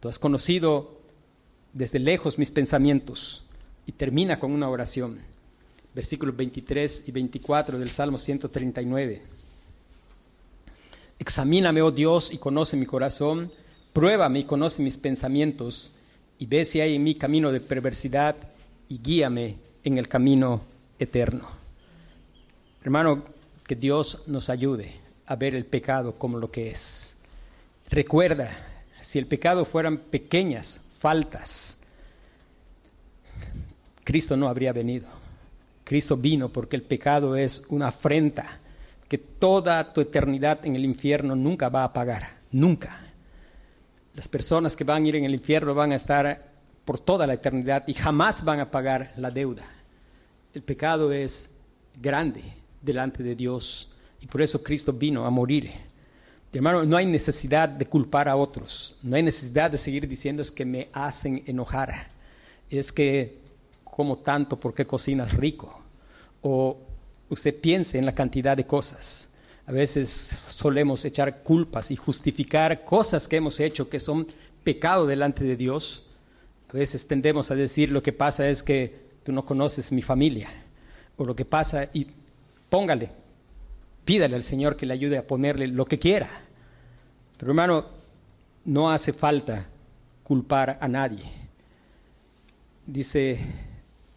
Tú 0.00 0.08
has 0.08 0.18
conocido 0.18 0.97
desde 1.72 1.98
lejos 1.98 2.38
mis 2.38 2.50
pensamientos. 2.50 3.44
Y 3.86 3.92
termina 3.92 4.38
con 4.38 4.52
una 4.52 4.68
oración. 4.68 5.18
Versículos 5.94 6.36
23 6.36 7.04
y 7.06 7.12
24 7.12 7.78
del 7.78 7.88
Salmo 7.88 8.18
139. 8.18 9.22
Examíname, 11.18 11.82
oh 11.82 11.90
Dios, 11.90 12.32
y 12.32 12.38
conoce 12.38 12.76
mi 12.76 12.86
corazón, 12.86 13.50
pruébame 13.92 14.40
y 14.40 14.44
conoce 14.44 14.82
mis 14.82 14.96
pensamientos, 14.96 15.92
y 16.38 16.46
ve 16.46 16.64
si 16.64 16.80
hay 16.80 16.94
en 16.94 17.02
mí 17.02 17.16
camino 17.16 17.50
de 17.50 17.60
perversidad, 17.60 18.36
y 18.88 18.98
guíame 18.98 19.56
en 19.82 19.98
el 19.98 20.06
camino 20.06 20.62
eterno. 20.98 21.48
Hermano, 22.84 23.24
que 23.66 23.74
Dios 23.74 24.24
nos 24.28 24.48
ayude 24.48 24.92
a 25.26 25.36
ver 25.36 25.54
el 25.54 25.64
pecado 25.64 26.14
como 26.14 26.38
lo 26.38 26.50
que 26.50 26.70
es. 26.70 27.16
Recuerda, 27.90 28.50
si 29.00 29.18
el 29.18 29.26
pecado 29.26 29.64
fueran 29.64 29.98
pequeñas 29.98 30.80
faltas, 30.98 31.76
Cristo 34.04 34.36
no 34.36 34.48
habría 34.48 34.72
venido. 34.72 35.06
Cristo 35.84 36.16
vino 36.16 36.48
porque 36.48 36.76
el 36.76 36.82
pecado 36.82 37.36
es 37.36 37.62
una 37.68 37.88
afrenta 37.88 38.58
que 39.08 39.18
toda 39.18 39.92
tu 39.92 40.00
eternidad 40.00 40.64
en 40.64 40.76
el 40.76 40.84
infierno 40.84 41.34
nunca 41.34 41.68
va 41.68 41.84
a 41.84 41.92
pagar, 41.92 42.30
nunca. 42.52 43.00
Las 44.14 44.28
personas 44.28 44.76
que 44.76 44.84
van 44.84 45.04
a 45.04 45.08
ir 45.08 45.16
en 45.16 45.24
el 45.24 45.34
infierno 45.34 45.74
van 45.74 45.92
a 45.92 45.96
estar 45.96 46.46
por 46.84 46.98
toda 46.98 47.26
la 47.26 47.34
eternidad 47.34 47.84
y 47.86 47.94
jamás 47.94 48.44
van 48.44 48.60
a 48.60 48.70
pagar 48.70 49.12
la 49.16 49.30
deuda. 49.30 49.64
El 50.54 50.62
pecado 50.62 51.12
es 51.12 51.50
grande 52.00 52.42
delante 52.82 53.22
de 53.22 53.34
Dios 53.34 53.94
y 54.20 54.26
por 54.26 54.42
eso 54.42 54.62
Cristo 54.62 54.92
vino 54.92 55.24
a 55.24 55.30
morir 55.30 55.70
Hermano, 56.52 56.84
no 56.84 56.96
hay 56.96 57.04
necesidad 57.04 57.68
de 57.68 57.84
culpar 57.84 58.28
a 58.28 58.36
otros, 58.36 58.96
no 59.02 59.16
hay 59.16 59.22
necesidad 59.22 59.70
de 59.70 59.76
seguir 59.76 60.08
diciendo 60.08 60.40
es 60.40 60.50
que 60.50 60.64
me 60.64 60.88
hacen 60.94 61.42
enojar, 61.46 62.08
es 62.70 62.90
que 62.90 63.36
como 63.84 64.16
tanto 64.16 64.56
porque 64.56 64.86
cocinas 64.86 65.34
rico, 65.34 65.82
o 66.40 66.78
usted 67.28 67.54
piense 67.54 67.98
en 67.98 68.06
la 68.06 68.14
cantidad 68.14 68.56
de 68.56 68.66
cosas. 68.66 69.28
A 69.66 69.72
veces 69.72 70.34
solemos 70.48 71.04
echar 71.04 71.42
culpas 71.42 71.90
y 71.90 71.96
justificar 71.96 72.84
cosas 72.84 73.28
que 73.28 73.36
hemos 73.36 73.60
hecho 73.60 73.90
que 73.90 74.00
son 74.00 74.26
pecado 74.64 75.06
delante 75.06 75.44
de 75.44 75.56
Dios. 75.56 76.06
A 76.70 76.72
veces 76.72 77.06
tendemos 77.06 77.50
a 77.50 77.54
decir 77.54 77.90
lo 77.90 78.02
que 78.02 78.14
pasa 78.14 78.48
es 78.48 78.62
que 78.62 79.08
tú 79.22 79.32
no 79.32 79.44
conoces 79.44 79.92
mi 79.92 80.00
familia, 80.00 80.48
o 81.18 81.24
lo 81.26 81.36
que 81.36 81.44
pasa 81.44 81.90
y 81.92 82.06
póngale, 82.70 83.10
pídale 84.08 84.36
al 84.36 84.42
Señor 84.42 84.74
que 84.74 84.86
le 84.86 84.94
ayude 84.94 85.18
a 85.18 85.26
ponerle 85.26 85.66
lo 85.66 85.84
que 85.84 85.98
quiera. 85.98 86.30
Pero 87.36 87.52
hermano, 87.52 87.84
no 88.64 88.90
hace 88.90 89.12
falta 89.12 89.66
culpar 90.24 90.78
a 90.80 90.88
nadie. 90.88 91.24
Dice 92.86 93.38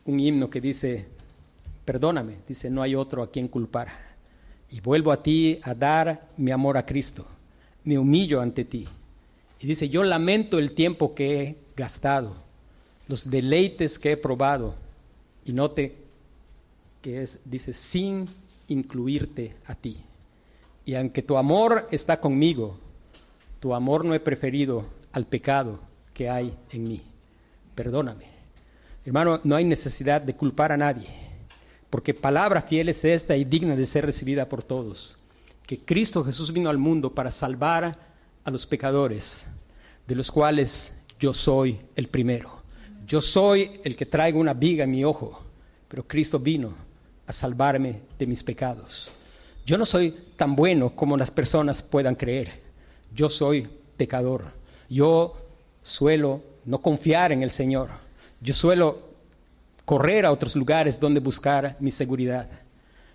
un 0.06 0.18
himno 0.18 0.50
que 0.50 0.62
dice, 0.62 1.08
perdóname, 1.84 2.38
dice, 2.48 2.70
no 2.70 2.82
hay 2.82 2.96
otro 2.96 3.22
a 3.22 3.30
quien 3.30 3.50
culpar. 3.50 3.90
Y 4.70 4.80
vuelvo 4.80 5.12
a 5.12 5.22
ti 5.22 5.60
a 5.62 5.76
dar 5.76 6.30
mi 6.38 6.52
amor 6.52 6.78
a 6.78 6.86
Cristo. 6.86 7.28
Me 7.84 7.98
humillo 7.98 8.40
ante 8.40 8.64
ti. 8.64 8.88
Y 9.60 9.68
dice, 9.68 9.90
yo 9.90 10.06
lamento 10.06 10.58
el 10.58 10.72
tiempo 10.72 11.14
que 11.14 11.42
he 11.42 11.58
gastado, 11.76 12.38
los 13.10 13.30
deleites 13.30 14.00
que 14.00 14.14
he 14.14 14.18
probado. 14.18 14.74
Y 15.44 15.52
note 15.52 15.98
que 17.02 17.24
es, 17.24 17.42
dice, 17.44 17.74
sin 17.74 18.26
incluirte 18.68 19.56
a 19.66 19.76
ti. 19.76 19.98
Y 20.86 20.96
aunque 20.96 21.22
tu 21.22 21.38
amor 21.38 21.88
está 21.92 22.20
conmigo, 22.20 22.78
tu 23.60 23.74
amor 23.74 24.04
no 24.04 24.14
he 24.14 24.20
preferido 24.20 24.86
al 25.12 25.26
pecado 25.26 25.80
que 26.14 26.30
hay 26.30 26.54
en 26.72 26.84
mí. 26.84 27.02
Perdóname. 27.76 28.26
Hermano, 29.06 29.40
no 29.44 29.56
hay 29.56 29.66
necesidad 29.66 30.22
de 30.22 30.36
culpar 30.36 30.72
a 30.72 30.78
nadie, 30.78 31.08
porque 31.90 32.14
palabra 32.14 32.62
fiel 32.62 32.90
es 32.90 33.04
esta 33.04 33.36
y 33.36 33.46
digna 33.46 33.76
de 33.76 33.86
ser 33.86 34.06
recibida 34.06 34.48
por 34.48 34.64
todos, 34.64 35.18
que 35.66 35.80
Cristo 35.80 36.24
Jesús 36.24 36.54
vino 36.54 36.70
al 36.70 36.78
mundo 36.78 37.14
para 37.14 37.32
salvar 37.32 37.98
a 38.44 38.52
los 38.52 38.66
pecadores, 38.68 39.48
de 40.08 40.16
los 40.16 40.32
cuales 40.32 40.92
yo 41.20 41.34
soy 41.34 41.80
el 41.96 42.08
primero. 42.08 42.62
Yo 43.08 43.22
soy 43.22 43.82
el 43.84 43.96
que 43.96 44.06
traigo 44.06 44.40
una 44.40 44.54
viga 44.54 44.84
en 44.84 44.92
mi 44.92 45.04
ojo, 45.04 45.44
pero 45.88 46.08
Cristo 46.08 46.40
vino 46.40 46.74
a 47.32 47.34
salvarme 47.34 48.02
de 48.20 48.28
mis 48.28 48.44
pecados. 48.44 49.10
Yo 49.66 49.78
no 49.78 49.86
soy 49.86 50.12
tan 50.36 50.54
bueno 50.54 50.90
como 50.90 51.16
las 51.16 51.32
personas 51.32 51.82
puedan 51.82 52.14
creer. 52.14 52.60
Yo 53.16 53.30
soy 53.30 53.70
pecador. 53.96 54.44
Yo 54.90 55.38
suelo 55.82 56.42
no 56.66 56.80
confiar 56.80 57.32
en 57.32 57.42
el 57.42 57.50
Señor. 57.50 57.88
Yo 58.42 58.54
suelo 58.54 59.00
correr 59.86 60.26
a 60.26 60.32
otros 60.34 60.58
lugares 60.58 61.00
donde 61.00 61.22
buscar 61.22 61.78
mi 61.80 61.90
seguridad. 61.90 62.50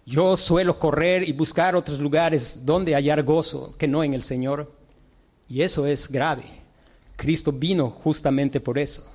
Yo 0.07 0.35
suelo 0.35 0.79
correr 0.79 1.29
y 1.29 1.33
buscar 1.33 1.77
otros 1.77 2.01
lugares 2.01 2.65
donde 2.65 2.95
hallar 2.95 3.23
gozo 3.23 3.75
que 3.77 3.87
no 3.87 4.03
en 4.03 4.15
el 4.15 4.23
Señor. 4.23 4.73
Y 5.47 5.61
eso 5.61 5.87
es 5.87 6.11
grave. 6.11 6.45
Cristo 7.17 7.53
vino 7.53 7.91
justamente 7.91 8.61
por 8.61 8.79
eso. 8.79 9.07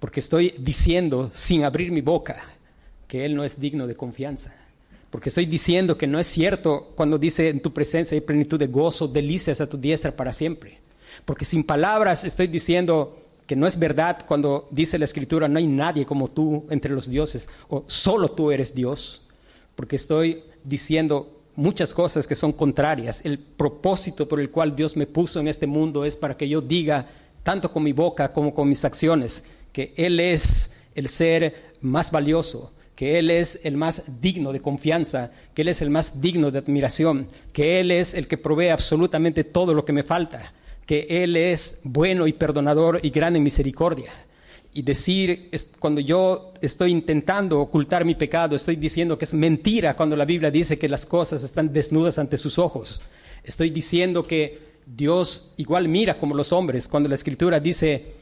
Porque 0.00 0.20
estoy 0.20 0.54
diciendo 0.58 1.30
sin 1.34 1.62
abrir 1.62 1.92
mi 1.92 2.00
boca 2.00 2.53
que 3.14 3.24
Él 3.24 3.36
no 3.36 3.44
es 3.44 3.60
digno 3.60 3.86
de 3.86 3.94
confianza. 3.94 4.52
Porque 5.12 5.28
estoy 5.28 5.46
diciendo 5.46 5.96
que 5.96 6.08
no 6.08 6.18
es 6.18 6.26
cierto 6.26 6.90
cuando 6.96 7.16
dice 7.16 7.48
en 7.48 7.60
tu 7.60 7.72
presencia 7.72 8.16
hay 8.16 8.20
plenitud 8.20 8.58
de 8.58 8.66
gozo, 8.66 9.06
delicias 9.06 9.60
a 9.60 9.68
tu 9.68 9.78
diestra 9.78 10.10
para 10.10 10.32
siempre. 10.32 10.78
Porque 11.24 11.44
sin 11.44 11.62
palabras 11.62 12.24
estoy 12.24 12.48
diciendo 12.48 13.16
que 13.46 13.54
no 13.54 13.68
es 13.68 13.78
verdad 13.78 14.26
cuando 14.26 14.66
dice 14.72 14.98
la 14.98 15.04
escritura 15.04 15.46
no 15.46 15.60
hay 15.60 15.68
nadie 15.68 16.04
como 16.04 16.26
tú 16.26 16.66
entre 16.70 16.92
los 16.92 17.08
dioses 17.08 17.48
o 17.68 17.84
solo 17.86 18.32
tú 18.32 18.50
eres 18.50 18.74
Dios. 18.74 19.24
Porque 19.76 19.94
estoy 19.94 20.42
diciendo 20.64 21.40
muchas 21.54 21.94
cosas 21.94 22.26
que 22.26 22.34
son 22.34 22.52
contrarias. 22.52 23.20
El 23.24 23.38
propósito 23.38 24.26
por 24.26 24.40
el 24.40 24.50
cual 24.50 24.74
Dios 24.74 24.96
me 24.96 25.06
puso 25.06 25.38
en 25.38 25.46
este 25.46 25.68
mundo 25.68 26.04
es 26.04 26.16
para 26.16 26.36
que 26.36 26.48
yo 26.48 26.60
diga, 26.60 27.06
tanto 27.44 27.70
con 27.70 27.84
mi 27.84 27.92
boca 27.92 28.32
como 28.32 28.52
con 28.52 28.68
mis 28.68 28.84
acciones, 28.84 29.44
que 29.72 29.94
Él 29.96 30.18
es 30.18 30.74
el 30.96 31.08
ser 31.08 31.74
más 31.80 32.10
valioso, 32.10 32.73
que 32.96 33.18
Él 33.18 33.30
es 33.30 33.60
el 33.64 33.76
más 33.76 34.02
digno 34.20 34.52
de 34.52 34.60
confianza, 34.60 35.30
que 35.52 35.62
Él 35.62 35.68
es 35.68 35.82
el 35.82 35.90
más 35.90 36.20
digno 36.20 36.50
de 36.50 36.58
admiración, 36.58 37.28
que 37.52 37.80
Él 37.80 37.90
es 37.90 38.14
el 38.14 38.28
que 38.28 38.38
provee 38.38 38.68
absolutamente 38.68 39.44
todo 39.44 39.74
lo 39.74 39.84
que 39.84 39.92
me 39.92 40.04
falta, 40.04 40.52
que 40.86 41.06
Él 41.08 41.36
es 41.36 41.80
bueno 41.82 42.26
y 42.26 42.32
perdonador 42.32 43.00
y 43.02 43.10
grande 43.10 43.38
en 43.38 43.44
misericordia. 43.44 44.12
Y 44.76 44.82
decir, 44.82 45.50
cuando 45.78 46.00
yo 46.00 46.52
estoy 46.60 46.90
intentando 46.90 47.60
ocultar 47.60 48.04
mi 48.04 48.16
pecado, 48.16 48.56
estoy 48.56 48.74
diciendo 48.74 49.16
que 49.16 49.24
es 49.24 49.34
mentira 49.34 49.94
cuando 49.94 50.16
la 50.16 50.24
Biblia 50.24 50.50
dice 50.50 50.78
que 50.78 50.88
las 50.88 51.06
cosas 51.06 51.44
están 51.44 51.72
desnudas 51.72 52.18
ante 52.18 52.36
sus 52.36 52.58
ojos. 52.58 53.00
Estoy 53.44 53.70
diciendo 53.70 54.24
que 54.24 54.74
Dios 54.84 55.54
igual 55.58 55.88
mira 55.88 56.18
como 56.18 56.34
los 56.34 56.52
hombres. 56.52 56.88
Cuando 56.88 57.08
la 57.08 57.14
Escritura 57.14 57.60
dice, 57.60 58.14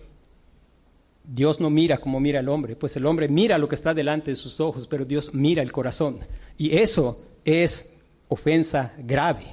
Dios 1.24 1.60
no 1.60 1.70
mira 1.70 1.98
como 1.98 2.20
mira 2.20 2.40
el 2.40 2.48
hombre, 2.48 2.76
pues 2.76 2.96
el 2.96 3.06
hombre 3.06 3.28
mira 3.28 3.58
lo 3.58 3.68
que 3.68 3.74
está 3.74 3.94
delante 3.94 4.30
de 4.30 4.36
sus 4.36 4.60
ojos, 4.60 4.86
pero 4.88 5.04
Dios 5.04 5.32
mira 5.34 5.62
el 5.62 5.72
corazón. 5.72 6.18
Y 6.58 6.76
eso 6.76 7.20
es 7.44 7.92
ofensa 8.28 8.92
grave. 8.98 9.44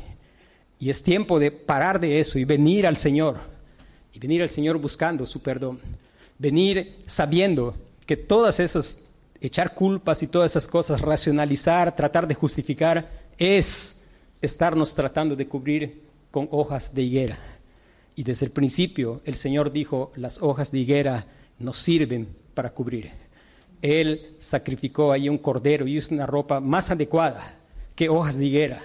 Y 0.80 0.90
es 0.90 1.04
tiempo 1.04 1.40
de 1.40 1.52
parar 1.52 2.00
de 2.00 2.20
eso 2.20 2.40
y 2.40 2.46
venir 2.46 2.88
al 2.88 2.98
Señor. 2.98 3.38
Y 4.14 4.20
venir 4.20 4.42
al 4.42 4.50
Señor 4.50 4.78
buscando 4.78 5.26
su 5.26 5.42
perdón. 5.42 5.80
Venir 6.38 7.04
sabiendo 7.06 7.76
que 8.06 8.18
todas 8.18 8.60
esas, 8.60 9.00
echar 9.42 9.76
culpas 9.76 10.24
y 10.24 10.28
todas 10.28 10.52
esas 10.52 10.68
cosas, 10.68 11.02
racionalizar, 11.02 11.96
tratar 11.96 12.28
de 12.28 12.34
justificar, 12.34 13.10
es 13.38 14.02
estarnos 14.42 14.96
tratando 14.96 15.36
de 15.36 15.48
cubrir 15.48 16.02
con 16.32 16.48
hojas 16.52 16.94
de 16.96 17.04
higuera. 17.04 17.40
Y 18.16 18.24
desde 18.24 18.46
el 18.46 18.52
principio 18.52 19.22
el 19.26 19.36
Señor 19.36 19.72
dijo, 19.72 20.12
las 20.16 20.42
hojas 20.42 20.72
de 20.72 20.80
higuera 20.80 21.28
nos 21.60 21.78
sirven 21.78 22.28
para 22.54 22.72
cubrir. 22.72 23.12
Él 23.82 24.36
sacrificó 24.40 25.12
ahí 25.12 25.30
un 25.30 25.38
cordero 25.38 25.88
y 25.88 25.98
hizo 25.98 26.14
una 26.14 26.26
ropa 26.26 26.60
más 26.60 26.90
adecuada 26.92 27.56
que 27.96 28.10
hojas 28.10 28.38
de 28.38 28.46
higuera, 28.46 28.82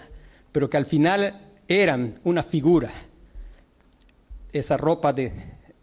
pero 0.52 0.68
que 0.68 0.76
al 0.76 0.86
final 0.86 1.40
eran 1.66 2.20
una 2.24 2.42
figura. 2.42 2.90
Esa 4.52 4.76
ropa 4.76 5.12
de 5.12 5.32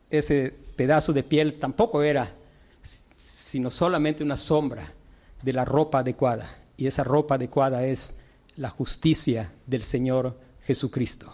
ese 0.09 0.53
pedazo 0.75 1.11
de 1.13 1.23
piel 1.23 1.59
tampoco 1.59 2.03
era 2.03 2.35
sino 3.17 3.69
solamente 3.69 4.23
una 4.23 4.37
sombra 4.37 4.93
de 5.41 5.53
la 5.53 5.65
ropa 5.65 5.99
adecuada. 5.99 6.57
Y 6.77 6.87
esa 6.87 7.03
ropa 7.03 7.35
adecuada 7.35 7.85
es 7.85 8.17
la 8.55 8.69
justicia 8.69 9.51
del 9.67 9.83
Señor 9.83 10.37
Jesucristo. 10.63 11.31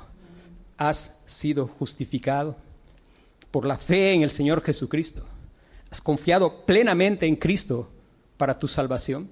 Has 0.77 1.15
sido 1.27 1.67
justificado 1.67 2.55
por 3.51 3.65
la 3.65 3.77
fe 3.77 4.13
en 4.13 4.23
el 4.23 4.31
Señor 4.31 4.63
Jesucristo 4.63 5.25
¿Has 5.89 6.01
confiado 6.01 6.65
plenamente 6.65 7.25
en 7.25 7.35
Cristo 7.35 7.89
para 8.37 8.57
tu 8.59 8.67
salvación? 8.67 9.29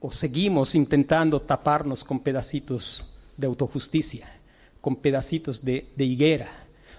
¿O 0.00 0.10
seguimos 0.10 0.74
intentando 0.74 1.40
taparnos 1.40 2.04
con 2.04 2.20
pedacitos 2.20 3.06
de 3.36 3.46
autojusticia, 3.46 4.30
con 4.80 4.96
pedacitos 4.96 5.64
de, 5.64 5.86
higuera? 5.98 6.48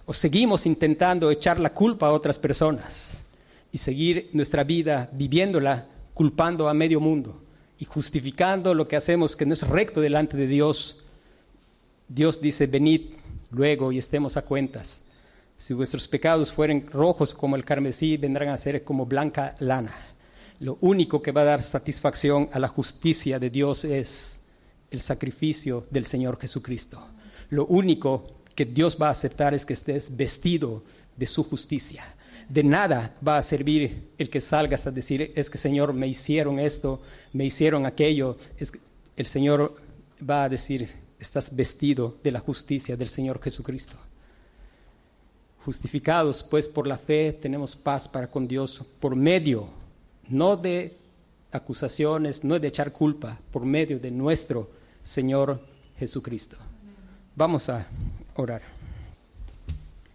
¿O 0.05 0.13
seguimos 0.13 0.65
intentando 0.65 1.31
echar 1.31 1.59
la 1.59 1.73
culpa 1.73 2.07
a 2.07 2.13
otras 2.13 2.37
personas 2.37 3.17
y 3.71 3.77
seguir 3.77 4.29
nuestra 4.33 4.63
vida 4.63 5.09
viviéndola 5.11 5.85
culpando 6.13 6.69
a 6.69 6.73
medio 6.73 6.99
mundo 6.99 7.41
y 7.79 7.85
justificando 7.85 8.73
lo 8.73 8.87
que 8.87 8.95
hacemos 8.95 9.35
que 9.35 9.45
no 9.45 9.53
es 9.53 9.67
recto 9.67 10.01
delante 10.01 10.37
de 10.37 10.47
Dios? 10.47 11.03
Dios 12.07 12.39
dice, 12.39 12.67
venid 12.67 13.01
luego 13.51 13.91
y 13.91 13.97
estemos 13.97 14.37
a 14.37 14.43
cuentas. 14.43 15.01
Si 15.57 15.73
vuestros 15.73 16.07
pecados 16.07 16.51
fueren 16.51 16.85
rojos 16.87 17.33
como 17.33 17.55
el 17.55 17.65
carmesí, 17.65 18.15
vendrán 18.17 18.49
a 18.49 18.57
ser 18.57 18.83
como 18.83 19.05
blanca 19.05 19.55
lana. 19.59 19.93
Lo 20.59 20.77
único 20.81 21.21
que 21.21 21.31
va 21.31 21.41
a 21.41 21.45
dar 21.45 21.61
satisfacción 21.61 22.49
a 22.53 22.59
la 22.59 22.67
justicia 22.67 23.39
de 23.39 23.49
Dios 23.49 23.83
es 23.83 24.39
el 24.91 25.01
sacrificio 25.01 25.85
del 25.91 26.05
Señor 26.05 26.39
Jesucristo. 26.39 27.05
Lo 27.49 27.65
único 27.65 28.41
que 28.55 28.65
Dios 28.65 28.97
va 28.99 29.07
a 29.07 29.11
aceptar 29.11 29.53
es 29.53 29.65
que 29.65 29.73
estés 29.73 30.15
vestido 30.15 30.83
de 31.15 31.25
su 31.25 31.43
justicia. 31.43 32.15
De 32.49 32.63
nada 32.63 33.15
va 33.27 33.37
a 33.37 33.41
servir 33.41 34.09
el 34.17 34.29
que 34.29 34.39
salgas 34.39 34.87
a 34.87 34.91
decir, 34.91 35.33
es 35.35 35.49
que 35.49 35.57
Señor, 35.57 35.93
me 35.93 36.07
hicieron 36.07 36.59
esto, 36.59 37.01
me 37.33 37.45
hicieron 37.45 37.85
aquello. 37.85 38.37
el 39.15 39.25
Señor 39.25 39.75
va 40.27 40.45
a 40.45 40.49
decir, 40.49 40.89
estás 41.19 41.55
vestido 41.55 42.17
de 42.23 42.31
la 42.31 42.39
justicia 42.39 42.95
del 42.95 43.09
Señor 43.09 43.41
Jesucristo. 43.41 44.06
Justificados 45.67 46.43
pues 46.43 46.65
por 46.65 46.87
la 46.87 46.97
fe 46.97 47.33
tenemos 47.33 47.75
paz 47.75 48.07
para 48.07 48.31
con 48.31 48.47
Dios 48.47 48.85
por 49.01 49.17
medio, 49.17 49.67
no 50.29 50.55
de 50.55 50.95
acusaciones, 51.51 52.41
no 52.45 52.57
de 52.57 52.69
echar 52.69 52.93
culpa, 52.93 53.37
por 53.51 53.65
medio 53.65 53.99
de 53.99 54.09
nuestro 54.09 54.69
Señor 55.03 55.59
Jesucristo. 55.99 56.55
Vamos 57.35 57.67
a 57.67 57.85
orar. 58.35 58.76